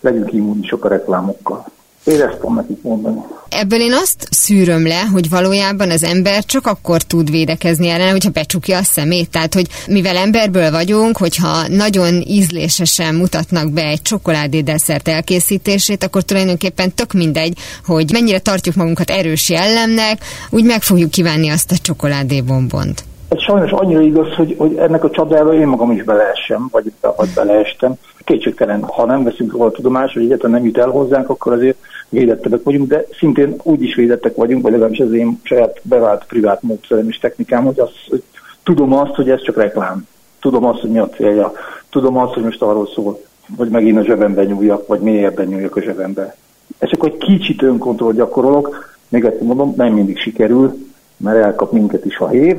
legyünk 0.01 0.33
immunisok 0.33 0.85
a 0.85 0.89
reklámokkal. 0.89 1.67
Én 2.07 2.21
ezt 2.21 2.35
tudom 2.35 2.55
nekik 2.55 2.83
mondani. 2.83 3.19
Ebből 3.49 3.81
én 3.81 3.93
azt 3.93 4.29
szűröm 4.31 4.87
le, 4.87 5.01
hogy 5.01 5.29
valójában 5.29 5.91
az 5.91 6.03
ember 6.03 6.45
csak 6.45 6.67
akkor 6.67 7.03
tud 7.03 7.31
védekezni 7.31 7.89
ellen, 7.89 8.11
hogyha 8.11 8.31
becsukja 8.31 8.79
a 8.79 8.83
szemét. 8.83 9.31
Tehát, 9.31 9.55
hogy 9.55 9.67
mivel 9.87 10.17
emberből 10.17 10.71
vagyunk, 10.71 11.17
hogyha 11.17 11.69
nagyon 11.69 12.23
ízlésesen 12.27 13.15
mutatnak 13.15 13.73
be 13.73 13.83
egy 13.83 14.03
csokoládé 14.03 14.61
desszert 14.61 15.09
elkészítését, 15.09 16.05
akkor 16.05 16.23
tulajdonképpen 16.23 16.95
tök 16.95 17.13
mindegy, 17.13 17.59
hogy 17.85 18.11
mennyire 18.13 18.39
tartjuk 18.39 18.75
magunkat 18.75 19.11
erős 19.11 19.49
jellemnek, 19.49 20.25
úgy 20.51 20.65
meg 20.65 20.83
fogjuk 20.83 21.11
kívánni 21.11 21.49
azt 21.49 21.71
a 21.71 21.79
csokoládé 21.83 22.41
bombont. 22.41 23.05
Ez 23.29 23.41
sajnos 23.41 23.71
annyira 23.71 24.01
igaz, 24.01 24.35
hogy, 24.35 24.55
hogy 24.59 24.77
ennek 24.77 25.05
a 25.05 25.11
csapdába 25.11 25.55
én 25.55 25.67
magam 25.67 25.91
is 25.91 26.03
beleessem, 26.03 26.69
vagy, 26.71 26.93
vagy 27.17 27.29
beleestem. 27.35 27.95
Kétségtelen, 28.25 28.83
ha 28.83 29.05
nem 29.05 29.25
veszünk 29.25 29.53
róla 29.53 29.71
tudomást, 29.71 30.15
hogy 30.15 30.23
egyáltalán 30.23 30.57
nem 30.57 30.65
jut 30.65 30.79
el 30.79 30.89
hozzánk, 30.89 31.29
akkor 31.29 31.53
azért 31.53 31.77
védettebbek 32.09 32.63
vagyunk, 32.63 32.89
de 32.89 33.05
szintén 33.19 33.55
úgy 33.63 33.83
is 33.83 33.95
védettek 33.95 34.35
vagyunk, 34.37 34.63
vagy 34.63 34.73
legalábbis 34.73 35.01
az 35.01 35.13
én 35.13 35.41
saját 35.43 35.81
bevált 35.83 36.25
privát 36.25 36.63
módszerem 36.63 37.09
és 37.09 37.19
technikám, 37.19 37.65
hogy, 37.65 37.81
az, 37.81 37.91
hogy 38.09 38.23
tudom 38.63 38.93
azt, 38.93 39.15
hogy 39.15 39.31
ez 39.31 39.43
csak 39.43 39.57
reklám. 39.57 40.09
Tudom 40.41 40.65
azt, 40.65 40.81
hogy 40.81 40.91
mi 40.91 40.99
a 40.99 41.09
célja. 41.09 41.53
Tudom 41.91 42.17
azt, 42.17 42.35
hogy 42.35 42.43
most 42.43 42.63
arról 42.63 42.87
szól, 42.95 43.21
hogy 43.57 43.69
megint 43.69 43.99
a 43.99 44.05
zsebembe 44.05 44.45
nyúljak, 44.45 44.87
vagy 44.87 45.01
mélyebben 45.01 45.47
nyúljak 45.47 45.77
a 45.77 45.81
zsebembe. 45.81 46.37
Ez 46.79 46.89
csak 46.89 47.05
egy 47.05 47.17
kicsit 47.17 47.63
önkontroll 47.63 48.13
gyakorolok, 48.13 48.97
még 49.09 49.25
egyszer 49.25 49.47
mondom, 49.47 49.75
nem 49.77 49.93
mindig 49.93 50.19
sikerül, 50.19 50.77
mert 51.17 51.45
elkap 51.45 51.73
minket 51.73 52.05
is 52.05 52.19
a 52.19 52.29
hév, 52.29 52.57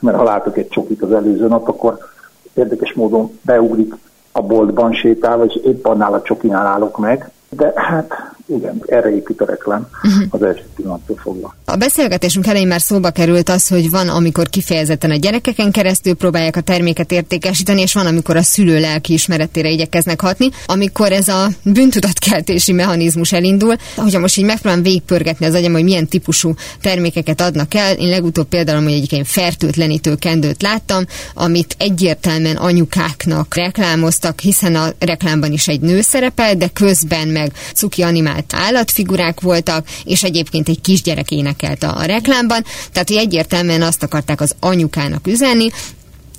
mert 0.00 0.16
ha 0.16 0.22
látok 0.22 0.56
egy 0.56 0.68
csokit 0.68 1.02
az 1.02 1.12
előző 1.12 1.46
nap, 1.46 1.68
akkor 1.68 1.98
érdekes 2.54 2.92
módon 2.92 3.38
beugrik 3.42 3.94
a 4.32 4.42
boltban 4.42 4.92
sétál, 4.92 5.44
és 5.44 5.54
épp 5.64 5.86
annál 5.86 6.12
a 6.12 6.22
csokinál 6.22 6.66
állok 6.66 6.98
meg, 6.98 7.30
de 7.48 7.72
hát 7.74 8.35
igen, 8.46 8.82
erre 8.86 9.14
épít 9.14 9.40
a 9.40 9.44
reklám 9.44 9.88
uh-huh. 10.02 10.22
az 10.28 10.42
első 10.42 10.64
pillanattól 10.76 11.16
fogva. 11.16 11.54
A 11.64 11.76
beszélgetésünk 11.76 12.46
elején 12.46 12.66
már 12.66 12.80
szóba 12.80 13.10
került 13.10 13.48
az, 13.48 13.68
hogy 13.68 13.90
van, 13.90 14.08
amikor 14.08 14.48
kifejezetten 14.48 15.10
a 15.10 15.16
gyerekeken 15.16 15.70
keresztül 15.70 16.14
próbálják 16.14 16.56
a 16.56 16.60
terméket 16.60 17.12
értékesíteni, 17.12 17.80
és 17.80 17.94
van, 17.94 18.06
amikor 18.06 18.36
a 18.36 18.42
szülő 18.42 18.80
lelki 18.80 19.12
ismeretére 19.12 19.68
igyekeznek 19.68 20.20
hatni. 20.20 20.48
Amikor 20.66 21.12
ez 21.12 21.28
a 21.28 21.48
bűntudatkeltési 21.62 22.72
mechanizmus 22.72 23.32
elindul, 23.32 23.76
hogyha 23.94 24.20
most 24.20 24.38
így 24.38 24.44
megpróbálom 24.44 24.84
végigpörgetni 24.84 25.46
az 25.46 25.54
agyam, 25.54 25.72
hogy 25.72 25.84
milyen 25.84 26.08
típusú 26.08 26.54
termékeket 26.80 27.40
adnak 27.40 27.74
el, 27.74 27.94
én 27.94 28.08
legutóbb 28.08 28.46
például, 28.48 28.82
hogy 28.82 28.92
egyik 28.92 29.24
fertőtlenítő 29.24 30.14
kendőt 30.14 30.62
láttam, 30.62 31.04
amit 31.34 31.74
egyértelműen 31.78 32.56
anyukáknak 32.56 33.54
reklámoztak, 33.54 34.40
hiszen 34.40 34.74
a 34.74 34.88
reklámban 34.98 35.52
is 35.52 35.68
egy 35.68 35.80
nő 35.80 36.00
szerepel, 36.00 36.54
de 36.54 36.68
közben 36.68 37.28
meg 37.28 37.52
cuki 37.74 38.02
animált 38.36 38.54
állatfigurák 38.54 39.40
voltak, 39.40 39.86
és 40.04 40.22
egyébként 40.22 40.68
egy 40.68 40.80
kisgyerek 40.80 41.30
énekelte 41.30 41.88
a 41.88 42.04
reklámban, 42.04 42.64
tehát 42.92 43.08
hogy 43.08 43.16
egyértelműen 43.16 43.82
azt 43.82 44.02
akarták 44.02 44.40
az 44.40 44.54
anyukának 44.60 45.26
üzenni, 45.26 45.70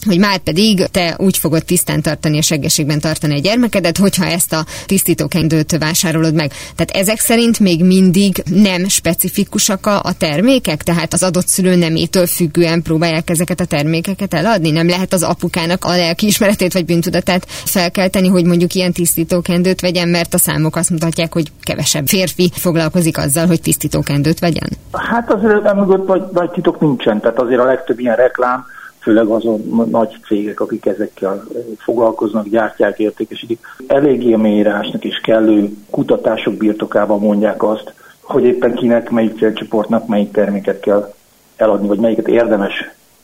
hogy 0.07 0.19
már 0.19 0.37
pedig 0.37 0.85
te 0.91 1.15
úgy 1.17 1.37
fogod 1.37 1.65
tisztán 1.65 2.01
tartani 2.01 2.37
és 2.37 2.51
egészségben 2.51 2.99
tartani 2.99 3.35
a 3.35 3.39
gyermekedet, 3.39 3.97
hogyha 3.97 4.25
ezt 4.25 4.53
a 4.53 4.65
tisztítókendőt 4.85 5.77
vásárolod 5.77 6.33
meg. 6.33 6.51
Tehát 6.75 6.91
ezek 6.91 7.19
szerint 7.19 7.59
még 7.59 7.83
mindig 7.83 8.43
nem 8.49 8.87
specifikusak 8.87 9.85
a, 9.85 10.01
termékek, 10.17 10.83
tehát 10.83 11.13
az 11.13 11.23
adott 11.23 11.47
szülő 11.47 11.75
nemétől 11.75 12.27
függően 12.27 12.81
próbálják 12.81 13.29
ezeket 13.29 13.59
a 13.59 13.65
termékeket 13.65 14.33
eladni. 14.33 14.71
Nem 14.71 14.87
lehet 14.87 15.13
az 15.13 15.23
apukának 15.23 15.85
a 15.85 15.95
lelkiismeretét 15.95 16.73
vagy 16.73 16.85
bűntudatát 16.85 17.45
felkelteni, 17.47 18.27
hogy 18.27 18.45
mondjuk 18.45 18.73
ilyen 18.73 18.91
tisztítókendőt 18.91 19.81
vegyen, 19.81 20.07
mert 20.07 20.33
a 20.33 20.37
számok 20.37 20.75
azt 20.75 20.89
mutatják, 20.89 21.33
hogy 21.33 21.51
kevesebb 21.61 22.07
férfi 22.07 22.51
foglalkozik 22.53 23.17
azzal, 23.17 23.47
hogy 23.47 23.61
tisztítókendőt 23.61 24.39
vegyen. 24.39 24.69
Hát 24.91 25.31
azért 25.31 25.65
emögött 25.65 26.07
nagy, 26.07 26.21
nagy 26.33 26.49
titok 26.49 26.79
nincsen, 26.79 27.19
tehát 27.19 27.39
azért 27.39 27.59
a 27.59 27.65
legtöbb 27.65 27.99
ilyen 27.99 28.15
reklám 28.15 28.65
főleg 29.07 29.27
azon 29.27 29.87
nagy 29.91 30.17
cégek, 30.27 30.59
akik 30.59 30.85
ezekkel 30.85 31.43
foglalkoznak, 31.77 32.47
gyártják, 32.47 32.99
értékesítik, 32.99 33.59
eléggé 33.87 34.33
a 34.33 34.37
mélyírásnak 34.37 35.03
és 35.03 35.21
kellő 35.23 35.69
kutatások 35.89 36.53
birtokában 36.53 37.19
mondják 37.19 37.63
azt, 37.63 37.93
hogy 38.21 38.43
éppen 38.43 38.73
kinek, 38.73 39.09
melyik 39.09 39.37
célcsoportnak 39.37 40.07
melyik 40.07 40.31
terméket 40.31 40.79
kell 40.79 41.13
eladni, 41.55 41.87
vagy 41.87 41.99
melyiket 41.99 42.27
érdemes 42.27 42.73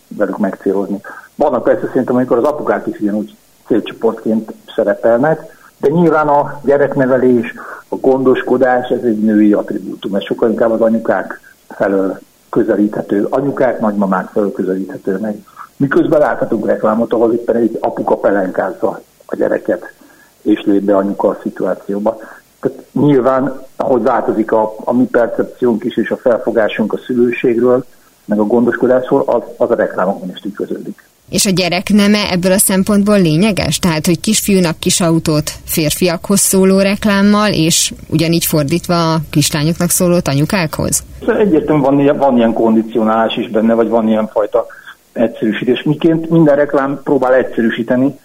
velük 0.07 0.37
megcélozni. 0.37 1.01
Vannak 1.35 1.63
persze 1.63 1.87
szerintem, 1.87 2.15
amikor 2.15 2.37
az 2.37 2.43
apukák 2.43 2.87
is 2.87 2.99
ugyanúgy 2.99 3.35
célcsoportként 3.67 4.53
szerepelnek, 4.75 5.39
de 5.77 5.89
nyilván 5.89 6.27
a 6.27 6.59
gyereknevelés, 6.63 7.53
a 7.87 7.95
gondoskodás, 7.95 8.89
ez 8.89 9.03
egy 9.03 9.19
női 9.19 9.53
attribútum, 9.53 10.15
ez 10.15 10.23
sokkal 10.23 10.49
inkább 10.49 10.71
az 10.71 10.81
anyukák 10.81 11.39
felől 11.69 12.19
közelíthető, 12.49 13.27
anyukák, 13.29 13.79
nagymamák 13.79 14.29
felől 14.33 14.51
közelíthető 14.51 15.17
meg. 15.17 15.43
Miközben 15.83 16.19
láthatunk 16.19 16.65
reklámot, 16.65 17.13
ahol 17.13 17.33
éppen 17.33 17.55
egy 17.55 17.77
apuka 17.81 18.15
pelenkázza 18.15 19.01
a 19.25 19.35
gyereket, 19.35 19.93
és 20.41 20.61
lép 20.65 20.81
be 20.81 20.95
anyuka 20.95 21.27
a 21.27 21.37
szituációba. 21.41 22.17
Tehát 22.59 22.77
nyilván, 22.91 23.61
ahogy 23.75 24.01
változik 24.01 24.51
a, 24.51 24.73
a 24.83 24.93
mi 24.93 25.05
percepciónk 25.05 25.83
is, 25.83 25.97
és 25.97 26.09
a 26.09 26.17
felfogásunk 26.17 26.93
a 26.93 26.99
szülőségről, 27.05 27.85
meg 28.25 28.39
a 28.39 28.43
gondoskodásról, 28.43 29.23
az, 29.25 29.41
az 29.57 29.71
a 29.71 29.75
reklámokban 29.75 30.29
is 30.29 30.39
tükröződik. 30.39 31.03
És 31.29 31.45
a 31.45 31.49
gyerek 31.49 31.89
neme 31.89 32.31
ebből 32.31 32.51
a 32.51 32.57
szempontból 32.57 33.21
lényeges? 33.21 33.79
Tehát, 33.79 34.05
hogy 34.05 34.19
kisfiúnak 34.19 34.79
kis 34.79 35.01
autót 35.01 35.51
férfiakhoz 35.65 36.39
szóló 36.39 36.79
reklámmal, 36.79 37.51
és 37.51 37.93
ugyanígy 38.09 38.45
fordítva 38.45 39.13
a 39.13 39.19
kislányoknak 39.29 39.89
szóló 39.89 40.17
anyukákhoz? 40.23 41.03
Egyértelműen 41.27 41.95
van, 41.95 42.17
van 42.17 42.37
ilyen 42.37 42.53
kondicionálás 42.53 43.37
is 43.37 43.49
benne, 43.49 43.73
vagy 43.73 43.89
van 43.89 44.07
ilyen 44.07 44.27
fajta 44.27 44.65
egyszerűsítés. 45.13 45.83
Miként 45.83 46.29
minden 46.29 46.55
reklám 46.55 47.01
próbál 47.03 47.33
egyszerűsíteni, 47.33 48.19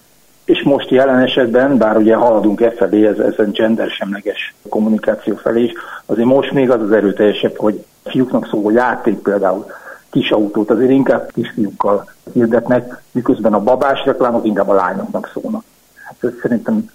és 0.45 0.62
most 0.62 0.91
jelen 0.91 1.18
esetben, 1.18 1.78
bár 1.78 1.97
ugye 1.97 2.14
haladunk 2.14 2.61
e 2.61 2.70
felé, 2.70 3.07
ez, 3.07 3.18
ez 3.18 3.51
gender 3.53 3.91
semleges 3.91 4.55
kommunikáció 4.68 5.34
felé 5.34 5.62
is, 5.62 5.72
azért 6.07 6.28
most 6.28 6.53
még 6.53 6.70
az 6.70 6.82
az 6.82 6.93
erőteljesebb, 6.93 7.57
hogy 7.57 7.84
fiúknak 8.05 8.49
szóló 8.51 8.70
játék 8.70 9.18
például 9.18 9.66
kis 10.11 10.30
autót 10.30 10.70
azért 10.70 10.91
inkább 10.91 11.30
kisfiúkkal 11.32 12.11
hirdetnek, 12.32 13.03
miközben 13.12 13.53
a 13.53 13.62
babás 13.62 14.05
reklámok 14.05 14.47
inkább 14.47 14.68
a 14.68 14.74
lányoknak 14.74 15.30
szólnak. 15.32 15.64
Hát 15.95 16.16
ez 16.20 16.32
szerintem 16.43 16.91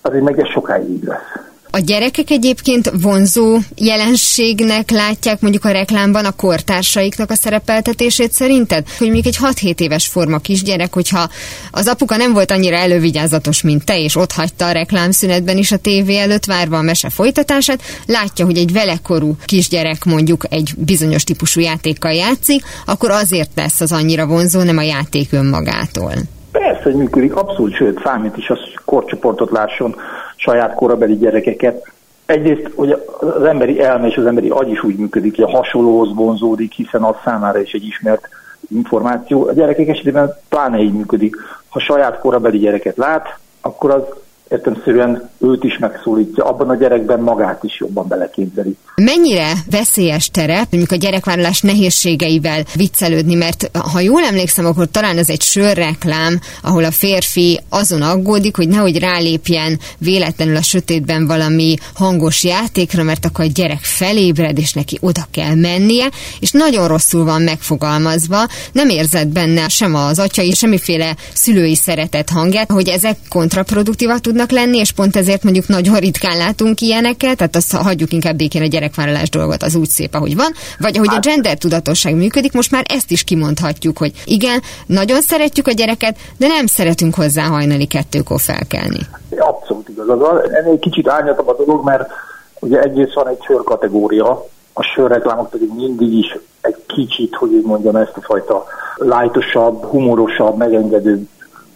azért 0.00 0.24
meg 0.24 0.40
ez 0.40 0.48
sokáig 0.48 0.88
így 0.88 1.04
lesz. 1.04 1.51
A 1.74 1.78
gyerekek 1.78 2.30
egyébként 2.30 2.92
vonzó 3.02 3.58
jelenségnek 3.76 4.90
látják 4.90 5.40
mondjuk 5.40 5.64
a 5.64 5.70
reklámban 5.70 6.24
a 6.24 6.30
kortársaiknak 6.30 7.30
a 7.30 7.34
szerepeltetését 7.34 8.32
szerinted? 8.32 8.84
Hogy 8.98 9.10
mondjuk 9.10 9.26
egy 9.26 9.38
6-7 9.74 9.80
éves 9.80 10.06
forma 10.06 10.38
kisgyerek, 10.38 10.94
hogyha 10.94 11.28
az 11.70 11.88
apuka 11.88 12.16
nem 12.16 12.32
volt 12.32 12.50
annyira 12.50 12.76
elővigyázatos, 12.76 13.62
mint 13.62 13.84
te, 13.84 13.98
és 13.98 14.16
ott 14.16 14.32
hagyta 14.32 14.66
a 14.66 14.72
reklámszünetben 14.72 15.56
is 15.56 15.72
a 15.72 15.76
tévé 15.76 16.18
előtt 16.18 16.44
várva 16.44 16.76
a 16.76 16.82
mese 16.82 17.10
folytatását, 17.10 17.82
látja, 18.06 18.44
hogy 18.44 18.56
egy 18.56 18.72
velekorú 18.72 19.36
kisgyerek 19.44 20.04
mondjuk 20.04 20.44
egy 20.48 20.70
bizonyos 20.76 21.24
típusú 21.24 21.60
játékkal 21.60 22.12
játszik, 22.12 22.64
akkor 22.86 23.10
azért 23.10 23.50
lesz 23.54 23.80
az 23.80 23.92
annyira 23.92 24.26
vonzó, 24.26 24.62
nem 24.62 24.78
a 24.78 24.82
játék 24.82 25.32
önmagától. 25.32 26.12
Persze, 26.52 26.82
hogy 26.82 26.94
működik, 26.94 27.34
abszolút, 27.34 27.74
sőt, 27.74 28.00
számít 28.04 28.36
is 28.36 28.48
az, 28.48 28.58
hogy 28.58 28.78
korcsoportot 28.84 29.50
lásson 29.50 29.96
saját 30.42 30.74
korabeli 30.74 31.16
gyerekeket. 31.16 31.92
Egyrészt 32.26 32.70
hogy 32.74 33.02
az 33.20 33.42
emberi 33.42 33.82
elme 33.82 34.06
és 34.06 34.16
az 34.16 34.26
emberi 34.26 34.48
agy 34.48 34.70
is 34.70 34.82
úgy 34.82 34.96
működik, 34.96 35.36
hogy 35.36 35.44
a 35.44 35.56
hasonlóhoz 35.56 36.14
vonzódik, 36.14 36.72
hiszen 36.72 37.02
az 37.02 37.14
számára 37.24 37.60
is 37.60 37.72
egy 37.72 37.84
ismert 37.84 38.28
információ. 38.68 39.46
A 39.46 39.52
gyerekek 39.52 39.88
esetében 39.88 40.36
pláne 40.48 40.78
így 40.78 40.92
működik. 40.92 41.36
Ha 41.68 41.80
saját 41.80 42.18
korabeli 42.18 42.58
gyereket 42.58 42.96
lát, 42.96 43.38
akkor 43.60 43.90
az 43.90 44.02
értemszerűen 44.52 45.30
őt 45.38 45.64
is 45.64 45.78
megszólítja, 45.78 46.44
abban 46.44 46.68
a 46.68 46.76
gyerekben 46.76 47.20
magát 47.20 47.64
is 47.64 47.80
jobban 47.80 48.08
beleképzeli. 48.08 48.76
Mennyire 48.94 49.52
veszélyes 49.70 50.30
terep, 50.30 50.66
mondjuk 50.70 50.92
a 50.92 50.96
gyerekvállalás 50.96 51.60
nehézségeivel 51.60 52.62
viccelődni, 52.74 53.34
mert 53.34 53.70
ha 53.92 54.00
jól 54.00 54.22
emlékszem, 54.22 54.66
akkor 54.66 54.86
talán 54.90 55.18
ez 55.18 55.28
egy 55.28 55.42
sörreklám, 55.42 56.40
ahol 56.62 56.84
a 56.84 56.90
férfi 56.90 57.60
azon 57.68 58.02
aggódik, 58.02 58.56
hogy 58.56 58.68
nehogy 58.68 58.98
rálépjen 58.98 59.78
véletlenül 59.98 60.56
a 60.56 60.62
sötétben 60.62 61.26
valami 61.26 61.74
hangos 61.94 62.44
játékra, 62.44 63.02
mert 63.02 63.24
akkor 63.24 63.44
a 63.44 63.50
gyerek 63.54 63.82
felébred, 63.82 64.58
és 64.58 64.72
neki 64.72 64.98
oda 65.00 65.22
kell 65.30 65.54
mennie, 65.54 66.10
és 66.40 66.50
nagyon 66.50 66.88
rosszul 66.88 67.24
van 67.24 67.42
megfogalmazva, 67.42 68.46
nem 68.72 68.88
érzed 68.88 69.28
benne 69.28 69.68
sem 69.68 69.94
az 69.94 70.18
atyai, 70.18 70.52
semmiféle 70.52 71.16
szülői 71.34 71.74
szeretet 71.74 72.30
hangját, 72.30 72.70
hogy 72.70 72.88
ezek 72.88 73.16
kontraproduktívak 73.28 74.20
tudnak 74.20 74.41
tudnak 74.42 74.64
lenni, 74.64 74.78
és 74.78 74.92
pont 74.92 75.16
ezért 75.16 75.42
mondjuk 75.42 75.66
nagyon 75.68 75.96
ritkán 75.96 76.36
látunk 76.36 76.80
ilyeneket, 76.80 77.36
tehát 77.36 77.56
azt 77.56 77.76
hagyjuk 77.76 78.12
inkább 78.12 78.36
békén 78.36 78.62
a 78.62 78.66
gyerekvállalás 78.66 79.30
dolgot, 79.30 79.62
az 79.62 79.74
úgy 79.74 79.88
szép, 79.88 80.14
ahogy 80.14 80.36
van, 80.36 80.52
vagy 80.78 80.96
ahogy 80.96 81.08
hát. 81.08 81.24
a 81.24 81.28
gender 81.28 81.58
tudatosság 81.58 82.14
működik, 82.14 82.52
most 82.52 82.70
már 82.70 82.84
ezt 82.88 83.10
is 83.10 83.24
kimondhatjuk, 83.24 83.98
hogy 83.98 84.12
igen, 84.24 84.60
nagyon 84.86 85.20
szeretjük 85.20 85.66
a 85.66 85.72
gyereket, 85.72 86.16
de 86.38 86.46
nem 86.46 86.66
szeretünk 86.66 87.14
hozzá 87.14 87.42
hajnali 87.42 87.86
kettőkor 87.86 88.40
felkelni. 88.40 88.98
Abszolút 89.38 89.88
igaz. 89.88 90.08
Az, 90.08 90.52
ennél 90.52 90.78
kicsit 90.78 91.08
árnyatabb 91.08 91.48
a 91.48 91.56
dolog, 91.64 91.84
mert 91.84 92.10
ugye 92.60 92.80
egyrészt 92.80 93.14
van 93.14 93.28
egy 93.28 93.42
sör 93.46 93.62
kategória, 93.64 94.46
a 94.72 94.82
sörreklámok 94.82 95.50
pedig 95.50 95.70
mindig 95.74 96.12
is 96.12 96.38
egy 96.60 96.76
kicsit, 96.86 97.34
hogy 97.34 97.52
úgy 97.52 97.64
mondjam, 97.64 97.96
ezt 97.96 98.16
a 98.16 98.20
fajta 98.20 98.64
lájtosabb, 98.96 99.84
humorosabb, 99.84 100.56
megengedő 100.56 101.28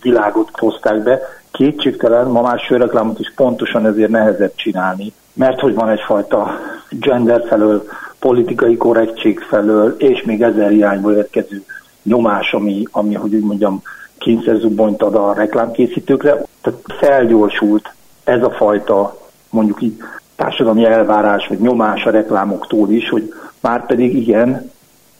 világot 0.02 0.48
hozták 0.52 1.02
be, 1.02 1.20
kétségtelen, 1.50 2.26
ma 2.26 2.42
már 2.42 2.58
sörreklámot 2.58 3.18
is 3.18 3.32
pontosan 3.36 3.86
ezért 3.86 4.10
nehezebb 4.10 4.54
csinálni, 4.54 5.12
mert 5.32 5.60
hogy 5.60 5.74
van 5.74 5.88
egyfajta 5.88 6.50
gender 6.90 7.44
felől, 7.48 7.86
politikai 8.18 8.76
korrektség 8.76 9.40
felől, 9.40 9.94
és 9.98 10.22
még 10.22 10.42
ezer 10.42 10.72
irányból 10.72 11.12
érkező 11.12 11.64
nyomás, 12.02 12.52
ami, 12.52 12.82
ami 12.90 13.14
hogy 13.14 13.34
úgy 13.34 13.44
mondjam, 13.44 13.82
kényszerzubbonyt 14.18 15.02
ad 15.02 15.14
a 15.14 15.32
reklámkészítőkre. 15.32 16.42
Tehát 16.62 16.80
felgyorsult 16.98 17.94
ez 18.24 18.42
a 18.42 18.50
fajta, 18.50 19.18
mondjuk 19.50 19.82
így 19.82 19.96
társadalmi 20.36 20.84
elvárás 20.84 21.46
vagy 21.46 21.58
nyomás 21.58 22.04
a 22.04 22.10
reklámoktól 22.10 22.90
is, 22.90 23.08
hogy 23.08 23.34
már 23.60 23.86
pedig 23.86 24.16
igen, 24.16 24.70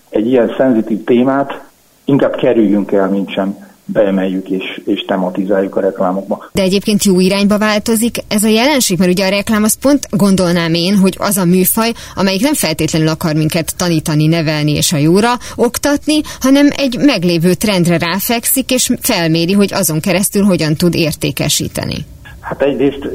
egy 0.08 0.26
ilyen 0.26 0.54
szenzitív 0.56 1.04
témát 1.04 1.64
inkább 2.04 2.34
kerüljünk 2.34 2.92
el, 2.92 3.08
mint 3.08 3.30
sem 3.30 3.65
beemeljük 3.87 4.51
és, 4.51 4.80
és 4.84 5.05
tematizáljuk 5.07 5.76
a 5.76 5.80
reklámokba. 5.80 6.49
De 6.53 6.62
egyébként 6.62 7.05
jó 7.05 7.20
irányba 7.20 7.59
változik 7.59 8.16
ez 8.28 8.43
a 8.43 8.49
jelenség, 8.49 8.99
mert 8.99 9.11
ugye 9.11 9.26
a 9.26 9.28
reklám 9.28 9.62
az 9.62 9.78
pont 9.80 10.07
gondolnám 10.11 10.74
én, 10.74 10.97
hogy 10.97 11.14
az 11.18 11.37
a 11.37 11.45
műfaj, 11.45 11.93
amelyik 12.14 12.43
nem 12.43 12.55
feltétlenül 12.55 13.09
akar 13.09 13.34
minket 13.34 13.76
tanítani, 13.76 14.26
nevelni 14.26 14.72
és 14.72 14.93
a 14.93 14.97
jóra 14.97 15.32
oktatni, 15.57 16.20
hanem 16.41 16.68
egy 16.76 16.97
meglévő 16.99 17.55
trendre 17.55 17.99
ráfekszik 17.99 18.70
és 18.70 18.93
felméri, 19.01 19.53
hogy 19.53 19.72
azon 19.72 20.01
keresztül 20.01 20.43
hogyan 20.43 20.74
tud 20.74 20.95
értékesíteni. 20.95 22.07
Hát 22.47 22.62
egyrészt 22.62 23.09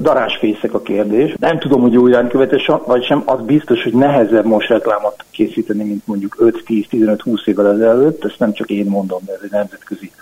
darásfészek 0.00 0.74
a 0.74 0.82
kérdés. 0.82 1.34
Nem 1.38 1.58
tudom, 1.58 1.80
hogy 1.80 1.92
jó 1.92 2.06
iránykövetés 2.06 2.70
vagy 2.86 3.04
sem, 3.04 3.22
az 3.24 3.40
biztos, 3.40 3.82
hogy 3.82 3.92
nehezebb 3.92 4.44
most 4.44 4.68
reklámot 4.68 5.24
készíteni, 5.30 5.84
mint 5.84 6.06
mondjuk 6.06 6.36
5-10-15-20 6.40 7.46
évvel 7.46 7.72
ezelőtt. 7.72 8.24
Ezt 8.24 8.38
nem 8.38 8.52
csak 8.52 8.70
én 8.70 8.86
mondom, 8.86 9.20
de 9.26 9.32
ez 9.32 9.40
egy 9.42 9.50
nemzetközi, 9.50 10.12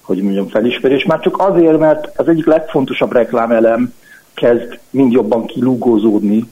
hogy 0.00 0.22
mondjam, 0.22 0.48
felismerés. 0.48 1.04
Már 1.04 1.20
csak 1.20 1.38
azért, 1.38 1.78
mert 1.78 2.18
az 2.18 2.28
egyik 2.28 2.46
legfontosabb 2.46 3.12
reklámelem 3.12 3.94
kezd 4.34 4.78
mind 4.90 5.12
jobban 5.12 5.46
kilúgózódni, 5.46 6.44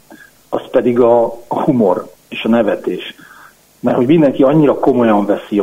az 0.48 0.62
pedig 0.70 1.00
a, 1.00 1.38
humor 1.48 2.12
és 2.28 2.44
a 2.44 2.48
nevetés. 2.48 3.14
Mert 3.80 3.96
hogy 3.96 4.06
mindenki 4.06 4.42
annyira 4.42 4.74
komolyan 4.78 5.26
veszi 5.26 5.62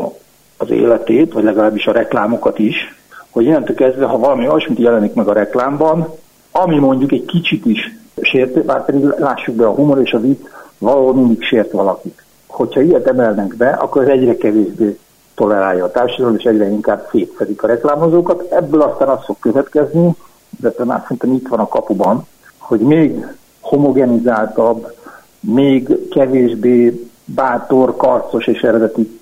az 0.57 0.69
életét, 0.69 1.33
vagy 1.33 1.43
legalábbis 1.43 1.87
a 1.87 1.91
reklámokat 1.91 2.59
is, 2.59 2.98
hogy 3.39 3.47
innentől 3.47 3.75
kezdve, 3.75 4.05
ha 4.05 4.17
valami 4.17 4.47
olyasmit 4.47 4.79
jelenik 4.79 5.13
meg 5.13 5.27
a 5.27 5.33
reklámban, 5.33 6.07
ami 6.51 6.79
mondjuk 6.79 7.11
egy 7.11 7.25
kicsit 7.25 7.65
is 7.65 7.97
sértő, 8.21 8.63
bár 8.63 8.85
pedig 8.85 9.03
lássuk 9.03 9.55
be 9.55 9.65
a 9.65 9.73
humor 9.73 9.99
és 10.01 10.11
az 10.11 10.23
itt 10.23 10.49
valahol 10.77 11.13
mindig 11.13 11.43
sért 11.43 11.71
valakit. 11.71 12.23
Hogyha 12.47 12.81
ilyet 12.81 13.07
emelnek 13.07 13.55
be, 13.55 13.69
akkor 13.69 14.01
ez 14.01 14.07
egyre 14.07 14.37
kevésbé 14.37 14.97
tolerálja 15.35 15.83
a 15.83 15.91
társadalom, 15.91 16.35
és 16.35 16.43
egyre 16.43 16.69
inkább 16.69 17.07
szétszedik 17.11 17.63
a 17.63 17.67
reklámozókat. 17.67 18.51
Ebből 18.51 18.81
aztán 18.81 19.07
az 19.07 19.23
fog 19.23 19.35
következni, 19.39 20.15
de 20.61 20.71
már 20.85 21.01
szerintem 21.01 21.33
itt 21.33 21.47
van 21.47 21.59
a 21.59 21.67
kapuban, 21.67 22.27
hogy 22.57 22.79
még 22.79 23.25
homogenizáltabb, 23.59 24.93
még 25.39 26.09
kevésbé 26.09 27.07
bátor, 27.25 27.95
karcos 27.95 28.47
és 28.47 28.61
eredeti 28.61 29.18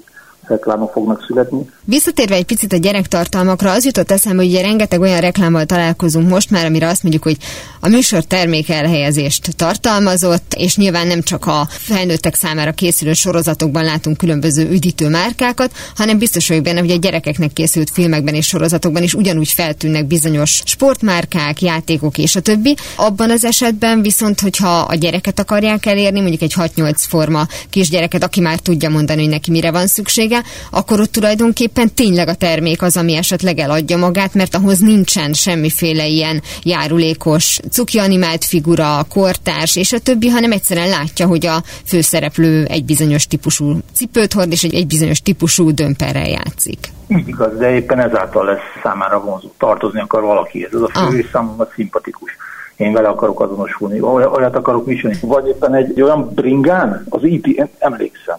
reklámok 0.48 0.92
fognak 0.92 1.24
születni. 1.28 1.70
Visszatérve 1.84 2.36
egy 2.36 2.46
picit 2.46 2.74
a 2.74 2.78
gyerektartalmakra, 2.78 3.72
az 3.72 3.86
jutott 3.86 4.12
eszembe, 4.12 4.42
hogy 4.44 4.52
ugye 4.52 4.62
rengeteg 4.62 5.02
olyan 5.02 5.20
reklámmal 5.20 5.66
találkozunk 5.66 6.30
most 6.30 6.50
már, 6.50 6.66
amire 6.66 6.88
azt 6.88 7.04
mondjuk, 7.04 7.24
hogy 7.24 7.38
a 7.80 7.88
műsor 7.88 8.24
termék 8.24 8.70
elhelyezést 8.70 9.56
tartalmazott, 9.56 10.54
és 10.58 10.78
nyilván 10.78 11.08
nem 11.08 11.22
csak 11.22 11.46
a 11.46 11.68
felnőttek 11.70 12.36
számára 12.36 12.72
készülő 12.72 13.14
sorozatokban 13.14 13.84
látunk 13.84 14.18
különböző 14.18 14.70
üdítő 14.70 15.10
márkákat, 15.10 15.72
hanem 15.96 16.18
biztos 16.18 16.48
vagyok 16.48 16.64
benne, 16.64 16.80
hogy 16.80 16.92
a 16.92 16.98
gyerekeknek 16.98 17.54
készült 17.54 17.90
filmekben 17.90 18.34
és 18.34 18.48
sorozatokban 18.48 19.04
is 19.04 19.14
ugyanúgy 19.14 19.50
feltűnnek 19.50 20.06
bizonyos 20.06 20.62
sportmárkák, 20.66 21.62
játékok 21.62 22.18
és 22.18 22.36
a 22.36 22.40
többi. 22.40 22.76
Abban 22.96 23.32
az 23.32 23.46
esetben 23.46 24.02
viszont, 24.02 24.40
hogyha 24.40 24.80
a 24.80 24.96
gyereket 24.96 25.40
akarják 25.40 25.86
elérni, 25.86 26.20
mondjuk 26.20 26.42
egy 26.42 26.54
6-8 26.56 26.94
forma 26.98 27.48
kisgyereket, 27.70 28.24
aki 28.24 28.42
már 28.42 28.60
tudja 28.60 28.90
mondani, 28.90 29.22
hogy 29.22 29.30
neki 29.30 29.52
mire 29.52 29.72
van 29.72 29.88
szüksége, 29.88 30.37
minősége, 30.38 30.44
akkor 30.72 31.00
ott 31.00 31.12
tulajdonképpen 31.12 31.94
tényleg 31.94 32.28
a 32.28 32.36
termék 32.36 32.82
az, 32.82 32.98
ami 32.98 33.16
esetleg 33.16 33.60
eladja 33.60 33.98
magát, 33.98 34.34
mert 34.34 34.56
ahhoz 34.56 34.80
nincsen 34.80 35.34
semmiféle 35.34 36.06
ilyen 36.06 36.42
járulékos 36.64 37.60
cuki 37.72 38.00
animált 38.00 38.46
figura, 38.46 39.04
kortárs 39.10 39.76
és 39.76 39.94
a 39.94 40.00
többi, 40.00 40.28
hanem 40.28 40.52
egyszerűen 40.52 40.90
látja, 40.90 41.28
hogy 41.28 41.46
a 41.46 41.64
főszereplő 41.86 42.66
egy 42.66 42.86
bizonyos 42.86 43.28
típusú 43.28 43.78
cipőt 43.94 44.34
hord, 44.34 44.52
és 44.52 44.64
egy, 44.64 44.76
egy 44.76 44.88
bizonyos 44.88 45.22
típusú 45.22 45.72
dömperrel 45.72 46.28
játszik. 46.28 46.80
Így 47.08 47.28
igaz, 47.28 47.58
de 47.58 47.76
éppen 47.76 48.00
ezáltal 48.00 48.46
lesz 48.46 48.82
számára 48.84 49.22
vonzó. 49.22 49.48
Tartozni 49.58 50.00
akar 50.00 50.22
valakihez. 50.22 50.74
Ez 50.74 50.82
a 50.82 50.88
fő 50.88 51.00
ah. 51.00 51.18
és 51.18 51.28
számomra 51.32 51.70
szimpatikus 51.76 52.36
én 52.76 52.94
vele 52.94 53.08
akarok 53.08 53.40
azonosulni, 53.40 54.02
olyat 54.02 54.56
akarok 54.56 54.86
viselni. 54.86 55.18
Vagy 55.22 55.48
éppen 55.48 55.74
egy 55.74 56.02
olyan 56.02 56.32
bringán, 56.36 57.06
az 57.10 57.24
IT, 57.24 57.70
emlékszem, 57.80 58.38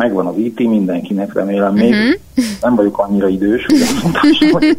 megvan 0.00 0.26
az 0.26 0.36
IT 0.36 0.58
mindenkinek, 0.58 1.32
remélem 1.32 1.74
még. 1.74 1.92
Uh-huh. 1.92 2.44
Nem 2.60 2.74
vagyok 2.74 2.98
annyira 2.98 3.28
idős. 3.28 3.66
Ugye 3.66 3.84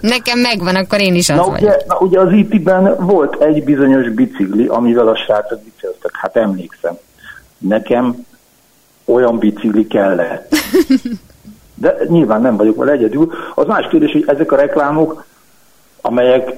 Nekem 0.00 0.38
megvan, 0.38 0.74
akkor 0.74 1.00
én 1.00 1.14
is 1.14 1.28
az 1.28 1.36
na, 1.36 1.46
ugye, 1.46 1.76
na, 1.86 1.96
ugye 1.98 2.20
az 2.20 2.32
IT-ben 2.32 2.96
volt 2.98 3.42
egy 3.42 3.64
bizonyos 3.64 4.08
bicikli, 4.08 4.66
amivel 4.66 5.08
a 5.08 5.16
srácok 5.16 5.62
biciklitek. 5.62 6.10
Hát 6.12 6.36
emlékszem. 6.36 6.98
Nekem 7.58 8.26
olyan 9.04 9.38
bicikli 9.38 9.86
kellett. 9.86 10.54
De 11.74 11.96
nyilván 12.08 12.40
nem 12.40 12.56
vagyok 12.56 12.76
vele 12.76 12.92
egyedül. 12.92 13.32
Az 13.54 13.66
más 13.66 13.88
kérdés, 13.88 14.12
hogy 14.12 14.24
ezek 14.26 14.52
a 14.52 14.56
reklámok, 14.56 15.24
amelyek 16.00 16.52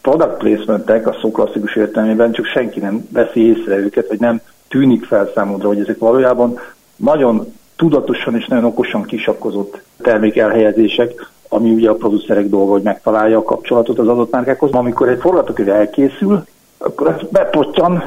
product 0.00 0.36
placementek 0.36 1.06
a 1.06 1.16
szó 1.20 1.30
klasszikus 1.30 1.76
értelmében, 1.76 2.32
csak 2.32 2.46
senki 2.46 2.80
nem 2.80 3.08
veszi 3.12 3.40
észre 3.46 3.76
őket, 3.76 4.08
vagy 4.08 4.20
nem 4.20 4.40
tűnik 4.68 5.04
fel 5.04 5.30
számodra, 5.34 5.68
hogy 5.68 5.80
ezek 5.80 5.98
valójában 5.98 6.58
nagyon 6.98 7.52
tudatosan 7.76 8.36
és 8.36 8.46
nagyon 8.46 8.64
okosan 8.64 9.02
kisakkozott 9.02 9.82
termék 10.02 10.36
elhelyezések, 10.36 11.30
ami 11.48 11.70
ugye 11.70 11.90
a 11.90 11.94
producerek 11.94 12.48
dolga, 12.48 12.72
hogy 12.72 12.82
megtalálja 12.82 13.38
a 13.38 13.42
kapcsolatot 13.42 13.98
az 13.98 14.08
adott 14.08 14.30
márkákhoz. 14.30 14.72
Amikor 14.72 15.08
egy 15.08 15.20
forgatókönyv 15.20 15.68
elkészül, 15.68 16.44
akkor 16.78 17.08
ez 17.08 17.28
bepottyan 17.30 18.02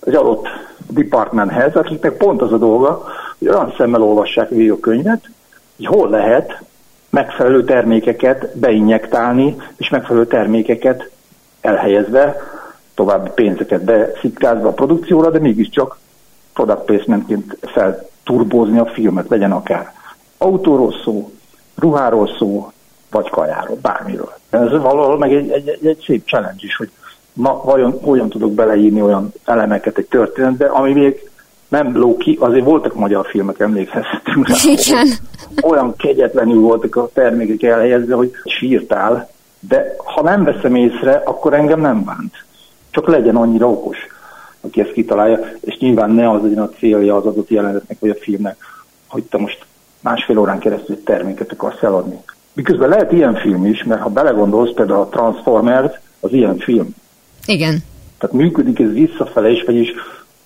egy 0.00 0.14
adott 0.14 0.48
departmenthez, 0.88 1.76
akiknek 1.76 2.16
pont 2.16 2.42
az 2.42 2.52
a 2.52 2.58
dolga, 2.58 3.04
hogy 3.38 3.48
olyan 3.48 3.74
szemmel 3.76 4.02
olvassák 4.02 4.48
végig 4.48 4.70
a 4.70 4.80
könyvet, 4.80 5.30
hogy 5.76 5.86
hol 5.86 6.10
lehet 6.10 6.62
megfelelő 7.10 7.64
termékeket 7.64 8.58
beinjektálni, 8.58 9.56
és 9.76 9.88
megfelelő 9.88 10.26
termékeket 10.26 11.10
elhelyezve, 11.60 12.36
további 12.94 13.30
pénzeket 13.34 13.84
beszitkázva 13.84 14.68
a 14.68 14.72
produkcióra, 14.72 15.30
de 15.30 15.38
mégiscsak 15.38 15.98
product 16.52 16.84
placementként 16.84 17.56
felturbózni 18.24 18.78
a 18.78 18.86
filmet, 18.86 19.28
legyen 19.28 19.52
akár 19.52 19.92
autóról 20.38 20.94
szó, 21.04 21.32
ruháról 21.74 22.28
szó, 22.38 22.72
vagy 23.10 23.30
kajáról, 23.30 23.78
bármiről. 23.82 24.32
Ez 24.50 24.70
valahol 24.70 25.18
meg 25.18 25.32
egy, 25.32 25.50
egy, 25.50 25.68
egy, 25.68 25.86
egy 25.86 26.02
szép 26.06 26.26
challenge 26.26 26.60
is, 26.60 26.76
hogy 26.76 26.90
ma 27.32 27.62
vajon 27.64 27.98
hogyan 28.02 28.28
tudok 28.28 28.52
beleírni 28.52 29.02
olyan 29.02 29.32
elemeket 29.44 29.98
egy 29.98 30.06
történetbe, 30.06 30.66
ami 30.66 30.92
még 30.92 31.30
nem 31.68 31.96
lóki, 31.96 32.36
azért 32.40 32.64
voltak 32.64 32.94
magyar 32.94 33.26
filmek, 33.26 33.60
emlékezhetünk 33.60 34.48
rá. 34.48 34.54
Igen. 34.62 35.08
Olyan 35.62 35.96
kegyetlenül 35.96 36.60
voltak 36.60 36.96
a 36.96 37.10
termékek 37.12 37.62
elhelyezve, 37.62 38.14
hogy 38.14 38.32
sírtál, 38.44 39.30
de 39.60 39.94
ha 40.04 40.22
nem 40.22 40.44
veszem 40.44 40.74
észre, 40.74 41.22
akkor 41.24 41.54
engem 41.54 41.80
nem 41.80 42.04
bánt. 42.04 42.44
Csak 42.90 43.08
legyen 43.08 43.36
annyira 43.36 43.68
okos, 43.68 43.98
aki 44.62 44.80
ezt 44.80 44.92
kitalálja, 44.92 45.38
és 45.60 45.78
nyilván 45.78 46.10
ne 46.10 46.30
az 46.30 46.42
legyen 46.42 46.62
a 46.62 46.70
célja 46.70 47.16
az 47.16 47.26
adott 47.26 47.48
jelenetnek 47.48 47.96
vagy 48.00 48.10
a 48.10 48.14
filmnek, 48.20 48.56
hogy 49.06 49.22
te 49.22 49.38
most 49.38 49.64
másfél 50.00 50.38
órán 50.38 50.58
keresztül 50.58 50.94
egy 50.94 51.02
terméket 51.02 51.52
akarsz 51.52 51.82
eladni. 51.82 52.18
Miközben 52.52 52.88
lehet 52.88 53.12
ilyen 53.12 53.34
film 53.34 53.66
is, 53.66 53.84
mert 53.84 54.00
ha 54.00 54.08
belegondolsz, 54.08 54.72
például 54.74 55.00
a 55.00 55.08
Transformers 55.08 55.92
az 56.20 56.32
ilyen 56.32 56.58
film. 56.58 56.94
Igen. 57.46 57.78
Tehát 58.18 58.36
működik 58.36 58.80
ez 58.80 58.92
visszafele 58.92 59.50
is, 59.50 59.64
vagyis 59.64 59.92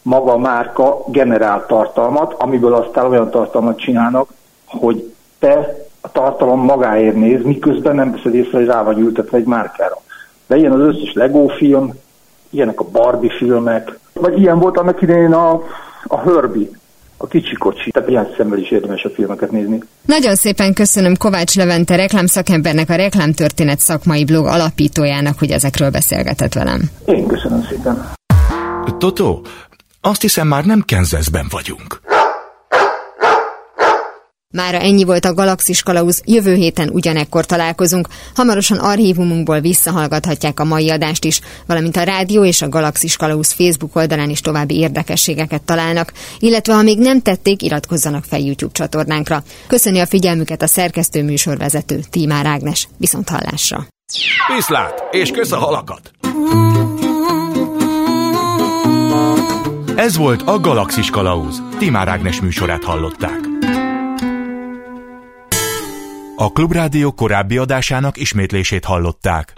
maga 0.02 0.32
a 0.32 0.38
márka 0.38 1.04
generál 1.08 1.66
tartalmat, 1.66 2.32
amiből 2.32 2.74
aztán 2.74 3.06
olyan 3.06 3.30
tartalmat 3.30 3.78
csinálnak, 3.78 4.32
hogy 4.64 5.12
te 5.38 5.86
a 6.00 6.12
tartalom 6.12 6.60
magáért 6.60 7.14
néz, 7.14 7.42
miközben 7.42 7.94
nem 7.94 8.12
veszed 8.12 8.34
észre, 8.34 8.58
hogy 8.58 8.66
rá 8.66 8.82
vagy 8.82 8.98
ültetve 8.98 9.36
egy 9.36 9.46
márkára. 9.46 10.02
De 10.46 10.56
ilyen 10.56 10.72
az 10.72 10.80
összes 10.80 11.12
Lego 11.12 11.46
film, 11.46 11.94
ilyenek 12.51 12.80
a 12.80 12.84
Barbie 12.84 13.36
filmek, 13.38 13.99
vagy 14.12 14.38
ilyen 14.38 14.59
volt 14.59 14.78
annak 14.78 15.03
idején 15.03 15.32
a, 15.32 15.62
a 16.05 16.20
Herbie, 16.20 16.68
a 17.16 17.26
kicsi 17.26 17.55
kocsi. 17.55 17.90
Tehát 17.90 18.09
ilyen 18.09 18.28
szemmel 18.36 18.59
is 18.59 18.70
érdemes 18.70 19.05
a 19.05 19.11
filmeket 19.11 19.51
nézni. 19.51 19.82
Nagyon 20.05 20.34
szépen 20.34 20.74
köszönöm 20.74 21.16
Kovács 21.16 21.57
Levente 21.57 21.97
reklámszakembernek, 21.97 22.90
a 22.90 22.94
reklámtörténet 22.94 23.78
szakmai 23.78 24.24
blog 24.24 24.47
alapítójának, 24.47 25.38
hogy 25.38 25.51
ezekről 25.51 25.90
beszélgetett 25.90 26.53
velem. 26.53 26.80
Én 27.07 27.26
köszönöm 27.26 27.62
szépen. 27.62 28.14
Toto, 28.99 29.40
azt 30.01 30.20
hiszem 30.20 30.47
már 30.47 30.64
nem 30.64 30.82
Kenzeszben 30.86 31.47
vagyunk. 31.51 32.01
Mára 34.57 34.78
ennyi 34.78 35.04
volt 35.04 35.24
a 35.24 35.34
Galaxis 35.34 35.82
Kalauz, 35.82 36.22
jövő 36.24 36.54
héten 36.54 36.88
ugyanekkor 36.88 37.46
találkozunk. 37.46 38.09
Hamarosan 38.34 38.78
archívumunkból 38.78 39.61
visszahallgathatják 39.61 40.61
a 40.61 40.64
mai 40.64 40.90
adást 40.90 41.24
is, 41.24 41.40
valamint 41.66 41.96
a 41.96 42.02
rádió 42.02 42.44
és 42.44 42.62
a 42.62 42.68
Galaxis 42.68 43.16
Kalauz 43.16 43.52
Facebook 43.52 43.96
oldalán 43.96 44.30
is 44.30 44.40
további 44.40 44.76
érdekességeket 44.78 45.62
találnak, 45.62 46.12
illetve 46.38 46.74
ha 46.74 46.82
még 46.82 46.98
nem 46.98 47.20
tették, 47.20 47.62
iratkozzanak 47.62 48.24
fel 48.24 48.38
YouTube 48.38 48.72
csatornánkra. 48.72 49.42
Köszöni 49.66 49.98
a 49.98 50.07
figyelmüket 50.07 50.62
a 50.62 50.66
szerkesztő 50.66 51.22
műsorvezető 51.22 52.00
Tímár 52.11 52.46
Ágnes. 52.46 52.88
Viszont 52.96 53.28
hallásra! 53.28 53.86
Viszlát, 54.54 55.04
és 55.11 55.30
kösz 55.30 55.52
a 55.52 55.59
halakat! 55.59 56.11
Ez 59.96 60.16
volt 60.16 60.42
a 60.42 60.61
Galaxis 60.61 61.11
Kalauz. 61.11 61.62
Timár 61.78 62.09
Ágnes 62.09 62.40
műsorát 62.40 62.84
hallották. 62.84 63.38
A 66.39 66.53
Klubrádió 66.53 67.12
korábbi 67.12 67.59
adásának 67.59 68.16
ismétlését 68.16 68.84
hallották. 68.84 69.53